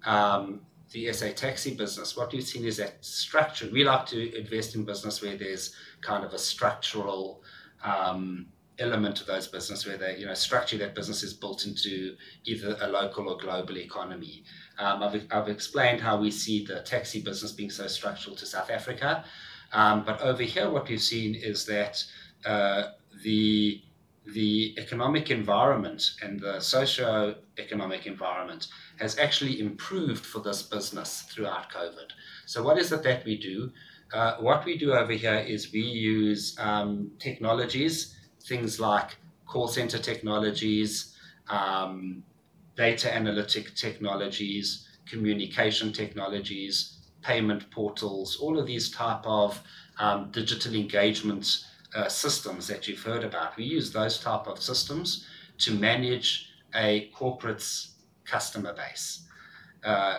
um, 0.05 0.61
the 0.93 1.13
SA 1.13 1.29
taxi 1.35 1.75
business, 1.75 2.17
what 2.17 2.33
we've 2.33 2.43
seen 2.43 2.65
is 2.65 2.79
that 2.79 3.05
structure. 3.05 3.69
We 3.71 3.85
like 3.85 4.07
to 4.07 4.39
invest 4.39 4.75
in 4.75 4.85
business 4.85 5.21
where 5.23 5.37
there's 5.37 5.75
kind 6.01 6.25
of 6.25 6.33
a 6.33 6.39
structural 6.39 7.43
um, 7.85 8.47
element 8.79 9.21
of 9.21 9.27
those 9.27 9.49
business 9.49 9.87
where 9.87 9.97
they, 9.97 10.19
you 10.19 10.27
know, 10.27 10.35
structure 10.35 10.77
that 10.79 10.95
business 10.95 11.23
is 11.23 11.33
built 11.33 11.67
into 11.67 12.17
either 12.45 12.77
a 12.81 12.89
local 12.89 13.29
or 13.29 13.39
global 13.39 13.79
economy. 13.79 14.45
Um, 14.79 15.03
I've, 15.03 15.27
I've 15.31 15.49
explained 15.49 16.01
how 16.01 16.21
we 16.21 16.31
see 16.31 16.65
the 16.65 16.83
taxi 16.83 17.23
business 17.23 17.53
being 17.53 17.71
so 17.71 17.87
structural 17.87 18.37
to 18.37 18.47
South 18.47 18.71
Africa. 18.71 19.25
Um, 19.73 20.05
but 20.05 20.21
over 20.21 20.43
here, 20.43 20.71
what 20.71 20.89
we've 20.89 21.01
seen 21.01 21.35
is 21.35 21.65
that 21.67 22.05
uh, 22.45 22.91
the 23.23 23.83
the 24.35 24.75
economic 24.77 25.31
environment 25.31 26.17
and 26.21 26.41
the 26.41 26.59
socio-economic 26.59 28.07
environment 28.07 28.67
has 28.99 29.19
actually 29.19 29.61
improved 29.61 30.27
for 30.27 30.41
this 30.41 30.63
business 30.63 31.23
throughout 31.31 31.71
COVID. 31.71 32.11
So, 32.45 32.63
what 32.63 32.77
is 32.77 32.91
it 32.91 33.05
that 33.05 33.25
we 33.25 33.39
do? 33.39 33.71
Uh, 34.13 34.37
what 34.37 34.65
we 34.65 34.79
do 34.79 34.93
over 34.93 35.13
here 35.13 35.39
is 35.39 35.73
we 35.73 35.81
use 35.81 36.57
um, 36.59 37.11
technologies, 37.19 38.17
things 38.45 38.79
like 38.79 39.17
call 39.47 39.69
center 39.69 39.99
technologies, 39.99 41.17
um, 41.49 42.23
data 42.77 43.13
analytic 43.13 43.75
technologies, 43.75 44.89
communication 45.09 45.93
technologies, 45.93 46.99
payment 47.23 47.71
portals, 47.71 48.37
all 48.37 48.59
of 48.59 48.67
these 48.67 48.91
type 48.91 49.25
of 49.25 49.61
um, 49.99 50.31
digital 50.31 50.75
engagement 50.75 51.65
uh, 51.95 52.09
systems 52.09 52.67
that 52.69 52.87
you've 52.87 53.03
heard 53.03 53.25
about. 53.25 53.57
We 53.57 53.65
use 53.65 53.93
those 53.93 54.19
type 54.19 54.47
of 54.47 54.61
systems 54.61 55.27
to 55.59 55.73
manage 55.73 56.51
a 56.75 57.11
corporate's 57.15 57.95
customer 58.25 58.75
base. 58.75 59.23
Uh, 59.85 60.19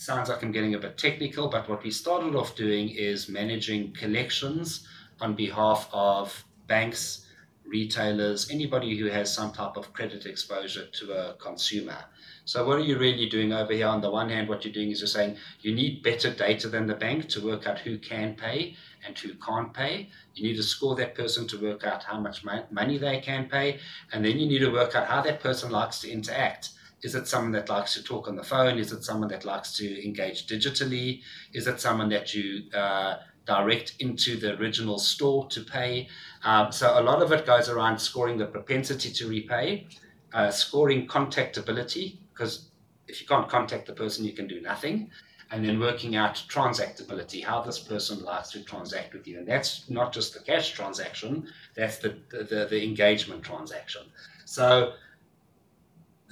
sounds 0.00 0.30
like 0.30 0.42
I'm 0.42 0.50
getting 0.50 0.74
a 0.74 0.78
bit 0.78 0.96
technical, 0.96 1.48
but 1.48 1.68
what 1.68 1.82
we 1.84 1.90
started 1.90 2.34
off 2.34 2.56
doing 2.56 2.88
is 2.88 3.28
managing 3.28 3.92
collections 3.92 4.88
on 5.20 5.34
behalf 5.34 5.90
of 5.92 6.42
banks, 6.66 7.26
retailers, 7.66 8.50
anybody 8.50 8.96
who 8.96 9.06
has 9.06 9.30
some 9.32 9.52
type 9.52 9.76
of 9.76 9.92
credit 9.92 10.24
exposure 10.24 10.86
to 10.86 11.12
a 11.12 11.34
consumer. 11.34 11.98
So 12.46 12.66
what 12.66 12.78
are 12.78 12.84
you 12.84 12.98
really 12.98 13.28
doing 13.28 13.52
over 13.52 13.74
here? 13.74 13.88
On 13.88 14.00
the 14.00 14.10
one 14.10 14.30
hand, 14.30 14.48
what 14.48 14.64
you're 14.64 14.72
doing 14.72 14.90
is 14.90 15.00
you're 15.00 15.06
saying 15.06 15.36
you 15.60 15.74
need 15.74 16.02
better 16.02 16.32
data 16.32 16.68
than 16.68 16.86
the 16.86 16.94
bank 16.94 17.28
to 17.28 17.44
work 17.44 17.66
out 17.66 17.78
who 17.78 17.98
can 17.98 18.34
pay 18.34 18.76
and 19.06 19.16
who 19.18 19.34
can't 19.34 19.72
pay. 19.74 20.08
You 20.34 20.48
need 20.48 20.56
to 20.56 20.62
score 20.62 20.96
that 20.96 21.14
person 21.14 21.46
to 21.48 21.60
work 21.60 21.84
out 21.84 22.04
how 22.04 22.18
much 22.18 22.42
money 22.70 22.96
they 22.96 23.20
can 23.20 23.50
pay. 23.50 23.78
And 24.12 24.24
then 24.24 24.38
you 24.38 24.48
need 24.48 24.60
to 24.60 24.70
work 24.72 24.94
out 24.94 25.06
how 25.06 25.20
that 25.20 25.40
person 25.40 25.70
likes 25.70 26.00
to 26.00 26.10
interact. 26.10 26.70
Is 27.02 27.14
it 27.14 27.26
someone 27.26 27.52
that 27.52 27.68
likes 27.68 27.94
to 27.94 28.02
talk 28.02 28.28
on 28.28 28.36
the 28.36 28.42
phone? 28.42 28.78
Is 28.78 28.92
it 28.92 29.04
someone 29.04 29.28
that 29.28 29.44
likes 29.44 29.72
to 29.76 30.04
engage 30.04 30.46
digitally? 30.46 31.22
Is 31.54 31.66
it 31.66 31.80
someone 31.80 32.08
that 32.10 32.34
you 32.34 32.70
uh, 32.74 33.16
direct 33.46 33.94
into 34.00 34.38
the 34.38 34.58
original 34.58 34.98
store 34.98 35.46
to 35.48 35.60
pay? 35.62 36.08
Um, 36.44 36.70
so 36.72 37.00
a 37.00 37.02
lot 37.02 37.22
of 37.22 37.32
it 37.32 37.46
goes 37.46 37.68
around 37.68 37.98
scoring 37.98 38.36
the 38.36 38.46
propensity 38.46 39.10
to 39.12 39.28
repay, 39.28 39.88
uh, 40.34 40.50
scoring 40.50 41.06
contactability, 41.06 42.18
because 42.32 42.68
if 43.08 43.20
you 43.20 43.26
can't 43.26 43.48
contact 43.48 43.86
the 43.86 43.92
person, 43.92 44.24
you 44.24 44.32
can 44.32 44.46
do 44.46 44.60
nothing. 44.60 45.10
And 45.52 45.64
then 45.64 45.80
working 45.80 46.14
out 46.14 46.36
transactability, 46.48 47.42
how 47.42 47.60
this 47.60 47.80
person 47.80 48.22
likes 48.22 48.52
to 48.52 48.62
transact 48.62 49.14
with 49.14 49.26
you. 49.26 49.38
And 49.38 49.48
that's 49.48 49.90
not 49.90 50.12
just 50.12 50.32
the 50.32 50.40
cash 50.40 50.70
transaction, 50.70 51.48
that's 51.74 51.98
the, 51.98 52.18
the, 52.30 52.68
the 52.70 52.84
engagement 52.84 53.42
transaction. 53.42 54.02
So 54.44 54.92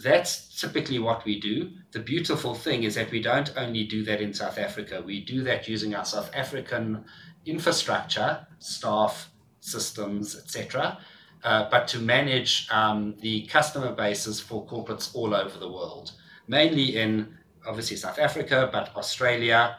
that's 0.02 0.60
typically 0.60 0.98
what 0.98 1.24
we 1.24 1.40
do. 1.40 1.70
The 1.92 2.00
beautiful 2.00 2.54
thing 2.54 2.84
is 2.84 2.94
that 2.94 3.10
we 3.10 3.20
don't 3.20 3.52
only 3.56 3.84
do 3.84 4.04
that 4.04 4.20
in 4.20 4.32
South 4.32 4.58
Africa, 4.58 5.02
we 5.04 5.24
do 5.24 5.42
that 5.44 5.68
using 5.68 5.94
our 5.94 6.04
South 6.04 6.30
African 6.34 7.04
infrastructure, 7.44 8.46
staff, 8.58 9.30
systems, 9.60 10.36
etc 10.36 10.98
uh, 11.44 11.68
but 11.70 11.86
to 11.88 11.98
manage 11.98 12.68
um, 12.70 13.14
the 13.20 13.42
customer 13.46 13.92
bases 13.92 14.40
for 14.40 14.66
corporates 14.66 15.14
all 15.14 15.34
over 15.34 15.58
the 15.58 15.70
world, 15.70 16.12
mainly 16.46 16.96
in 16.96 17.36
obviously 17.66 17.96
South 17.96 18.18
Africa, 18.18 18.68
but 18.72 18.94
Australia, 18.96 19.78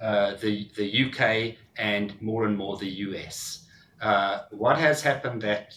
uh, 0.00 0.34
the, 0.36 0.68
the 0.76 1.06
UK, 1.06 1.56
and 1.76 2.20
more 2.22 2.46
and 2.46 2.56
more 2.56 2.76
the 2.78 2.88
US. 2.88 3.65
Uh, 4.00 4.40
what 4.50 4.78
has 4.78 5.00
happened 5.02 5.40
that, 5.42 5.74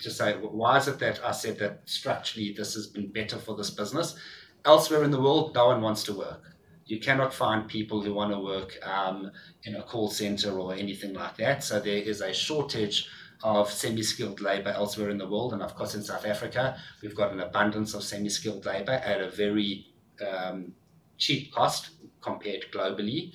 to 0.00 0.10
say, 0.10 0.34
why 0.34 0.76
is 0.78 0.88
it 0.88 0.98
that 0.98 1.20
I 1.24 1.30
said 1.30 1.58
that 1.60 1.82
structurally 1.84 2.52
this 2.52 2.74
has 2.74 2.88
been 2.88 3.08
better 3.08 3.38
for 3.38 3.56
this 3.56 3.70
business? 3.70 4.16
Elsewhere 4.64 5.04
in 5.04 5.10
the 5.10 5.20
world, 5.20 5.54
no 5.54 5.68
one 5.68 5.80
wants 5.80 6.02
to 6.04 6.12
work. 6.12 6.42
You 6.86 6.98
cannot 7.00 7.32
find 7.32 7.68
people 7.68 8.02
who 8.02 8.14
want 8.14 8.32
to 8.32 8.38
work 8.40 8.76
um, 8.86 9.30
in 9.64 9.76
a 9.76 9.82
call 9.82 10.10
center 10.10 10.58
or 10.58 10.74
anything 10.74 11.14
like 11.14 11.36
that. 11.36 11.62
So 11.62 11.78
there 11.78 12.02
is 12.02 12.20
a 12.20 12.32
shortage 12.32 13.08
of 13.44 13.70
semi-skilled 13.70 14.40
labor 14.40 14.70
elsewhere 14.70 15.10
in 15.10 15.18
the 15.18 15.28
world, 15.28 15.52
and 15.52 15.62
of 15.62 15.74
course 15.74 15.94
in 15.94 16.02
South 16.02 16.26
Africa, 16.26 16.76
we've 17.00 17.16
got 17.16 17.32
an 17.32 17.40
abundance 17.40 17.94
of 17.94 18.02
semi-skilled 18.02 18.64
labor 18.64 18.92
at 18.92 19.20
a 19.20 19.28
very 19.30 19.86
um, 20.28 20.72
cheap 21.18 21.52
cost 21.52 21.90
compared 22.20 22.64
globally. 22.72 23.32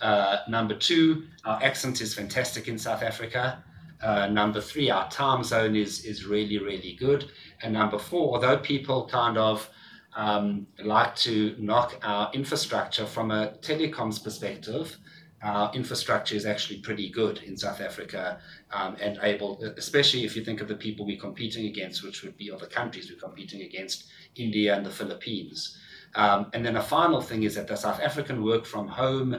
Uh, 0.00 0.38
number 0.48 0.74
two, 0.74 1.26
our 1.44 1.62
accent 1.62 2.00
is 2.00 2.14
fantastic 2.14 2.68
in 2.68 2.78
South 2.78 3.02
Africa. 3.02 3.64
Uh, 4.02 4.26
number 4.26 4.60
three, 4.60 4.90
our 4.90 5.08
time 5.10 5.42
zone 5.42 5.76
is 5.76 6.04
is 6.04 6.26
really 6.26 6.58
really 6.58 6.94
good. 6.94 7.30
And 7.62 7.72
number 7.72 7.98
four, 7.98 8.34
although 8.34 8.58
people 8.58 9.06
kind 9.06 9.38
of 9.38 9.68
um, 10.14 10.66
like 10.82 11.14
to 11.16 11.54
knock 11.58 11.98
our 12.02 12.30
infrastructure 12.32 13.06
from 13.06 13.30
a 13.30 13.54
telecoms 13.60 14.22
perspective, 14.22 14.96
our 15.42 15.72
infrastructure 15.74 16.34
is 16.34 16.46
actually 16.46 16.78
pretty 16.80 17.10
good 17.10 17.38
in 17.44 17.56
South 17.56 17.80
Africa 17.80 18.40
um, 18.72 18.96
and 19.00 19.18
able, 19.22 19.62
especially 19.76 20.24
if 20.24 20.34
you 20.34 20.42
think 20.42 20.60
of 20.60 20.68
the 20.68 20.74
people 20.74 21.06
we're 21.06 21.20
competing 21.20 21.66
against, 21.66 22.02
which 22.02 22.22
would 22.22 22.36
be 22.36 22.50
other 22.50 22.66
countries 22.66 23.10
we're 23.10 23.20
competing 23.20 23.62
against, 23.62 24.06
India 24.34 24.74
and 24.74 24.84
the 24.84 24.90
Philippines. 24.90 25.78
Um, 26.14 26.46
and 26.54 26.64
then 26.64 26.76
a 26.76 26.82
final 26.82 27.20
thing 27.20 27.42
is 27.42 27.54
that 27.56 27.68
the 27.68 27.76
South 27.76 28.00
African 28.00 28.42
work 28.42 28.64
from 28.64 28.88
home 28.88 29.36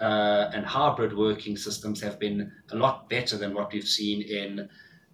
uh, 0.00 0.50
and 0.52 0.64
hybrid 0.64 1.16
working 1.16 1.56
systems 1.56 2.00
have 2.00 2.18
been 2.18 2.52
a 2.70 2.76
lot 2.76 3.08
better 3.08 3.36
than 3.36 3.54
what 3.54 3.72
we've 3.72 3.88
seen 3.88 4.22
in 4.22 4.68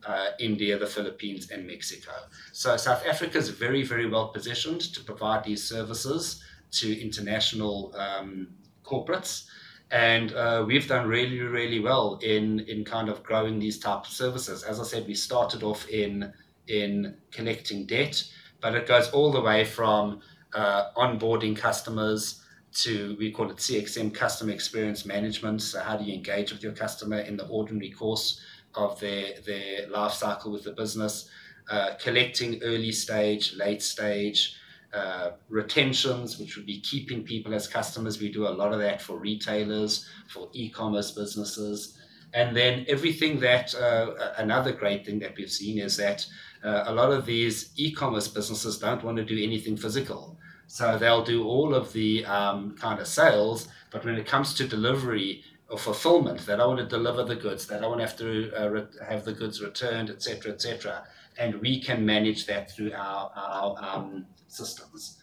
uh, 0.07 0.29
India, 0.39 0.79
the 0.79 0.87
Philippines, 0.87 1.51
and 1.51 1.67
Mexico. 1.67 2.13
So 2.53 2.77
South 2.77 3.07
Africa 3.07 3.39
is 3.39 3.49
very, 3.49 3.83
very 3.83 4.07
well 4.09 4.29
positioned 4.29 4.83
to 4.95 5.03
provide 5.03 5.45
these 5.45 5.67
services 5.67 6.43
to 6.73 7.01
international 7.01 7.95
um, 7.97 8.49
corporates 8.85 9.47
and 9.91 10.33
uh, 10.33 10.65
we've 10.67 10.89
done 10.89 11.07
really 11.07 11.41
really 11.41 11.81
well 11.81 12.19
in 12.23 12.61
in 12.61 12.85
kind 12.85 13.09
of 13.09 13.23
growing 13.23 13.59
these 13.59 13.79
type 13.79 14.01
of 14.01 14.07
services 14.07 14.63
as 14.63 14.81
i 14.81 14.83
said 14.83 15.07
we 15.07 15.15
started 15.15 15.63
off 15.63 15.89
in 15.89 16.33
in 16.69 17.17
collecting 17.31 17.87
debt 17.87 18.25
but 18.61 18.75
it 18.75 18.87
goes 18.87 19.11
all 19.11 19.31
the 19.31 19.41
way 19.41 19.65
from 19.65 20.21
uh, 20.55 20.91
onboarding 20.97 21.57
customers 21.57 22.44
to 22.75 23.17
we 23.19 23.31
call 23.31 23.51
it 23.51 23.57
cxm 23.57 24.13
customer 24.13 24.53
experience 24.53 25.07
management 25.07 25.63
so 25.63 25.81
how 25.81 25.97
do 25.97 26.05
you 26.05 26.15
engage 26.15 26.53
with 26.53 26.63
your 26.63 26.73
customer 26.73 27.21
in 27.21 27.37
the 27.37 27.47
ordinary 27.47 27.91
course 27.91 28.41
of 28.75 28.99
their 29.01 29.41
their 29.47 29.89
life 29.89 30.13
cycle 30.13 30.53
with 30.53 30.65
the 30.65 30.73
business 30.73 31.29
uh, 31.71 31.95
collecting 31.99 32.63
early 32.63 32.93
stage 32.93 33.55
late 33.55 33.83
stage 33.83 34.57
uh, 34.95 35.33
retentions, 35.49 36.39
which 36.39 36.57
would 36.57 36.67
be 36.67 36.79
keeping 36.81 37.25
people 37.25 37.53
as 37.53 37.67
customers. 37.67 38.21
We 38.21 38.31
do 38.31 38.47
a 38.47 38.55
lot 38.55 38.73
of 38.73 38.79
that 38.79 39.03
for 39.03 39.17
retailers, 39.19 40.09
for 40.29 40.49
e 40.53 40.69
commerce 40.69 41.11
businesses. 41.11 41.99
And 42.33 42.57
then 42.57 42.85
everything 42.89 43.41
that, 43.41 43.75
uh, 43.75 44.35
another 44.37 44.73
great 44.73 45.05
thing 45.05 45.19
that 45.19 45.37
we've 45.37 45.51
seen 45.51 45.79
is 45.79 45.97
that 45.97 46.25
uh, 46.63 46.85
a 46.87 46.95
lot 46.95 47.11
of 47.13 47.27
these 47.27 47.73
e 47.75 47.91
commerce 47.91 48.29
businesses 48.29 48.79
don't 48.79 49.03
want 49.03 49.17
to 49.17 49.25
do 49.25 49.43
anything 49.43 49.77
physical. 49.77 50.39
So 50.67 50.99
they'll 50.99 51.25
do 51.25 51.45
all 51.45 51.75
of 51.75 51.93
the 51.93 52.25
um, 52.27 52.77
kind 52.77 53.01
of 53.01 53.07
sales, 53.07 53.69
but 53.91 54.05
when 54.05 54.17
it 54.17 54.27
comes 54.27 54.55
to 54.55 54.67
delivery 54.67 55.45
or 55.69 55.79
fulfillment, 55.79 56.45
they 56.47 56.57
don't 56.57 56.77
want 56.77 56.81
to 56.81 56.97
deliver 56.97 57.25
the 57.25 57.37
goods, 57.37 57.67
they 57.67 57.79
don't 57.79 57.91
want 57.91 58.01
to 58.01 58.07
have 58.07 58.19
to 58.19 58.53
uh, 58.61 58.69
re- 58.69 58.87
have 59.09 59.25
the 59.25 59.33
goods 59.33 59.63
returned, 59.63 60.11
etc., 60.11 60.53
etc. 60.53 61.05
And 61.39 61.61
we 61.61 61.81
can 61.81 62.05
manage 62.05 62.47
that 62.47 62.71
through 62.71 62.93
our, 62.93 63.31
our 63.35 63.77
um, 63.83 64.27
systems. 64.49 65.19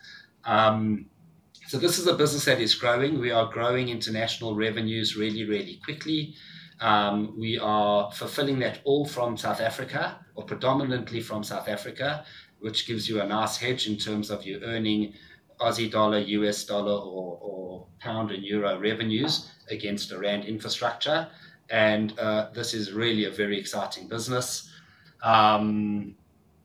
Um, 0.46 1.06
so 1.68 1.78
this 1.78 2.00
is 2.00 2.08
a 2.08 2.16
business 2.16 2.46
that 2.46 2.60
is 2.60 2.76
growing. 2.76 3.20
We 3.20 3.32
are 3.32 3.50
growing 3.52 3.90
international 3.90 4.56
revenues 4.56 5.16
really, 5.16 5.46
really 5.46 5.80
quickly. 5.84 6.36
Um, 6.82 7.36
we 7.40 7.60
are 7.60 8.12
fulfilling 8.12 8.60
that 8.60 8.80
all 8.84 9.06
from 9.06 9.38
South 9.38 9.62
Africa, 9.62 10.20
or 10.36 10.44
predominantly 10.44 11.22
from 11.22 11.44
South 11.44 11.70
Africa, 11.70 12.26
which 12.60 12.88
gives 12.88 13.08
you 13.08 13.22
a 13.22 13.26
nice 13.26 13.58
hedge 13.58 13.88
in 13.88 13.98
terms 13.98 14.30
of 14.32 14.46
you 14.46 14.60
earning 14.64 15.14
Aussie 15.62 15.92
dollar, 15.92 16.20
US 16.20 16.64
dollar, 16.66 16.94
or, 16.94 17.38
or 17.42 17.88
pound 18.00 18.32
and 18.32 18.44
euro 18.44 18.80
revenues 18.80 19.52
against 19.70 20.12
rand 20.12 20.46
infrastructure. 20.46 21.28
And 21.70 22.18
uh, 22.20 22.50
this 22.54 22.74
is 22.74 22.92
really 22.92 23.26
a 23.26 23.32
very 23.32 23.58
exciting 23.60 24.08
business. 24.08 24.70
Um, 25.24 26.16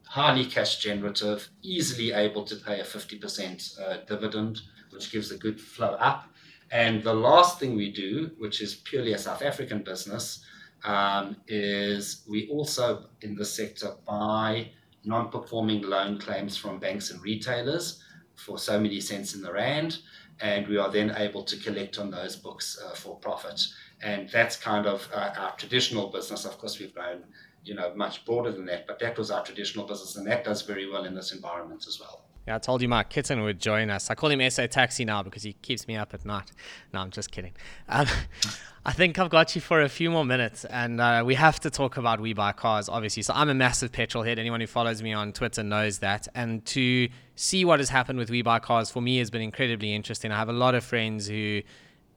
highly 0.05 0.47
cash 0.47 0.79
generative, 0.79 1.49
easily 1.63 2.13
able 2.13 2.45
to 2.45 2.57
pay 2.57 2.81
a 2.81 2.85
50% 2.85 3.81
uh, 3.81 3.99
dividend, 4.07 4.61
which 4.91 5.13
gives 5.13 5.31
a 5.31 5.37
good 5.37 5.61
flow 5.61 5.95
up. 5.95 6.29
And 6.71 7.03
the 7.03 7.15
last 7.15 7.61
thing 7.61 7.77
we 7.77 7.93
do, 7.93 8.31
which 8.39 8.61
is 8.61 8.75
purely 8.75 9.13
a 9.13 9.19
South 9.19 9.43
African 9.43 9.83
business, 9.83 10.45
um, 10.85 11.37
is 11.47 12.25
we 12.29 12.49
also 12.49 13.07
in 13.21 13.35
the 13.35 13.45
sector 13.45 13.93
buy 14.07 14.71
non 15.05 15.31
performing 15.31 15.83
loan 15.83 16.19
claims 16.19 16.57
from 16.57 16.79
banks 16.79 17.11
and 17.11 17.23
retailers 17.23 18.03
for 18.37 18.59
so 18.59 18.79
many 18.79 19.01
cents 19.01 19.35
in 19.35 19.43
the 19.43 19.53
rand. 19.53 19.99
And 20.41 20.69
we 20.69 20.77
are 20.77 20.91
then 20.91 21.15
able 21.17 21.43
to 21.45 21.57
collect 21.57 21.99
on 21.99 22.11
those 22.11 22.37
books 22.37 22.79
uh, 22.85 22.95
for 22.95 23.17
profit. 23.17 23.61
And 24.03 24.29
that's 24.29 24.57
kind 24.57 24.87
of 24.87 25.09
uh, 25.13 25.33
our 25.39 25.57
traditional 25.57 26.09
business. 26.09 26.45
Of 26.45 26.59
course, 26.59 26.79
we've 26.79 26.95
grown 26.95 27.25
you 27.67 27.75
know 27.75 27.93
much 27.95 28.25
broader 28.25 28.53
than 28.53 28.67
that. 28.67 28.87
But 28.87 28.99
that 29.01 29.19
was 29.19 29.31
our 29.31 29.45
traditional 29.45 29.87
business, 29.87 30.17
and 30.17 30.27
that 30.27 30.45
does 30.45 30.63
very 30.63 30.89
well 30.91 31.05
in 31.05 31.15
this 31.15 31.33
environment 31.33 31.87
as 31.89 31.99
well. 32.01 32.26
Yeah, 32.47 32.57
I 32.57 32.59
told 32.59 32.81
you 32.81 32.89
my 32.89 33.03
kitten 33.03 33.43
would 33.43 33.59
join 33.59 33.91
us. 33.91 34.09
I 34.09 34.15
call 34.15 34.31
him 34.31 34.51
SA 34.51 34.67
Taxi 34.67 35.05
now 35.05 35.23
because 35.23 35.43
he 35.43 35.55
keeps 35.55 35.89
me 35.89 35.97
up 35.97 36.15
at 36.15 36.25
night. 36.25 36.53
No, 36.93 37.01
I'm 37.01 37.11
just 37.11 37.33
kidding. 37.33 37.53
Um, 37.89 38.07
I 38.87 38.93
think 38.93 39.19
I've 39.19 39.31
got 39.31 39.57
you 39.57 39.61
for 39.61 39.83
a 39.83 39.89
few 39.89 40.13
more 40.13 40.25
minutes, 40.25 40.65
and 40.65 41.01
uh, 41.01 41.25
we 41.27 41.35
have 41.35 41.59
to 41.61 41.71
talk 41.71 41.97
about 41.97 42.21
WeBuyCars, 42.21 42.89
obviously. 42.89 43.25
So 43.25 43.33
I'm 43.35 43.49
a 43.49 43.55
massive 43.55 43.91
petrol 43.91 44.23
head. 44.23 44.39
Anyone 44.39 44.61
who 44.61 44.69
follows 44.69 45.03
me 45.03 45.13
on 45.13 45.33
Twitter 45.33 45.65
knows 45.65 45.99
that. 45.99 46.29
And 46.37 46.65
to 46.67 47.09
see 47.35 47.65
what 47.65 47.81
has 47.81 47.89
happened 47.89 48.21
with 48.21 48.31
WeBuyCars 48.31 48.93
for 48.93 49.03
me 49.03 49.19
has 49.19 49.29
been 49.29 49.43
incredibly 49.43 49.93
interesting. 49.93 50.31
I 50.31 50.37
have 50.37 50.49
a 50.49 50.53
lot 50.53 50.77
of 50.77 50.85
friends 50.85 51.27
who 51.27 51.63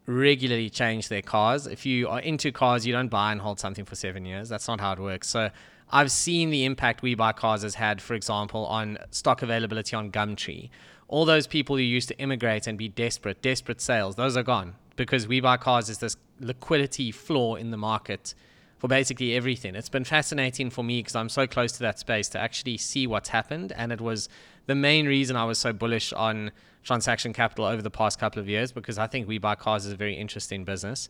regularly 0.06 0.70
change 0.70 1.08
their 1.08 1.24
cars. 1.24 1.66
If 1.66 1.88
you 1.88 2.08
are 2.08 2.20
into 2.20 2.52
cars, 2.52 2.86
you 2.86 2.94
don't 2.94 3.10
buy 3.10 3.32
and 3.32 3.42
hold 3.42 3.60
something 3.60 3.86
for 3.86 3.96
seven 3.96 4.24
years. 4.26 4.48
That's 4.48 4.68
not 4.68 4.80
how 4.80 4.94
it 4.94 5.00
works. 5.00 5.28
So 5.28 5.50
I've 5.92 6.12
seen 6.12 6.52
the 6.52 6.66
impact 6.66 7.02
WeBuyCars 7.02 7.64
has 7.64 7.76
had, 7.76 8.02
for 8.02 8.14
example, 8.14 8.66
on 8.68 9.00
stock 9.10 9.42
availability 9.42 9.96
on 9.96 10.12
Gumtree. 10.12 10.70
All 11.08 11.26
those 11.26 11.48
people 11.48 11.76
who 11.76 11.82
used 11.82 12.08
to 12.10 12.18
immigrate 12.20 12.68
and 12.68 12.78
be 12.78 12.88
desperate, 12.88 13.42
desperate 13.42 13.82
sales, 13.82 14.16
those 14.16 14.38
are 14.38 14.44
gone 14.44 14.76
because 14.96 15.26
WeBuyCars 15.26 15.90
is 15.90 15.98
this 15.98 16.16
liquidity 16.40 17.12
floor 17.12 17.58
in 17.58 17.72
the 17.72 17.78
market 17.78 18.36
for 18.78 18.88
basically 18.88 19.36
everything. 19.36 19.76
It's 19.76 19.90
been 19.90 20.04
fascinating 20.04 20.70
for 20.70 20.84
me 20.84 21.00
because 21.00 21.16
I'm 21.16 21.30
so 21.30 21.48
close 21.48 21.72
to 21.74 21.80
that 21.80 21.98
space 21.98 22.30
to 22.30 22.40
actually 22.40 22.78
see 22.78 23.08
what's 23.08 23.30
happened. 23.30 23.74
And 23.76 23.92
it 23.92 24.00
was 24.00 24.30
the 24.68 24.76
main 24.76 25.08
reason 25.08 25.36
I 25.36 25.46
was 25.46 25.58
so 25.58 25.74
bullish 25.74 26.14
on 26.14 26.52
transaction 26.84 27.34
capital 27.34 27.66
over 27.66 27.82
the 27.82 27.90
past 27.90 28.20
couple 28.20 28.40
of 28.40 28.48
years 28.48 28.72
because 28.72 28.98
I 28.98 29.08
think 29.08 29.28
WeBuyCars 29.28 29.80
is 29.80 29.92
a 29.92 29.96
very 29.96 30.16
interesting 30.16 30.64
business. 30.64 31.10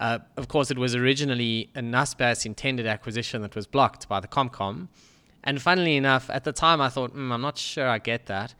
Uh, 0.00 0.18
of 0.38 0.48
course, 0.48 0.70
it 0.70 0.78
was 0.78 0.96
originally 0.96 1.70
a 1.74 1.80
Naspers 1.80 2.46
intended 2.46 2.86
acquisition 2.86 3.42
that 3.42 3.54
was 3.54 3.66
blocked 3.66 4.08
by 4.08 4.18
the 4.18 4.26
Comcom. 4.26 4.88
And 5.44 5.60
funnily 5.60 5.96
enough, 5.96 6.30
at 6.30 6.44
the 6.44 6.52
time 6.52 6.80
I 6.80 6.88
thought, 6.88 7.14
mm, 7.14 7.30
I'm 7.30 7.42
not 7.42 7.58
sure 7.58 7.86
I 7.86 7.98
get 7.98 8.26
that. 8.26 8.54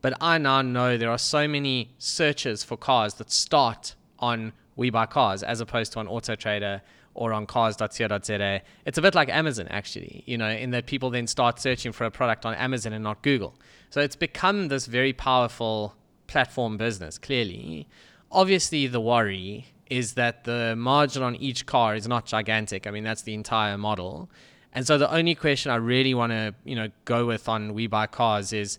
But 0.00 0.14
I 0.20 0.38
now 0.38 0.62
know 0.62 0.96
there 0.96 1.10
are 1.10 1.18
so 1.18 1.46
many 1.46 1.90
searches 1.98 2.64
for 2.64 2.76
cars 2.76 3.14
that 3.14 3.30
start 3.30 3.96
on 4.18 4.54
WeBuyCars 4.78 5.42
as 5.42 5.60
opposed 5.60 5.92
to 5.92 5.98
on 5.98 6.08
Auto 6.08 6.34
Trader 6.34 6.80
or 7.14 7.34
on 7.34 7.46
cars.co.za. 7.46 8.62
It's 8.86 8.96
a 8.96 9.02
bit 9.02 9.14
like 9.14 9.28
Amazon, 9.28 9.68
actually, 9.68 10.22
you 10.24 10.38
know, 10.38 10.48
in 10.48 10.70
that 10.70 10.86
people 10.86 11.10
then 11.10 11.26
start 11.26 11.60
searching 11.60 11.92
for 11.92 12.04
a 12.04 12.10
product 12.10 12.46
on 12.46 12.54
Amazon 12.54 12.92
and 12.94 13.04
not 13.04 13.22
Google. 13.22 13.54
So 13.90 14.00
it's 14.00 14.16
become 14.16 14.68
this 14.68 14.86
very 14.86 15.12
powerful 15.12 15.96
platform 16.28 16.76
business, 16.76 17.18
clearly. 17.18 17.88
Obviously, 18.30 18.86
the 18.86 19.00
worry 19.00 19.66
is 19.90 20.14
that 20.14 20.44
the 20.44 20.74
margin 20.76 21.22
on 21.22 21.36
each 21.36 21.66
car 21.66 21.94
is 21.94 22.06
not 22.06 22.26
gigantic. 22.26 22.86
I 22.86 22.90
mean, 22.90 23.04
that's 23.04 23.22
the 23.22 23.34
entire 23.34 23.78
model. 23.78 24.30
And 24.72 24.86
so 24.86 24.98
the 24.98 25.10
only 25.12 25.34
question 25.34 25.72
I 25.72 25.76
really 25.76 26.14
want 26.14 26.32
to, 26.32 26.54
you 26.64 26.76
know, 26.76 26.88
go 27.04 27.26
with 27.26 27.48
on 27.48 27.72
WeBuyCars 27.72 28.52
is 28.52 28.78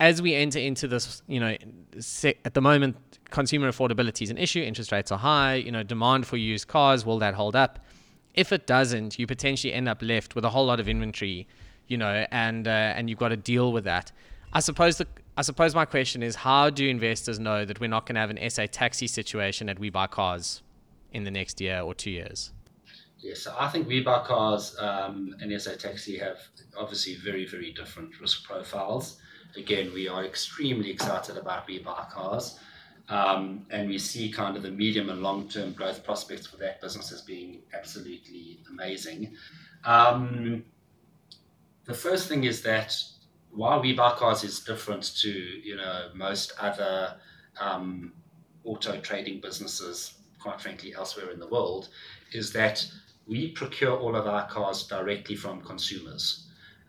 as 0.00 0.20
we 0.20 0.34
enter 0.34 0.58
into 0.58 0.88
this, 0.88 1.22
you 1.26 1.40
know, 1.40 1.56
at 2.44 2.54
the 2.54 2.60
moment, 2.60 2.96
consumer 3.30 3.70
affordability 3.70 4.22
is 4.22 4.30
an 4.30 4.38
issue. 4.38 4.60
Interest 4.60 4.92
rates 4.92 5.10
are 5.10 5.18
high. 5.18 5.54
You 5.54 5.72
know, 5.72 5.82
demand 5.82 6.26
for 6.26 6.36
used 6.36 6.68
cars 6.68 7.04
will 7.04 7.18
that 7.20 7.34
hold 7.34 7.56
up? 7.56 7.84
If 8.34 8.52
it 8.52 8.66
doesn't, 8.66 9.18
you 9.18 9.26
potentially 9.26 9.72
end 9.72 9.88
up 9.88 10.02
left 10.02 10.34
with 10.34 10.44
a 10.44 10.50
whole 10.50 10.66
lot 10.66 10.80
of 10.80 10.88
inventory, 10.88 11.48
you 11.88 11.96
know, 11.96 12.26
and 12.30 12.68
uh, 12.68 12.70
and 12.70 13.08
you've 13.08 13.18
got 13.18 13.28
to 13.28 13.36
deal 13.36 13.72
with 13.72 13.84
that. 13.84 14.12
I 14.52 14.60
suppose 14.60 14.98
the 14.98 15.06
I 15.36 15.42
suppose 15.42 15.74
my 15.74 15.84
question 15.84 16.22
is 16.22 16.34
how 16.34 16.70
do 16.70 16.88
investors 16.88 17.38
know 17.38 17.64
that 17.64 17.78
we're 17.78 17.88
not 17.88 18.06
going 18.06 18.14
to 18.14 18.20
have 18.20 18.30
an 18.30 18.50
SA 18.50 18.66
taxi 18.70 19.06
situation 19.06 19.68
at 19.68 19.78
WeBuyCars 19.78 20.62
in 21.12 21.24
the 21.24 21.30
next 21.30 21.60
year 21.60 21.80
or 21.80 21.94
two 21.94 22.10
years? 22.10 22.52
Yes, 23.18 23.40
so 23.40 23.54
I 23.58 23.68
think 23.68 23.88
WeBuyCars 23.88 24.82
um, 24.82 25.34
and 25.40 25.60
SA 25.60 25.74
Taxi 25.74 26.18
have 26.18 26.38
obviously 26.78 27.16
very, 27.16 27.46
very 27.46 27.72
different 27.72 28.20
risk 28.20 28.44
profiles 28.44 29.18
again, 29.56 29.92
we 29.92 30.08
are 30.08 30.24
extremely 30.24 30.90
excited 30.90 31.36
about 31.36 31.66
WeBuyCars. 31.68 32.58
Um, 33.08 33.66
and 33.70 33.88
we 33.88 33.98
see 33.98 34.32
kind 34.32 34.56
of 34.56 34.64
the 34.64 34.70
medium 34.70 35.10
and 35.10 35.22
long 35.22 35.48
term 35.48 35.72
growth 35.72 36.02
prospects 36.02 36.46
for 36.46 36.56
that 36.56 36.80
business 36.80 37.12
as 37.12 37.22
being 37.22 37.62
absolutely 37.72 38.58
amazing. 38.68 39.36
Um, 39.84 40.64
the 41.84 41.94
first 41.94 42.28
thing 42.28 42.44
is 42.44 42.62
that 42.62 43.00
while 43.56 43.82
WeBuyCars 43.82 44.44
is 44.44 44.60
different 44.60 45.16
to 45.16 45.30
you 45.30 45.76
know 45.76 46.10
most 46.14 46.52
other 46.60 47.16
um, 47.60 48.12
auto 48.64 49.00
trading 49.00 49.40
businesses, 49.40 50.14
quite 50.38 50.60
frankly, 50.60 50.94
elsewhere 50.94 51.30
in 51.30 51.40
the 51.40 51.48
world, 51.48 51.88
is 52.32 52.52
that 52.52 52.86
we 53.26 53.50
procure 53.52 53.98
all 53.98 54.14
of 54.14 54.26
our 54.26 54.46
cars 54.48 54.86
directly 54.86 55.36
from 55.36 55.62
consumers. 55.62 56.44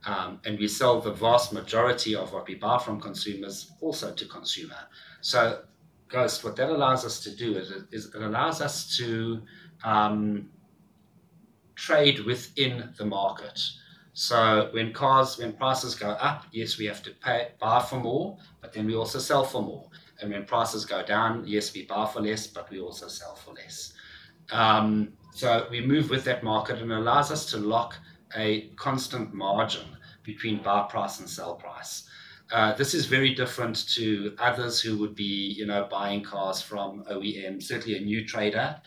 Um, 0.05 0.39
and 0.45 0.59
we 0.59 0.67
sell 0.67 1.01
the 1.01 1.11
vast 1.11 1.51
majority 1.51 2.15
of 2.15 2.31
what 2.31 2.47
we 2.47 2.55
buy 2.55 2.77
from 2.77 3.01
consumers 3.01 3.71
also 3.81 4.13
to 4.13 4.25
consumer. 4.25 4.77
So, 5.21 5.63
Ghost, 6.07 6.43
what 6.43 6.55
that 6.57 6.69
allows 6.69 7.03
us 7.03 7.19
to 7.21 7.35
do 7.35 7.57
is, 7.57 7.71
is 7.91 8.13
it 8.13 8.21
allows 8.21 8.61
us 8.61 8.95
to 8.97 9.41
um, 9.83 10.49
trade 11.75 12.19
within 12.19 12.93
the 12.97 13.05
market. 13.05 13.59
So 14.19 14.69
when 14.71 14.93
cars, 14.93 15.37
when 15.37 15.53
prices 15.53 15.93
go 15.93 16.09
up, 16.09 16.45
yes, 16.51 16.79
we 16.79 16.85
have 16.85 17.03
to 17.03 17.11
pay 17.11 17.49
buy 17.59 17.79
for 17.79 17.99
more, 17.99 18.35
but 18.61 18.73
then 18.73 18.87
we 18.87 18.95
also 18.95 19.19
sell 19.19 19.43
for 19.43 19.61
more. 19.61 19.91
And 20.19 20.31
when 20.31 20.43
prices 20.43 20.85
go 20.85 21.05
down, 21.05 21.43
yes, 21.45 21.71
we 21.71 21.85
buy 21.85 22.07
for 22.07 22.19
less, 22.19 22.47
but 22.47 22.67
we 22.71 22.79
also 22.79 23.07
sell 23.09 23.35
for 23.35 23.53
less. 23.53 23.93
Um, 24.51 25.13
so 25.35 25.67
we 25.69 25.81
move 25.81 26.09
with 26.09 26.23
that 26.23 26.43
market 26.43 26.81
and 26.81 26.91
allows 26.91 27.29
us 27.29 27.45
to 27.51 27.57
lock 27.57 27.93
a 28.35 28.69
constant 28.69 29.35
margin 29.35 29.85
between 30.23 30.63
buy 30.63 30.87
price 30.89 31.19
and 31.19 31.29
sell 31.29 31.53
price. 31.53 32.09
Uh, 32.51 32.73
this 32.73 32.95
is 32.95 33.05
very 33.05 33.35
different 33.35 33.87
to 33.89 34.33
others 34.39 34.81
who 34.81 34.97
would 34.97 35.13
be, 35.13 35.53
you 35.55 35.67
know, 35.67 35.87
buying 35.91 36.23
cars 36.23 36.59
from 36.59 37.03
OEM. 37.03 37.61
Certainly, 37.61 37.99
a 37.99 38.01
new 38.01 38.25
trader, 38.25 38.81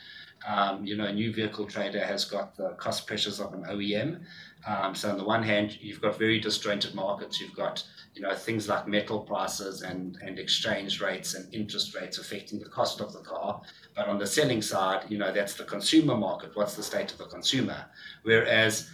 um, 0.47 0.85
you 0.85 0.97
know, 0.97 1.05
a 1.05 1.13
new 1.13 1.33
vehicle 1.33 1.67
trader 1.67 2.05
has 2.05 2.25
got 2.25 2.57
the 2.57 2.71
cost 2.71 3.07
pressures 3.07 3.41
of 3.41 3.53
an 3.53 3.65
OEM. 3.65 4.23
Um, 4.67 4.95
so 4.95 5.11
on 5.11 5.19
the 5.19 5.25
one 5.25 5.43
hand, 5.43 5.79
you've 5.81 6.01
got 6.01 6.19
very 6.19 6.39
disjointed 6.39 6.95
markets. 6.95 7.41
You've 7.41 7.55
got, 7.55 7.83
you 8.15 8.23
know, 8.23 8.35
things 8.35 8.69
like 8.69 8.87
metal 8.87 9.21
prices 9.21 9.83
and 9.83 10.19
and 10.23 10.39
exchange 10.39 11.01
rates 11.01 11.35
and 11.35 11.53
interest 11.55 11.95
rates 11.95 12.19
affecting 12.19 12.59
the 12.59 12.69
cost 12.69 13.01
of 13.01 13.13
the 13.13 13.21
car. 13.21 13.63
But 13.97 14.09
on 14.09 14.19
the 14.19 14.27
selling 14.27 14.63
side, 14.63 15.07
you 15.09 15.19
know, 15.19 15.33
that's 15.33 15.55
the 15.55 15.65
consumer 15.65 16.17
market. 16.17 16.51
What's 16.55 16.75
the 16.75 16.83
state 16.83 17.11
of 17.13 17.19
the 17.19 17.27
consumer? 17.27 17.87
Whereas 18.23 18.91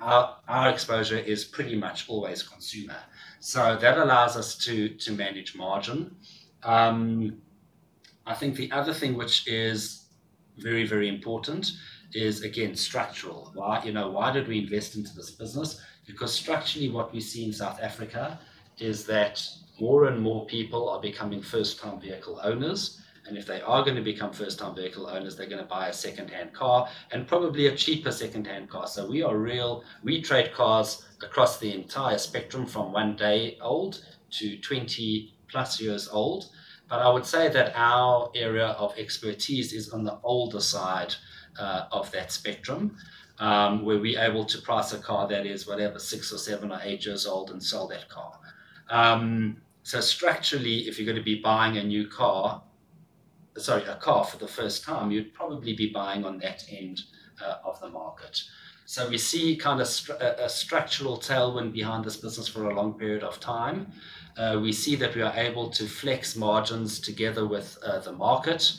our, 0.00 0.36
our 0.46 0.70
exposure 0.70 1.18
is 1.18 1.44
pretty 1.44 1.76
much 1.76 2.08
always 2.08 2.42
consumer. 2.42 2.96
So 3.40 3.76
that 3.76 3.98
allows 3.98 4.36
us 4.36 4.56
to, 4.64 4.90
to 4.90 5.12
manage 5.12 5.56
margin. 5.56 6.14
Um, 6.62 7.38
I 8.26 8.34
think 8.34 8.56
the 8.56 8.70
other 8.72 8.92
thing 8.92 9.16
which 9.16 9.48
is 9.48 10.06
very, 10.58 10.86
very 10.86 11.08
important 11.08 11.72
is 12.12 12.42
again 12.42 12.74
structural. 12.74 13.50
Why, 13.54 13.82
you 13.84 13.92
know, 13.92 14.10
why 14.10 14.32
did 14.32 14.48
we 14.48 14.58
invest 14.58 14.96
into 14.96 15.14
this 15.14 15.30
business? 15.30 15.80
Because 16.06 16.32
structurally, 16.32 16.88
what 16.88 17.12
we 17.12 17.20
see 17.20 17.44
in 17.44 17.52
South 17.52 17.80
Africa 17.82 18.38
is 18.78 19.04
that 19.06 19.46
more 19.80 20.06
and 20.06 20.20
more 20.20 20.46
people 20.46 20.88
are 20.88 21.00
becoming 21.00 21.42
first 21.42 21.78
time 21.78 22.00
vehicle 22.00 22.40
owners. 22.42 23.00
And 23.26 23.36
if 23.36 23.46
they 23.46 23.60
are 23.60 23.84
going 23.84 23.96
to 23.96 24.02
become 24.02 24.32
first 24.32 24.58
time 24.58 24.74
vehicle 24.74 25.06
owners, 25.06 25.36
they're 25.36 25.48
going 25.48 25.62
to 25.62 25.68
buy 25.68 25.88
a 25.88 25.92
second 25.92 26.30
hand 26.30 26.54
car 26.54 26.88
and 27.12 27.28
probably 27.28 27.66
a 27.66 27.76
cheaper 27.76 28.10
second 28.10 28.46
hand 28.46 28.70
car. 28.70 28.86
So 28.86 29.06
we 29.06 29.22
are 29.22 29.36
real, 29.36 29.84
we 30.02 30.22
trade 30.22 30.54
cars 30.54 31.06
across 31.22 31.58
the 31.58 31.74
entire 31.74 32.16
spectrum 32.16 32.64
from 32.64 32.92
one 32.92 33.16
day 33.16 33.58
old 33.60 34.02
to 34.30 34.56
20 34.58 35.34
plus 35.48 35.80
years 35.80 36.08
old. 36.08 36.46
But 36.88 37.00
I 37.00 37.10
would 37.10 37.26
say 37.26 37.50
that 37.50 37.72
our 37.76 38.30
area 38.34 38.68
of 38.68 38.96
expertise 38.96 39.74
is 39.74 39.90
on 39.90 40.04
the 40.04 40.18
older 40.22 40.60
side 40.60 41.14
of 41.58 42.10
that 42.12 42.32
spectrum. 42.32 42.96
Um, 43.40 43.84
where 43.84 44.00
we're 44.00 44.20
able 44.20 44.44
to 44.46 44.58
price 44.62 44.92
a 44.92 44.98
car 44.98 45.28
that 45.28 45.46
is 45.46 45.64
whatever 45.64 46.00
six 46.00 46.32
or 46.32 46.38
seven 46.38 46.72
or 46.72 46.80
eight 46.82 47.06
years 47.06 47.24
old 47.24 47.50
and 47.52 47.62
sell 47.62 47.86
that 47.86 48.08
car. 48.08 48.32
Um, 48.90 49.58
so 49.84 50.00
structurally, 50.00 50.88
if 50.88 50.98
you're 50.98 51.06
going 51.06 51.16
to 51.16 51.22
be 51.22 51.40
buying 51.40 51.78
a 51.78 51.84
new 51.84 52.08
car, 52.08 52.62
sorry, 53.56 53.84
a 53.84 53.96
car 53.96 54.24
for 54.24 54.38
the 54.38 54.48
first 54.48 54.84
time, 54.84 55.10
you'd 55.10 55.32
probably 55.34 55.72
be 55.72 55.90
buying 55.90 56.24
on 56.24 56.38
that 56.38 56.64
end 56.68 57.02
uh, 57.44 57.56
of 57.64 57.80
the 57.80 57.88
market. 57.88 58.42
So 58.84 59.08
we 59.08 59.18
see 59.18 59.54
kind 59.56 59.80
of 59.80 59.88
a, 60.20 60.48
structural 60.48 61.18
tailwind 61.18 61.72
behind 61.72 62.04
this 62.04 62.16
business 62.16 62.48
for 62.48 62.70
a 62.70 62.74
long 62.74 62.94
period 62.94 63.22
of 63.22 63.38
time. 63.38 63.92
Uh, 64.36 64.58
we 64.62 64.72
see 64.72 64.96
that 64.96 65.14
we 65.14 65.22
are 65.22 65.34
able 65.36 65.68
to 65.70 65.84
flex 65.84 66.36
margins 66.36 66.98
together 66.98 67.46
with 67.46 67.78
uh, 67.84 67.98
the 67.98 68.12
market. 68.12 68.72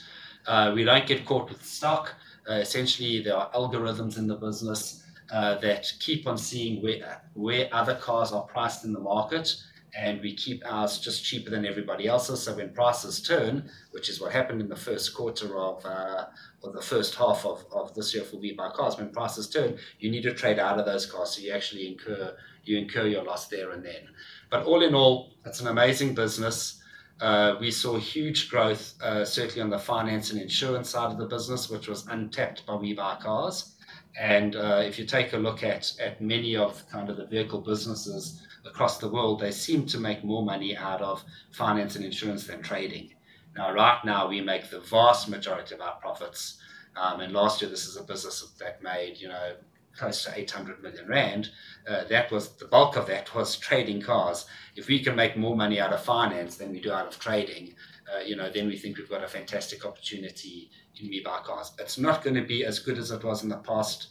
Uh, 0.48 0.72
we 0.74 0.84
don't 0.84 1.06
get 1.06 1.26
caught 1.26 1.50
with 1.50 1.64
stock. 1.64 2.16
Uh, 2.48 2.54
essentially, 2.54 3.22
there 3.22 3.36
are 3.36 3.50
algorithms 3.52 4.18
in 4.18 4.28
the 4.28 4.36
business 4.36 5.04
uh, 5.32 5.56
that 5.60 5.86
keep 6.00 6.28
on 6.28 6.38
seeing 6.38 6.82
where, 6.82 7.22
where 7.34 7.70
other 7.72 7.96
cars 7.96 8.32
are 8.32 8.44
priced 8.44 8.86
in 8.86 8.94
the 8.94 9.00
market 9.00 9.56
and 9.98 10.22
we 10.22 10.36
keep 10.36 10.64
ours 10.66 11.00
just 11.00 11.24
cheaper 11.24 11.50
than 11.50 11.66
everybody 11.66 12.08
else's. 12.08 12.44
So 12.44 12.56
when 12.56 12.72
prices 12.74 13.22
turn, 13.22 13.70
which 13.92 14.10
is 14.10 14.22
what 14.22 14.32
happened 14.32 14.62
in 14.62 14.70
the 14.70 14.76
first 14.76 15.14
quarter 15.14 15.58
of 15.58 15.84
uh, 15.86 16.26
or 16.62 16.72
the 16.72 16.82
first 16.82 17.16
half 17.16 17.46
of, 17.46 17.66
of 17.72 17.94
this 17.96 18.14
year 18.14 18.24
for 18.24 18.38
WeBuyCars, 18.38 18.98
when 18.98 19.10
prices 19.10 19.50
turn, 19.50 19.78
you 20.00 20.12
need 20.12 20.24
to 20.24 20.34
trade 20.34 20.60
out 20.60 20.80
of 20.80 20.86
those 20.86 21.06
cars, 21.06 21.32
so 21.32 21.42
you 21.42 21.54
actually 21.54 21.88
incur 21.88 22.36
you 22.66 22.78
incur 22.78 23.08
your 23.08 23.24
loss 23.24 23.48
there 23.48 23.72
and 23.72 23.84
then. 23.84 24.10
But 24.50 24.66
all 24.66 24.84
in 24.84 24.94
all, 24.94 25.32
it's 25.46 25.62
an 25.62 25.68
amazing 25.68 26.14
business. 26.14 26.79
Uh, 27.22 27.55
we 27.59 27.70
saw 27.70 27.97
huge 27.97 28.49
growth, 28.49 28.95
uh, 29.01 29.26
certainly 29.26 29.61
on 29.61 29.70
the 29.70 29.80
finance 29.80 30.32
and 30.32 30.41
insurance 30.41 30.89
side 30.89 31.11
of 31.11 31.17
the 31.17 31.26
business, 31.26 31.70
which 31.70 31.88
was 31.88 32.07
untapped 32.07 32.65
by 32.65 32.74
WeBuyCars. 32.74 33.74
And 34.17 34.55
uh, 34.55 34.82
if 34.86 34.97
you 34.97 35.05
take 35.05 35.34
a 35.34 35.38
look 35.38 35.63
at 35.63 35.93
at 35.99 36.22
many 36.22 36.55
of 36.55 36.88
kind 36.89 37.09
of 37.09 37.17
the 37.17 37.26
vehicle 37.26 37.61
businesses 37.61 38.41
across 38.65 38.97
the 38.97 39.09
world, 39.09 39.39
they 39.39 39.51
seem 39.51 39.86
to 39.88 39.99
make 39.99 40.24
more 40.24 40.43
money 40.43 40.76
out 40.76 41.01
of 41.01 41.24
finance 41.51 41.95
and 41.95 42.05
insurance 42.05 42.47
than 42.47 42.61
trading. 42.61 43.13
Now, 43.55 43.74
right 43.74 43.99
now, 44.05 44.28
we 44.28 44.41
make 44.41 44.70
the 44.70 44.80
vast 44.80 45.30
majority 45.30 45.76
of 45.76 45.82
our 45.82 45.95
profits. 45.95 46.59
Um, 46.95 47.20
and 47.20 47.34
last 47.34 47.61
year, 47.61 47.70
this 47.70 47.88
is 47.88 47.97
a 47.97 48.03
business 48.03 48.41
that 48.59 48.82
made, 48.82 49.17
you 49.17 49.28
know, 49.28 49.53
close 50.00 50.24
to 50.24 50.32
800 50.34 50.82
million 50.82 51.08
rand. 51.08 51.50
Uh, 51.88 52.06
that 52.06 52.32
was 52.32 52.56
the 52.56 52.66
bulk 52.66 52.95
of 52.95 53.06
that 53.08 53.34
was 53.36 53.58
trading 53.58 54.02
cars. 54.02 54.45
If 54.76 54.88
we 54.88 55.04
can 55.04 55.16
make 55.16 55.38
more 55.38 55.56
money 55.56 55.80
out 55.80 55.93
of 55.93 56.02
finance 56.02 56.56
than 56.56 56.72
we 56.72 56.80
do 56.80 56.91
out 56.91 57.08
of 57.08 57.20
trading, 57.20 57.76
uh, 58.12 58.22
you 58.22 58.36
know, 58.36 58.50
then 58.50 58.68
we 58.68 58.78
think 58.78 58.97
we've 58.97 59.10
got 59.10 59.24
a 59.24 59.28
fantastic 59.28 59.86
opportunity 59.86 60.72
in 61.00 61.10
WeBuyCars. 61.10 61.80
It's 61.80 61.97
not 61.97 62.24
going 62.24 62.36
to 62.36 62.45
be 62.45 62.66
as 62.66 62.80
good 62.80 62.97
as 62.97 63.12
it 63.12 63.24
was 63.24 63.43
in 63.43 63.50
the 63.50 63.58
past 63.58 64.08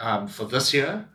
um, 0.00 0.26
for 0.26 0.44
this 0.44 0.74
year, 0.74 1.08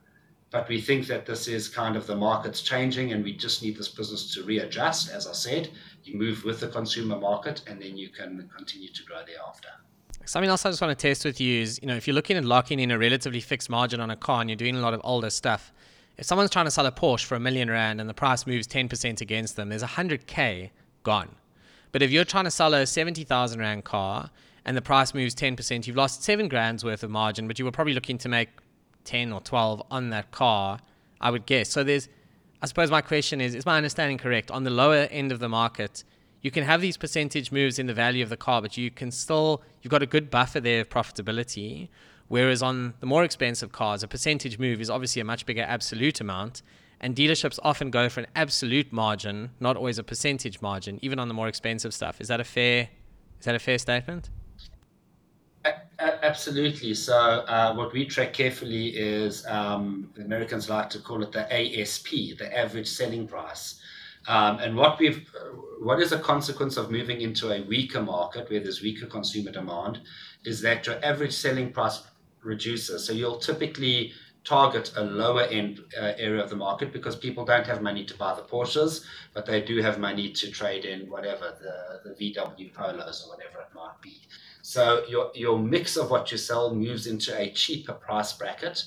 but 0.50 0.70
we 0.70 0.80
think 0.80 1.08
that 1.08 1.26
this 1.26 1.48
is 1.48 1.68
kind 1.68 1.96
of 1.96 2.08
the 2.08 2.16
market's 2.16 2.62
changing 2.62 3.12
and 3.12 3.24
we 3.24 3.36
just 3.36 3.62
need 3.62 3.76
this 3.78 3.90
business 3.90 4.34
to 4.34 4.44
readjust. 4.44 5.12
As 5.12 5.28
I 5.28 5.34
said, 5.34 5.70
you 6.04 6.18
move 6.18 6.44
with 6.44 6.60
the 6.60 6.68
consumer 6.68 7.20
market 7.20 7.62
and 7.68 7.82
then 7.82 7.98
you 7.98 8.10
can 8.10 8.50
continue 8.56 8.92
to 8.94 9.04
grow 9.04 9.24
thereafter. 9.26 9.70
Something 10.26 10.50
else 10.50 10.66
I 10.66 10.70
just 10.70 10.82
want 10.82 10.98
to 10.98 11.08
test 11.08 11.26
with 11.26 11.42
you 11.42 11.62
is, 11.62 11.80
you 11.82 11.88
know, 11.88 11.96
if 11.96 12.08
you're 12.08 12.14
looking 12.14 12.38
at 12.38 12.46
locking 12.46 12.80
in 12.80 12.92
a 12.92 12.98
relatively 12.98 13.42
fixed 13.42 13.70
margin 13.70 14.00
on 14.00 14.10
a 14.10 14.16
car 14.16 14.40
and 14.40 14.50
you're 14.50 14.56
doing 14.56 14.76
a 14.76 14.80
lot 14.80 14.94
of 14.94 15.02
older 15.04 15.30
stuff, 15.30 15.74
if 16.18 16.26
someone's 16.26 16.50
trying 16.50 16.66
to 16.66 16.72
sell 16.72 16.86
a 16.86 16.92
Porsche 16.92 17.26
for 17.26 17.36
a 17.36 17.40
million 17.40 17.70
rand 17.70 18.00
and 18.00 18.10
the 18.10 18.14
price 18.14 18.48
moves 18.48 18.66
10% 18.68 19.20
against 19.20 19.58
them, 19.58 19.70
there's 19.70 19.84
100k 19.84 20.70
gone. 21.04 21.36
But 21.92 22.02
if 22.02 22.12
you're 22.12 22.24
trying 22.24 22.46
to 22.46 22.52
sell 22.52 22.74
a 22.74 22.86
70,000 22.86 23.60
rand 23.60 23.84
car 23.84 24.30
and 24.64 24.78
the 24.78 24.82
price 24.82 25.14
moves 25.14 25.36
10%, 25.36 25.88
you've 25.88 25.98
lost 25.98 26.24
seven 26.24 26.48
grand's 26.48 26.86
worth 26.86 27.04
of 27.04 27.12
margin, 27.12 27.48
but 27.48 27.60
you 27.60 27.66
were 27.66 27.72
probably 27.72 27.94
looking 27.94 28.18
to 28.20 28.30
make 28.30 28.48
10 29.04 29.34
or 29.34 29.42
12 29.42 29.84
on 29.92 30.10
that 30.12 30.32
car, 30.32 30.80
I 31.20 31.32
would 31.32 31.46
guess. 31.46 31.70
So 31.70 31.84
there's, 31.84 32.08
I 32.62 32.68
suppose 32.68 32.90
my 32.90 33.02
question 33.02 33.42
is, 33.42 33.56
is 33.56 33.66
my 33.66 33.76
understanding 33.76 34.18
correct? 34.18 34.52
On 34.52 34.64
the 34.64 34.70
lower 34.70 35.08
end 35.12 35.34
of 35.34 35.40
the 35.40 35.50
market, 35.50 36.06
you 36.44 36.52
can 36.52 36.66
have 36.66 36.82
these 36.82 36.98
percentage 36.98 37.52
moves 37.52 37.80
in 37.80 37.88
the 37.88 37.94
value 37.94 38.22
of 38.22 38.30
the 38.30 38.38
car, 38.38 38.62
but 38.62 38.78
you 38.78 38.92
can 38.92 39.10
still, 39.12 39.64
you've 39.82 39.92
got 39.92 40.04
a 40.04 40.06
good 40.06 40.30
buffer 40.30 40.60
there 40.60 40.82
of 40.82 40.90
profitability. 40.90 41.88
Whereas 42.28 42.62
on 42.62 42.94
the 43.00 43.06
more 43.06 43.24
expensive 43.24 43.72
cars, 43.72 44.04
a 44.04 44.08
percentage 44.08 44.60
move 44.60 44.82
is 44.82 44.90
obviously 44.90 45.22
a 45.22 45.26
much 45.26 45.46
bigger 45.46 45.64
absolute 45.64 46.20
amount. 46.20 46.62
And 47.00 47.16
dealerships 47.16 47.60
often 47.64 47.92
go 47.92 48.10
for 48.10 48.20
an 48.20 48.28
absolute 48.36 48.92
margin, 48.92 49.52
not 49.60 49.78
always 49.78 49.98
a 49.98 50.04
percentage 50.04 50.62
margin, 50.62 51.00
even 51.02 51.18
on 51.18 51.30
the 51.30 51.34
more 51.34 51.48
expensive 51.48 51.94
stuff. 51.94 52.20
Is 52.20 52.28
that 52.28 52.42
a 52.42 52.46
fair, 52.46 52.90
is 53.40 53.46
that 53.46 53.56
a 53.56 53.60
fair 53.60 53.78
statement? 53.78 54.30
Absolutely. 56.00 56.94
So 56.94 57.16
uh, 57.16 57.74
what 57.74 57.94
we 57.94 58.06
track 58.06 58.34
carefully 58.34 58.88
is 58.88 59.46
um, 59.46 60.10
Americans 60.18 60.70
like 60.70 60.90
to 60.90 61.00
call 61.00 61.24
it 61.24 61.32
the 61.32 61.46
ASP, 61.54 62.38
the 62.38 62.50
average 62.58 62.88
selling 62.88 63.28
price. 63.28 63.80
Um, 64.28 64.60
and 64.60 64.76
what 64.76 65.00
we've, 65.00 65.28
what 65.82 66.00
is 66.00 66.12
a 66.12 66.20
consequence 66.20 66.78
of 66.78 66.92
moving 66.92 67.22
into 67.22 67.52
a 67.52 67.62
weaker 67.64 68.02
market 68.02 68.50
where 68.50 68.60
there's 68.60 68.82
weaker 68.82 69.06
consumer 69.06 69.52
demand, 69.52 70.00
is 70.46 70.62
that 70.62 70.86
your 70.86 71.04
average 71.04 71.34
selling 71.34 71.72
price 71.72 72.04
reduces. 72.42 73.06
So 73.06 73.14
you'll 73.14 73.40
typically 73.40 74.14
target 74.44 74.92
a 74.98 75.04
lower 75.04 75.44
end 75.44 75.80
uh, 75.98 76.14
area 76.18 76.44
of 76.44 76.50
the 76.50 76.56
market 76.56 76.92
because 76.92 77.16
people 77.16 77.46
don't 77.46 77.66
have 77.66 77.82
money 77.82 78.04
to 78.04 78.18
buy 78.18 78.36
the 78.36 78.42
Porsches, 78.42 79.06
but 79.34 79.46
they 79.46 79.62
do 79.62 79.82
have 79.82 80.00
money 80.00 80.32
to 80.32 80.52
trade 80.52 80.86
in 80.86 81.10
whatever 81.10 81.58
the, 81.62 82.10
the 82.10 82.34
VW 82.34 82.74
Polos 82.74 83.26
or 83.26 83.36
whatever 83.36 83.60
it 83.60 83.74
might 83.74 84.02
be. 84.02 84.22
So 84.62 85.06
your, 85.10 85.32
your 85.34 85.58
mix 85.60 85.96
of 85.98 86.10
what 86.10 86.32
you 86.32 86.38
sell 86.38 86.74
moves 86.74 87.08
into 87.08 87.38
a 87.38 87.52
cheaper 87.52 87.94
price 87.94 88.34
bracket. 88.34 88.84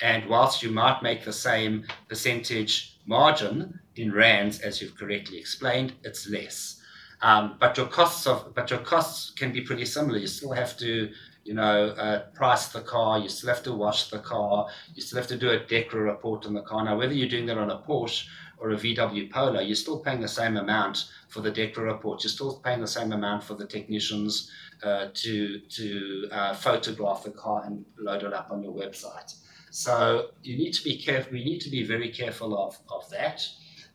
And 0.00 0.28
whilst 0.28 0.62
you 0.62 0.70
might 0.70 1.02
make 1.02 1.24
the 1.24 1.32
same 1.32 1.86
percentage 2.08 2.98
margin 3.06 3.78
in 4.00 4.12
rands, 4.12 4.60
as 4.60 4.80
you've 4.80 4.96
correctly 4.96 5.38
explained, 5.38 5.92
it's 6.04 6.28
less. 6.28 6.80
Um, 7.22 7.56
but 7.60 7.76
your 7.76 7.86
costs 7.86 8.26
of 8.26 8.54
but 8.54 8.70
your 8.70 8.80
costs 8.80 9.30
can 9.30 9.52
be 9.52 9.60
pretty 9.60 9.84
similar. 9.84 10.18
You 10.18 10.26
still 10.26 10.52
have 10.52 10.76
to 10.78 11.10
you 11.44 11.54
know, 11.54 11.88
uh, 11.88 12.20
price 12.34 12.68
the 12.68 12.80
car, 12.80 13.18
you 13.18 13.28
still 13.28 13.48
have 13.48 13.62
to 13.62 13.72
wash 13.72 14.10
the 14.10 14.18
car, 14.18 14.68
you 14.94 15.02
still 15.02 15.18
have 15.18 15.26
to 15.28 15.36
do 15.36 15.50
a 15.50 15.58
DEKRA 15.58 16.04
report 16.04 16.46
on 16.46 16.54
the 16.54 16.62
car. 16.62 16.84
Now, 16.84 16.98
whether 16.98 17.14
you're 17.14 17.28
doing 17.28 17.46
that 17.46 17.58
on 17.58 17.70
a 17.70 17.78
Porsche 17.78 18.26
or 18.58 18.70
a 18.70 18.76
VW 18.76 19.30
Polo, 19.30 19.60
you're 19.60 19.74
still 19.74 20.00
paying 20.00 20.20
the 20.20 20.28
same 20.28 20.56
amount 20.56 21.06
for 21.28 21.40
the 21.40 21.50
DEKRA 21.50 21.78
report. 21.78 22.22
You're 22.22 22.30
still 22.30 22.60
paying 22.62 22.80
the 22.80 22.86
same 22.86 23.12
amount 23.12 23.42
for 23.42 23.54
the 23.54 23.66
technicians 23.66 24.50
uh, 24.82 25.08
to 25.14 25.60
to 25.60 26.28
uh, 26.30 26.54
photograph 26.54 27.24
the 27.24 27.30
car 27.30 27.64
and 27.66 27.84
load 27.98 28.22
it 28.22 28.32
up 28.32 28.50
on 28.50 28.62
your 28.62 28.72
website. 28.72 29.34
So 29.70 30.30
you 30.42 30.56
need 30.56 30.72
to 30.74 30.84
be 30.84 30.96
careful. 30.98 31.32
We 31.32 31.44
need 31.44 31.60
to 31.60 31.70
be 31.70 31.84
very 31.84 32.10
careful 32.10 32.58
of 32.58 32.78
of 32.90 33.08
that. 33.10 33.46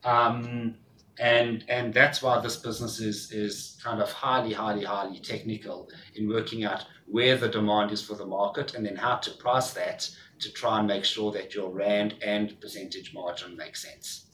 Um, 0.06 0.76
and 1.20 1.64
and 1.70 1.94
that's 1.94 2.22
why 2.22 2.40
this 2.42 2.58
business 2.58 3.00
is 3.00 3.32
is 3.32 3.78
kind 3.84 4.02
of 4.02 4.12
highly 4.12 4.54
highly 4.54 4.84
highly 4.84 5.20
technical 5.20 5.90
in 6.16 6.28
working 6.28 6.66
out 6.66 6.86
where 7.08 7.38
the 7.38 7.48
demand 7.48 7.92
is 7.92 8.04
for 8.04 8.16
the 8.16 8.26
market 8.26 8.76
and 8.76 8.86
then 8.86 8.96
how 8.98 9.16
to 9.16 9.32
price 9.32 9.72
that 9.72 10.10
to 10.40 10.52
try 10.52 10.80
and 10.80 10.88
make 10.88 11.06
sure 11.06 11.32
that 11.32 11.56
your 11.56 11.70
rand 11.70 12.16
and 12.22 12.60
percentage 12.60 13.14
margin 13.14 13.56
makes 13.56 13.82
sense 13.82 14.25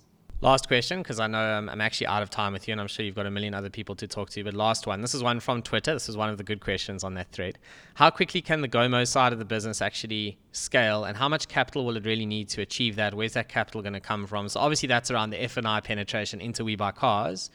Last 0.43 0.67
question, 0.67 1.03
because 1.03 1.19
I 1.19 1.27
know 1.27 1.37
I'm, 1.37 1.69
I'm, 1.69 1.81
actually 1.81 2.07
out 2.07 2.23
of 2.23 2.31
time 2.31 2.51
with 2.51 2.67
you, 2.67 2.71
and 2.71 2.81
I'm 2.81 2.87
sure 2.87 3.05
you've 3.05 3.13
got 3.13 3.27
a 3.27 3.31
million 3.31 3.53
other 3.53 3.69
people 3.69 3.93
to 3.97 4.07
talk 4.07 4.31
to. 4.31 4.43
But 4.43 4.55
last 4.55 4.87
one, 4.87 5.01
this 5.01 5.13
is 5.13 5.21
one 5.21 5.39
from 5.39 5.61
Twitter. 5.61 5.93
This 5.93 6.09
is 6.09 6.17
one 6.17 6.29
of 6.29 6.39
the 6.39 6.43
good 6.43 6.61
questions 6.61 7.03
on 7.03 7.13
that 7.13 7.31
thread. 7.31 7.59
How 7.93 8.09
quickly 8.09 8.41
can 8.41 8.61
the 8.61 8.67
Gomo 8.67 9.07
side 9.07 9.33
of 9.33 9.39
the 9.39 9.45
business 9.45 9.83
actually 9.83 10.39
scale, 10.51 11.03
and 11.03 11.15
how 11.15 11.29
much 11.29 11.47
capital 11.47 11.85
will 11.85 11.95
it 11.95 12.05
really 12.05 12.25
need 12.25 12.49
to 12.49 12.61
achieve 12.61 12.95
that? 12.95 13.13
Where's 13.13 13.33
that 13.33 13.49
capital 13.49 13.83
going 13.83 13.93
to 13.93 13.99
come 13.99 14.25
from? 14.25 14.49
So 14.49 14.59
obviously 14.59 14.87
that's 14.87 15.11
around 15.11 15.29
the 15.29 15.43
F 15.43 15.57
and 15.57 15.67
I 15.67 15.79
penetration 15.79 16.41
into 16.41 16.63
WeBuyCars 16.63 17.51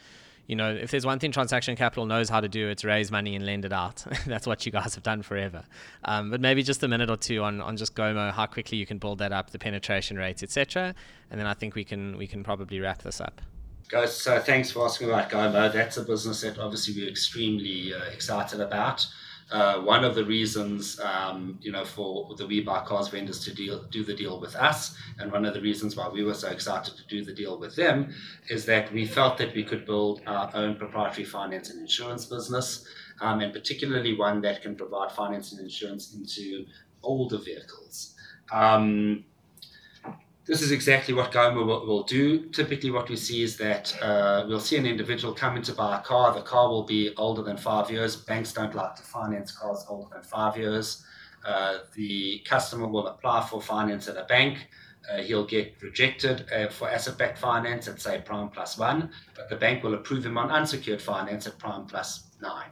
you 0.47 0.55
know, 0.55 0.73
if 0.73 0.91
there's 0.91 1.05
one 1.05 1.19
thing 1.19 1.33
Transaction 1.33 1.77
Capital 1.77 2.07
knows 2.07 2.29
how 2.29 2.41
to 2.41 2.49
do, 2.49 2.69
it's 2.69 2.85
raise 2.85 3.11
money 3.11 3.35
and 3.35 3.45
lend 3.45 3.65
it 3.65 3.73
out. 3.73 4.05
That's 4.27 4.47
what 4.47 4.65
you 4.65 4.73
guys 4.73 4.95
have 4.95 5.03
done 5.03 5.23
forever. 5.23 5.65
Um, 6.05 6.31
but 6.31 6.41
maybe 6.41 6.63
just 6.63 6.83
a 6.83 6.89
minute 6.89 7.11
or 7.11 7.17
two 7.17 7.43
on, 7.43 7.61
on 7.61 7.77
just 7.77 7.95
Gomo, 7.95 8.33
how 8.33 8.47
quickly 8.47 8.79
you 8.79 8.87
can 8.87 8.99
build 8.99 9.19
that 9.19 9.33
up, 9.33 9.51
the 9.51 9.59
penetration 9.59 10.17
rates, 10.17 10.43
etc. 10.43 10.95
And 11.31 11.41
then 11.41 11.47
I 11.47 11.55
think 11.55 11.75
we 11.75 11.85
can 11.85 12.17
we 12.17 12.27
can 12.27 12.45
probably 12.45 12.81
wrap 12.81 13.03
this 13.03 13.21
up. 13.21 13.41
Guys, 13.89 14.17
so 14.17 14.41
thanks 14.41 14.71
for 14.71 14.85
asking 14.85 15.09
about 15.09 15.31
Gomo. 15.31 15.73
That's 15.73 15.97
a 15.97 16.03
business 16.03 16.43
that 16.43 16.59
obviously 16.59 16.95
we're 16.95 17.11
extremely 17.11 17.95
uh, 17.95 18.05
excited 18.05 18.61
about. 18.61 19.07
Uh, 19.53 19.81
one 19.81 20.05
of 20.05 20.17
the 20.17 20.25
reasons, 20.25 20.99
um, 21.01 21.57
you 21.63 21.71
know, 21.71 21.85
for 21.85 22.35
the 22.37 22.45
WeBuyCars 22.45 23.11
vendors 23.11 23.45
to 23.45 23.55
deal, 23.55 23.85
do 23.93 24.03
the 24.05 24.15
deal 24.15 24.41
with 24.41 24.57
us, 24.57 24.97
and 25.21 25.31
one 25.31 25.45
of 25.45 25.55
the 25.55 25.61
reasons 25.61 25.95
why 25.95 26.09
we 26.09 26.25
were 26.25 26.35
so 26.35 26.49
excited 26.49 26.97
to 26.97 27.07
do 27.07 27.25
the 27.25 27.33
deal 27.33 27.57
with 27.57 27.77
them, 27.77 28.13
is 28.49 28.65
that 28.65 28.93
we 28.93 29.07
felt 29.07 29.39
that 29.39 29.55
we 29.55 29.63
could 29.63 29.87
build 29.87 30.21
our 30.27 30.51
own 30.55 30.75
proprietary 30.75 31.25
finance 31.25 31.71
and 31.71 31.81
insurance 31.81 32.25
business, 32.25 32.87
um, 33.21 33.41
and 33.41 33.53
particularly 33.53 34.17
one 34.17 34.41
that 34.41 34.63
can 34.63 34.75
provide 34.75 35.13
finance 35.13 35.53
and 35.53 35.61
insurance 35.61 36.13
into 36.15 36.67
older 37.05 37.39
vehicles. 37.39 38.17
Um, 38.51 39.25
this 40.47 40.63
is 40.63 40.71
exactly 40.71 41.13
what 41.13 41.33
Gomo 41.33 41.67
will, 41.67 41.87
will, 41.87 42.03
do. 42.05 42.49
Typically, 42.51 42.93
what 42.93 43.09
we 43.09 43.17
see 43.17 43.43
is 43.43 43.57
that 43.57 43.97
uh, 44.01 44.45
we'll 44.47 44.61
see 44.61 44.77
an 44.77 44.87
individual 44.87 45.35
come 45.35 45.57
in 45.57 45.63
to 45.65 45.73
buy 45.73 45.99
a 45.99 46.03
car. 46.03 46.33
The 46.33 46.43
car 46.43 46.69
will 46.69 46.85
be 46.85 47.13
older 47.17 47.43
than 47.43 47.57
five 47.57 47.91
years. 47.91 48.15
Banks 48.15 48.53
don't 48.53 48.75
like 48.75 48.95
to 48.95 49.03
finance 49.03 49.51
cars 49.51 49.85
older 49.89 50.09
than 50.15 50.23
five 50.23 50.57
years. 50.57 51.05
Uh, 51.45 51.79
the 51.95 52.43
customer 52.45 52.87
will 52.87 53.09
apply 53.09 53.45
for 53.49 53.61
finance 53.61 54.07
at 54.09 54.17
a 54.17 54.25
bank. 54.25 54.69
Uh, 55.13 55.19
he'll 55.19 55.47
get 55.47 55.75
rejected 55.83 56.47
uh, 56.53 56.69
for 56.69 56.89
asset 56.89 57.19
backed 57.19 57.39
finance 57.39 57.89
at, 57.89 58.01
say, 58.01 58.21
prime 58.25 58.49
plus 58.49 58.79
one, 58.79 59.11
but 59.35 59.49
the 59.49 59.57
bank 59.57 59.83
will 59.83 59.95
approve 59.95 60.27
him 60.27 60.39
on 60.39 60.51
unsecured 60.51 61.03
finance 61.03 61.47
at 61.47 61.59
prime 61.59 61.87
plus 61.87 62.29
nine. 62.41 62.71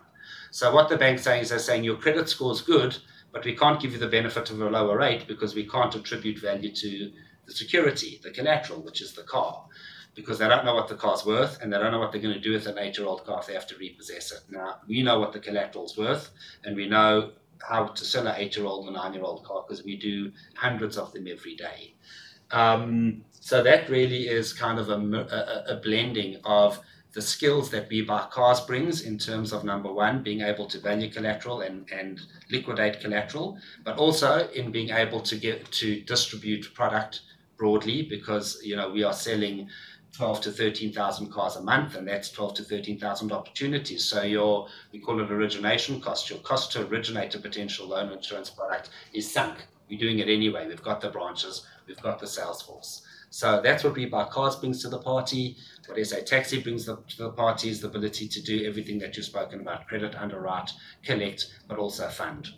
So, 0.50 0.72
what 0.72 0.88
the 0.88 0.96
bank's 0.96 1.22
saying 1.22 1.42
is 1.42 1.50
they're 1.50 1.58
saying 1.58 1.82
your 1.82 1.96
credit 1.96 2.28
score 2.28 2.52
is 2.52 2.60
good, 2.60 2.96
but 3.32 3.44
we 3.44 3.56
can't 3.56 3.80
give 3.80 3.92
you 3.92 3.98
the 3.98 4.08
benefit 4.08 4.50
of 4.50 4.60
a 4.60 4.70
lower 4.70 4.96
rate 4.96 5.26
because 5.26 5.54
we 5.56 5.68
can't 5.68 5.94
attribute 5.94 6.38
value 6.38 6.72
to 6.72 7.12
the 7.46 7.52
security, 7.52 8.20
the 8.22 8.30
collateral, 8.30 8.80
which 8.80 9.00
is 9.00 9.12
the 9.12 9.22
car, 9.22 9.64
because 10.14 10.38
they 10.38 10.48
don't 10.48 10.64
know 10.64 10.74
what 10.74 10.88
the 10.88 10.94
car's 10.94 11.26
worth 11.26 11.60
and 11.60 11.72
they 11.72 11.78
don't 11.78 11.92
know 11.92 11.98
what 11.98 12.12
they're 12.12 12.20
going 12.20 12.34
to 12.34 12.40
do 12.40 12.52
with 12.52 12.66
an 12.66 12.78
eight 12.78 12.96
year 12.96 13.06
old 13.06 13.24
car 13.24 13.40
if 13.40 13.46
they 13.46 13.54
have 13.54 13.66
to 13.66 13.76
repossess 13.76 14.32
it. 14.32 14.40
Now, 14.48 14.76
we 14.86 15.02
know 15.02 15.18
what 15.18 15.32
the 15.32 15.40
collateral's 15.40 15.96
worth 15.96 16.30
and 16.64 16.76
we 16.76 16.88
know 16.88 17.32
how 17.68 17.86
to 17.86 18.04
sell 18.04 18.26
an 18.26 18.34
eight 18.36 18.56
year 18.56 18.66
old 18.66 18.88
or 18.88 18.92
nine 18.92 19.14
year 19.14 19.24
old 19.24 19.44
car 19.44 19.64
because 19.66 19.84
we 19.84 19.96
do 19.96 20.30
hundreds 20.54 20.96
of 20.96 21.12
them 21.12 21.26
every 21.28 21.56
day. 21.56 21.94
Um, 22.50 23.24
so 23.40 23.62
that 23.62 23.88
really 23.88 24.28
is 24.28 24.52
kind 24.52 24.78
of 24.78 24.88
a, 24.88 24.94
a, 24.94 25.74
a 25.74 25.80
blending 25.82 26.36
of 26.44 26.78
the 27.14 27.22
skills 27.22 27.70
that 27.70 27.88
WeBuyCars 27.88 28.66
brings 28.66 29.02
in 29.02 29.18
terms 29.18 29.52
of 29.52 29.62
number 29.64 29.92
one, 29.92 30.22
being 30.22 30.40
able 30.40 30.66
to 30.66 30.80
value 30.80 31.08
collateral 31.08 31.60
and, 31.60 31.88
and 31.92 32.20
liquidate 32.50 33.00
collateral, 33.00 33.56
but 33.84 33.96
also 33.98 34.48
in 34.48 34.72
being 34.72 34.90
able 34.90 35.20
to 35.20 35.36
get 35.36 35.70
to 35.70 36.00
distribute 36.02 36.74
product 36.74 37.20
broadly 37.56 38.02
because 38.02 38.60
you 38.62 38.76
know 38.76 38.90
we 38.90 39.02
are 39.02 39.12
selling 39.12 39.68
12 40.16 40.42
to 40.42 40.50
13,000 40.52 41.30
cars 41.32 41.56
a 41.56 41.60
month 41.60 41.96
and 41.96 42.06
that's 42.06 42.30
12 42.30 42.54
to 42.54 42.62
13,000 42.62 43.32
opportunities. 43.32 44.04
So 44.04 44.22
your, 44.22 44.68
we 44.92 45.00
call 45.00 45.20
it 45.20 45.30
origination 45.30 46.00
cost. 46.00 46.30
Your 46.30 46.38
cost 46.40 46.70
to 46.72 46.86
originate 46.86 47.34
a 47.34 47.40
potential 47.40 47.88
loan 47.88 48.12
insurance 48.12 48.48
product 48.48 48.90
is 49.12 49.30
sunk. 49.30 49.66
We're 49.90 49.98
doing 49.98 50.20
it 50.20 50.28
anyway. 50.28 50.68
We've 50.68 50.82
got 50.82 51.00
the 51.00 51.10
branches, 51.10 51.66
we've 51.86 52.00
got 52.00 52.20
the 52.20 52.28
sales 52.28 52.62
force. 52.62 53.02
So 53.30 53.60
that's 53.60 53.82
what 53.82 53.94
WeBuyCars 53.94 54.60
brings 54.60 54.80
to 54.82 54.88
the 54.88 55.00
party. 55.00 55.56
What 55.88 56.06
SA 56.06 56.18
Taxi 56.24 56.62
brings 56.62 56.86
the, 56.86 56.96
to 56.96 57.16
the 57.24 57.30
party 57.30 57.68
is 57.68 57.80
the 57.80 57.88
ability 57.88 58.28
to 58.28 58.40
do 58.40 58.64
everything 58.64 59.00
that 59.00 59.16
you've 59.16 59.26
spoken 59.26 59.60
about, 59.60 59.88
credit, 59.88 60.14
underwrite, 60.14 60.70
collect, 61.02 61.52
but 61.66 61.78
also 61.78 62.08
fund 62.08 62.50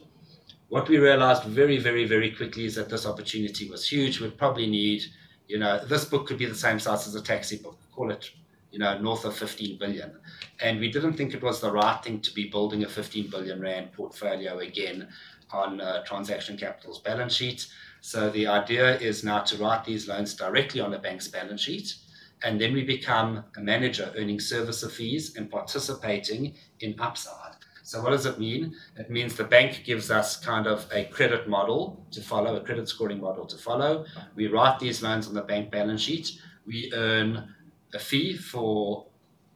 what 0.69 0.89
we 0.89 0.99
realized 0.99 1.45
very, 1.45 1.79
very, 1.79 2.05
very 2.07 2.31
quickly 2.31 2.65
is 2.65 2.75
that 2.75 2.89
this 2.89 3.07
opportunity 3.07 3.69
was 3.69 3.89
huge. 3.89 4.21
We'd 4.21 4.37
probably 4.37 4.67
need, 4.67 5.05
you 5.47 5.59
know, 5.59 5.85
this 5.85 6.05
book 6.05 6.27
could 6.27 6.39
be 6.39 6.47
the 6.47 6.55
same 6.55 6.81
size 6.81 7.07
as 7.07 7.15
a 7.15 7.23
taxi 7.23 7.57
book, 7.59 7.79
call 7.93 8.11
it, 8.11 8.31
you 8.73 8.81
know, 8.81 8.99
north 8.99 9.25
of 9.25 9.37
15 9.37 9.79
billion. 9.79 10.17
And 10.61 10.81
we 10.81 10.91
didn't 10.91 11.15
think 11.15 11.35
it 11.35 11.43
was 11.43 11.61
the 11.61 11.71
right 11.71 12.03
thing 12.03 12.21
to 12.21 12.35
be 12.35 12.49
building 12.49 12.83
a 12.83 12.89
15 12.89 13.31
billion 13.31 13.61
rand 13.61 13.93
portfolio 13.93 14.59
again 14.59 15.09
on 15.53 15.81
uh, 15.81 16.03
transaction 16.05 16.57
capital's 16.57 16.99
balance 16.99 17.35
sheet. 17.35 17.69
So 18.01 18.31
the 18.31 18.49
idea 18.49 18.99
is 18.99 19.23
now 19.23 19.41
to 19.41 19.57
write 19.59 19.85
these 19.85 20.09
loans 20.09 20.35
directly 20.35 20.81
on 20.81 20.91
the 20.91 20.99
bank's 20.99 21.29
balance 21.29 21.61
sheet. 21.61 21.95
And 22.43 22.61
then 22.61 22.75
we 22.75 22.85
become 22.85 23.45
a 23.57 23.61
manager 23.61 24.13
earning 24.17 24.39
servicer 24.39 24.91
fees 24.91 25.37
and 25.37 25.51
participating 25.51 26.55
in 26.81 26.97
upside. 26.99 27.56
So 27.87 28.03
what 28.03 28.11
does 28.11 28.27
it 28.27 28.41
mean? 28.41 28.75
It 28.97 29.11
means 29.11 29.37
the 29.37 29.45
bank 29.45 29.85
gives 29.85 30.11
us 30.11 30.37
kind 30.37 30.67
of 30.67 30.89
a 30.93 31.05
credit 31.05 31.49
model 31.49 32.05
to 32.11 32.21
follow, 32.21 32.57
a 32.57 32.61
credit 32.61 32.89
scoring 32.89 33.21
model 33.21 33.47
to 33.47 33.57
follow. 33.57 34.05
We 34.35 34.49
write 34.49 34.81
these 34.81 35.05
loans 35.05 35.29
on 35.29 35.35
the 35.35 35.43
bank 35.43 35.71
balance 35.71 36.01
sheet. 36.01 36.33
We 36.67 36.91
earn 36.93 37.55
a 37.95 38.01
fee 38.01 38.37
for 38.37 39.07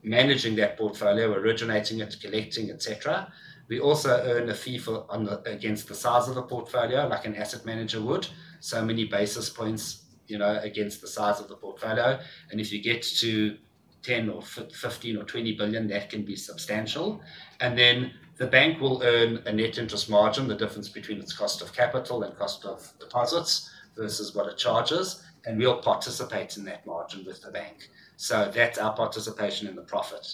managing 0.01 0.55
that 0.55 0.77
portfolio, 0.77 1.33
originating 1.33 1.99
it, 1.99 2.15
collecting, 2.21 2.71
etc. 2.71 3.29
We 3.67 3.81
also 3.81 4.11
earn 4.23 4.47
a 4.49 4.55
fee 4.55 4.77
for 4.77 5.05
on 5.09 5.25
the, 5.25 5.41
against 5.41 5.89
the 5.89 5.95
size 5.95 6.29
of 6.29 6.35
the 6.35 6.43
portfolio, 6.43 7.07
like 7.07 7.25
an 7.25 7.35
asset 7.35 7.65
manager 7.65 7.99
would. 7.99 8.29
So 8.61 8.81
many 8.81 9.03
basis 9.03 9.49
points, 9.49 10.05
you 10.27 10.37
know, 10.37 10.57
against 10.63 11.01
the 11.01 11.07
size 11.07 11.41
of 11.41 11.49
the 11.49 11.57
portfolio. 11.57 12.17
And 12.49 12.61
if 12.61 12.71
you 12.71 12.81
get 12.81 13.03
to 13.03 13.57
10 14.03 14.29
or 14.29 14.41
15 14.41 15.17
or 15.17 15.23
20 15.23 15.53
billion, 15.55 15.87
that 15.87 16.09
can 16.09 16.23
be 16.23 16.35
substantial. 16.35 17.21
And 17.59 17.77
then 17.77 18.13
the 18.37 18.47
bank 18.47 18.79
will 18.79 19.01
earn 19.03 19.41
a 19.45 19.53
net 19.53 19.77
interest 19.77 20.09
margin, 20.09 20.47
the 20.47 20.55
difference 20.55 20.89
between 20.89 21.19
its 21.19 21.33
cost 21.33 21.61
of 21.61 21.73
capital 21.73 22.23
and 22.23 22.37
cost 22.37 22.65
of 22.65 22.91
deposits 22.99 23.69
versus 23.95 24.33
what 24.33 24.47
it 24.47 24.57
charges, 24.57 25.23
and 25.45 25.57
we'll 25.57 25.81
participate 25.81 26.57
in 26.57 26.63
that 26.65 26.85
margin 26.85 27.25
with 27.25 27.41
the 27.41 27.51
bank. 27.51 27.89
So 28.17 28.51
that's 28.53 28.77
our 28.77 28.93
participation 28.93 29.67
in 29.67 29.75
the 29.75 29.81
profit. 29.81 30.27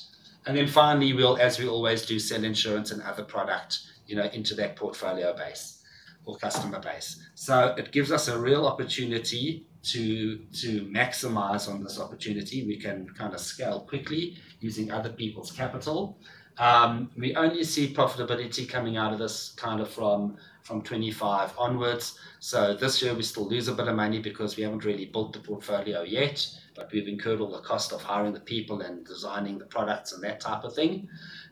And 0.45 0.55
then 0.55 0.67
finally, 0.67 1.13
we'll, 1.13 1.37
as 1.37 1.59
we 1.59 1.67
always 1.67 2.05
do, 2.05 2.19
sell 2.19 2.43
insurance 2.43 2.91
and 2.91 3.01
other 3.01 3.23
product, 3.23 3.79
you 4.05 4.15
know, 4.15 4.25
into 4.25 4.55
that 4.55 4.75
portfolio 4.75 5.35
base 5.35 5.83
or 6.25 6.37
customer 6.37 6.79
base. 6.79 7.19
So 7.35 7.75
it 7.77 7.91
gives 7.91 8.11
us 8.11 8.27
a 8.27 8.39
real 8.39 8.65
opportunity 8.65 9.65
to 9.83 10.37
to 10.61 10.81
maximize 10.87 11.69
on 11.69 11.83
this 11.83 11.99
opportunity. 11.99 12.65
We 12.65 12.77
can 12.77 13.07
kind 13.17 13.33
of 13.33 13.39
scale 13.39 13.81
quickly 13.81 14.37
using 14.59 14.91
other 14.91 15.11
people's 15.11 15.51
capital 15.51 16.19
um, 16.59 17.11
we 17.15 17.35
only 17.35 17.63
see 17.63 17.93
profitability 17.93 18.67
coming 18.67 18.97
out 18.97 19.13
of 19.13 19.19
this 19.19 19.53
kind 19.57 19.79
of 19.79 19.89
from 19.89 20.37
from 20.63 20.81
25 20.81 21.53
onwards. 21.57 22.19
So 22.39 22.73
this 22.73 23.01
year 23.01 23.13
we 23.13 23.23
still 23.23 23.47
lose 23.47 23.69
a 23.69 23.73
bit 23.73 23.87
of 23.87 23.95
money 23.95 24.19
because 24.19 24.57
we 24.57 24.63
haven't 24.63 24.83
really 24.83 25.05
built 25.05 25.31
the 25.31 25.39
portfolio 25.39 26.01
yet, 26.01 26.45
but 26.75 26.91
we've 26.91 27.07
incurred 27.07 27.39
all 27.39 27.51
the 27.51 27.61
cost 27.61 27.93
of 27.93 28.01
hiring 28.01 28.33
the 28.33 28.41
people 28.41 28.81
and 28.81 29.05
designing 29.05 29.59
the 29.59 29.65
products 29.65 30.11
and 30.11 30.21
that 30.25 30.41
type 30.41 30.65
of 30.65 30.75
thing. 30.75 31.07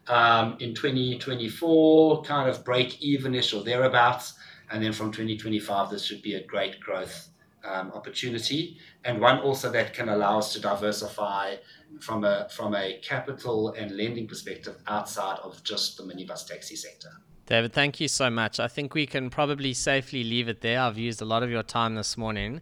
Um, 0.07 0.57
in 0.59 0.75
2024, 0.75 2.23
kind 2.23 2.49
of 2.49 2.65
break 2.65 2.99
evenish 2.99 3.57
or 3.57 3.63
thereabouts, 3.63 4.33
and 4.69 4.83
then 4.83 4.91
from 4.91 5.13
2025 5.13 5.91
this 5.91 6.03
should 6.03 6.21
be 6.21 6.35
a 6.35 6.45
great 6.45 6.81
growth 6.81 7.29
um, 7.63 7.91
opportunity 7.93 8.77
and 9.03 9.19
one 9.19 9.39
also 9.39 9.71
that 9.71 9.93
can 9.93 10.09
allow 10.09 10.37
us 10.37 10.53
to 10.53 10.61
diversify 10.61 11.55
from 11.99 12.23
a 12.23 12.47
from 12.49 12.75
a 12.75 12.99
capital 13.01 13.69
and 13.69 13.91
lending 13.91 14.27
perspective 14.27 14.75
outside 14.87 15.39
of 15.43 15.63
just 15.63 15.97
the 15.97 16.03
minibus 16.03 16.47
taxi 16.47 16.75
sector. 16.75 17.09
David, 17.45 17.73
thank 17.73 17.99
you 17.99 18.07
so 18.07 18.29
much. 18.29 18.59
I 18.59 18.67
think 18.67 18.95
we 18.95 19.05
can 19.05 19.29
probably 19.29 19.73
safely 19.73 20.23
leave 20.23 20.47
it 20.47 20.61
there. 20.61 20.81
I've 20.81 20.97
used 20.97 21.21
a 21.21 21.25
lot 21.25 21.43
of 21.43 21.51
your 21.51 21.61
time 21.61 21.93
this 21.95 22.17
morning. 22.17 22.61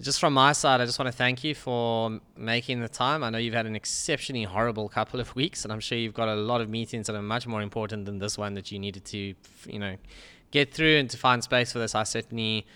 Just 0.00 0.18
from 0.18 0.32
my 0.32 0.52
side, 0.52 0.80
I 0.80 0.86
just 0.86 0.98
want 0.98 1.08
to 1.08 1.16
thank 1.16 1.44
you 1.44 1.54
for 1.54 2.18
making 2.34 2.80
the 2.80 2.88
time. 2.88 3.22
I 3.22 3.28
know 3.28 3.36
you've 3.36 3.52
had 3.52 3.66
an 3.66 3.76
exceptionally 3.76 4.44
horrible 4.44 4.88
couple 4.88 5.20
of 5.20 5.36
weeks, 5.36 5.64
and 5.64 5.72
I'm 5.72 5.80
sure 5.80 5.98
you've 5.98 6.14
got 6.14 6.28
a 6.28 6.34
lot 6.34 6.62
of 6.62 6.70
meetings 6.70 7.08
that 7.08 7.14
are 7.14 7.22
much 7.22 7.46
more 7.46 7.60
important 7.60 8.06
than 8.06 8.18
this 8.18 8.38
one 8.38 8.54
that 8.54 8.72
you 8.72 8.78
needed 8.78 9.04
to, 9.06 9.34
you 9.66 9.78
know, 9.78 9.96
get 10.50 10.72
through 10.72 10.96
and 10.96 11.10
to 11.10 11.18
find 11.18 11.44
space 11.44 11.72
for 11.72 11.78
this. 11.78 11.94
I 11.94 12.04
certainly 12.04 12.66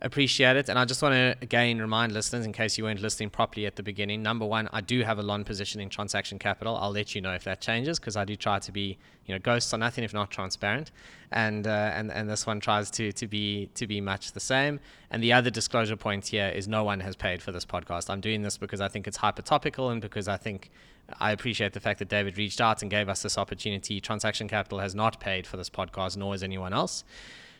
appreciate 0.00 0.56
it. 0.56 0.68
And 0.68 0.78
I 0.78 0.84
just 0.84 1.02
want 1.02 1.14
to 1.14 1.36
again 1.42 1.78
remind 1.80 2.12
listeners, 2.12 2.46
in 2.46 2.52
case 2.52 2.78
you 2.78 2.84
weren't 2.84 3.00
listening 3.00 3.30
properly 3.30 3.66
at 3.66 3.76
the 3.76 3.82
beginning, 3.82 4.22
number 4.22 4.46
one, 4.46 4.68
I 4.72 4.80
do 4.80 5.02
have 5.02 5.18
a 5.18 5.22
long 5.22 5.44
position 5.44 5.80
in 5.80 5.88
transaction 5.88 6.38
capital. 6.38 6.76
I'll 6.76 6.92
let 6.92 7.14
you 7.14 7.20
know 7.20 7.32
if 7.32 7.44
that 7.44 7.60
changes 7.60 7.98
because 7.98 8.16
I 8.16 8.24
do 8.24 8.36
try 8.36 8.58
to 8.60 8.72
be, 8.72 8.98
you 9.26 9.34
know, 9.34 9.38
ghosts 9.38 9.72
are 9.74 9.78
nothing 9.78 10.04
if 10.04 10.14
not 10.14 10.30
transparent, 10.30 10.90
and 11.32 11.66
uh, 11.66 11.92
and 11.94 12.12
and 12.12 12.28
this 12.28 12.46
one 12.46 12.60
tries 12.60 12.90
to 12.92 13.12
to 13.12 13.26
be 13.26 13.70
to 13.74 13.86
be 13.86 14.00
much 14.00 14.32
the 14.32 14.40
same. 14.40 14.80
And 15.10 15.22
the 15.22 15.32
other 15.32 15.50
disclosure 15.50 15.96
point 15.96 16.28
here 16.28 16.48
is 16.48 16.68
no 16.68 16.84
one 16.84 17.00
has 17.00 17.16
paid 17.16 17.42
for 17.42 17.52
this 17.52 17.64
podcast. 17.64 18.10
I'm 18.10 18.20
doing 18.20 18.42
this 18.42 18.58
because 18.58 18.80
I 18.80 18.88
think 18.88 19.06
it's 19.06 19.18
hyper 19.18 19.42
topical 19.42 19.90
and 19.90 20.00
because 20.00 20.28
I 20.28 20.36
think. 20.36 20.70
I 21.20 21.32
appreciate 21.32 21.72
the 21.72 21.80
fact 21.80 22.00
that 22.00 22.10
David 22.10 22.36
reached 22.36 22.60
out 22.60 22.82
and 22.82 22.90
gave 22.90 23.08
us 23.08 23.22
this 23.22 23.38
opportunity. 23.38 23.98
Transaction 23.98 24.46
Capital 24.46 24.80
has 24.80 24.94
not 24.94 25.18
paid 25.18 25.46
for 25.46 25.56
this 25.56 25.70
podcast, 25.70 26.18
nor 26.18 26.34
has 26.34 26.42
anyone 26.42 26.74
else. 26.74 27.02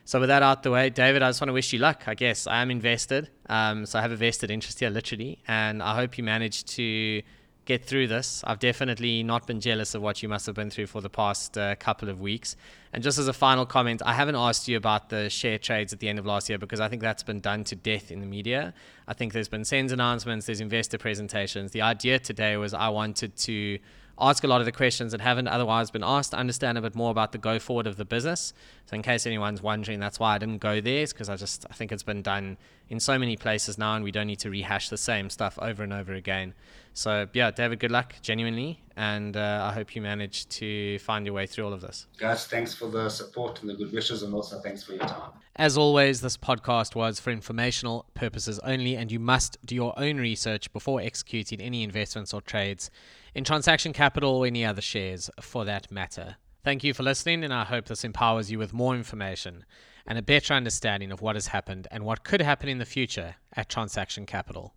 So 0.09 0.19
with 0.19 0.31
that 0.31 0.43
out 0.43 0.63
the 0.63 0.71
way, 0.71 0.89
David, 0.89 1.23
I 1.23 1.29
just 1.29 1.43
want 1.43 1.51
to 1.51 1.53
wish 1.53 1.71
you 1.75 1.81
luck. 1.81 2.05
I 2.07 2.15
guess 2.15 2.47
I 2.47 2.63
am 2.63 2.71
invested, 2.71 3.29
um, 3.51 3.85
so 3.85 3.99
I 3.99 4.01
have 4.01 4.11
a 4.11 4.17
vested 4.17 4.51
interest 4.51 4.81
here, 4.81 4.89
literally, 4.89 5.43
and 5.47 5.83
I 5.83 5.95
hope 5.97 6.17
you 6.17 6.25
manage 6.25 6.65
to 6.77 7.21
get 7.67 7.85
through 7.85 8.07
this. 8.07 8.43
I've 8.47 8.59
definitely 8.59 9.23
not 9.23 9.47
been 9.47 9.61
jealous 9.61 9.95
of 9.95 10.01
what 10.01 10.23
you 10.23 10.29
must 10.31 10.47
have 10.47 10.55
been 10.55 10.71
through 10.71 10.87
for 10.87 11.03
the 11.03 11.11
past 11.11 11.59
uh, 11.59 11.75
couple 11.75 12.09
of 12.09 12.23
weeks. 12.23 12.57
And 12.95 13.03
just 13.03 13.19
as 13.19 13.29
a 13.29 13.35
final 13.35 13.67
comment, 13.67 14.01
I 14.03 14.15
haven't 14.15 14.37
asked 14.37 14.67
you 14.67 14.79
about 14.79 15.11
the 15.11 15.29
share 15.29 15.59
trades 15.59 15.93
at 15.93 16.01
the 16.01 16.09
end 16.09 16.19
of 16.19 16.25
last 16.25 16.49
year 16.49 16.57
because 16.57 16.81
I 16.81 16.89
think 16.89 17.03
that's 17.03 17.23
been 17.23 17.41
done 17.41 17.65
to 17.65 17.77
death 17.77 18.11
in 18.11 18.21
the 18.21 18.27
media. 18.27 18.73
I 19.07 19.13
think 19.13 19.35
there's 19.35 19.51
been 19.51 19.67
SENS 19.67 19.93
announcements, 19.93 20.47
there's 20.47 20.63
investor 20.63 20.97
presentations. 20.97 21.73
The 21.73 21.83
idea 21.83 22.19
today 22.19 22.57
was 22.57 22.73
I 22.73 22.89
wanted 22.89 23.37
to 23.37 23.79
ask 24.21 24.45
a 24.45 24.47
lot 24.47 24.61
of 24.61 24.65
the 24.65 24.73
questions 24.73 25.13
that 25.13 25.21
haven't 25.21 25.49
otherwise 25.49 25.91
been 25.91 26.05
asked, 26.05 26.35
understand 26.35 26.79
a 26.79 26.83
bit 26.83 26.95
more 26.95 27.11
about 27.11 27.33
the 27.33 27.39
go 27.39 27.59
forward 27.59 27.87
of 27.87 27.97
the 27.97 28.05
business. 28.05 28.53
So, 28.87 28.95
in 28.95 29.03
case 29.03 29.27
anyone's 29.27 29.63
wondering, 29.63 30.01
that's 30.01 30.19
why 30.19 30.35
I 30.35 30.39
didn't 30.39 30.59
go 30.59 30.81
there, 30.81 31.03
is 31.03 31.13
because 31.13 31.29
I 31.29 31.37
just 31.37 31.67
I 31.71 31.75
think 31.75 31.93
it's 31.93 32.03
been 32.03 32.23
done 32.23 32.57
in 32.89 33.01
so 33.01 33.19
many 33.19 33.37
places 33.37 33.79
now, 33.79 33.95
and 33.95 34.05
we 34.05 34.11
don't 34.11 34.27
need 34.27 34.39
to 34.41 34.51
rehash 34.51 34.89
the 34.89 34.97
same 34.97 35.31
stuff 35.31 35.59
over 35.61 35.83
and 35.83 35.93
over 35.93 36.15
again. 36.15 36.55
So, 36.95 37.29
yeah, 37.33 37.53
David, 37.53 37.79
good 37.79 37.93
luck, 37.93 38.17
genuinely, 38.23 38.83
and 38.97 39.37
uh, 39.37 39.69
I 39.71 39.73
hope 39.73 39.95
you 39.95 40.03
manage 40.03 40.49
to 40.49 40.99
find 40.99 41.25
your 41.25 41.35
way 41.35 41.47
through 41.47 41.67
all 41.67 41.73
of 41.73 41.81
this. 41.81 42.07
Guys, 42.19 42.47
thanks 42.47 42.75
for 42.75 42.91
the 42.91 43.09
support 43.09 43.61
and 43.61 43.71
the 43.71 43.75
good 43.75 43.93
wishes, 43.93 44.23
and 44.23 44.35
also 44.35 44.59
thanks 44.61 44.83
for 44.83 44.95
your 44.95 45.07
time. 45.07 45.31
As 45.55 45.77
always, 45.79 46.21
this 46.21 46.37
podcast 46.37 46.95
was 46.95 47.21
for 47.21 47.31
informational 47.31 48.07
purposes 48.15 48.59
only, 48.61 48.97
and 48.97 49.13
you 49.13 49.21
must 49.21 49.59
do 49.65 49.75
your 49.75 49.93
own 49.97 50.17
research 50.17 50.73
before 50.73 51.01
executing 51.01 51.61
any 51.61 51.83
investments 51.83 52.35
or 52.35 52.41
trades 52.41 52.91
in 53.35 53.45
transaction 53.45 53.93
capital 53.93 54.37
or 54.37 54.47
any 54.47 54.65
other 54.65 54.81
shares 54.81 55.31
for 55.41 55.65
that 55.65 55.91
matter. 55.91 56.37
Thank 56.65 56.85
you 56.85 56.93
for 56.93 57.03
listening, 57.03 57.45
and 57.45 57.55
I 57.55 57.65
hope 57.65 57.87
this 57.87 58.05
empowers 58.05 58.51
you 58.51 58.59
with 58.59 58.73
more 58.73 58.95
information 58.95 59.65
and 60.07 60.19
a 60.19 60.23
better 60.23 60.55
understanding 60.55 61.13
of 61.13 61.21
what 61.21 61.37
has 61.37 61.49
happened 61.49 61.87
and 61.91 62.05
what 62.05 62.25
could 62.25 62.41
happen 62.41 62.69
in 62.69 62.79
the 62.79 62.85
future 62.85 63.37
at 63.53 63.69
Transaction 63.69 64.27
Capital. 64.27 64.75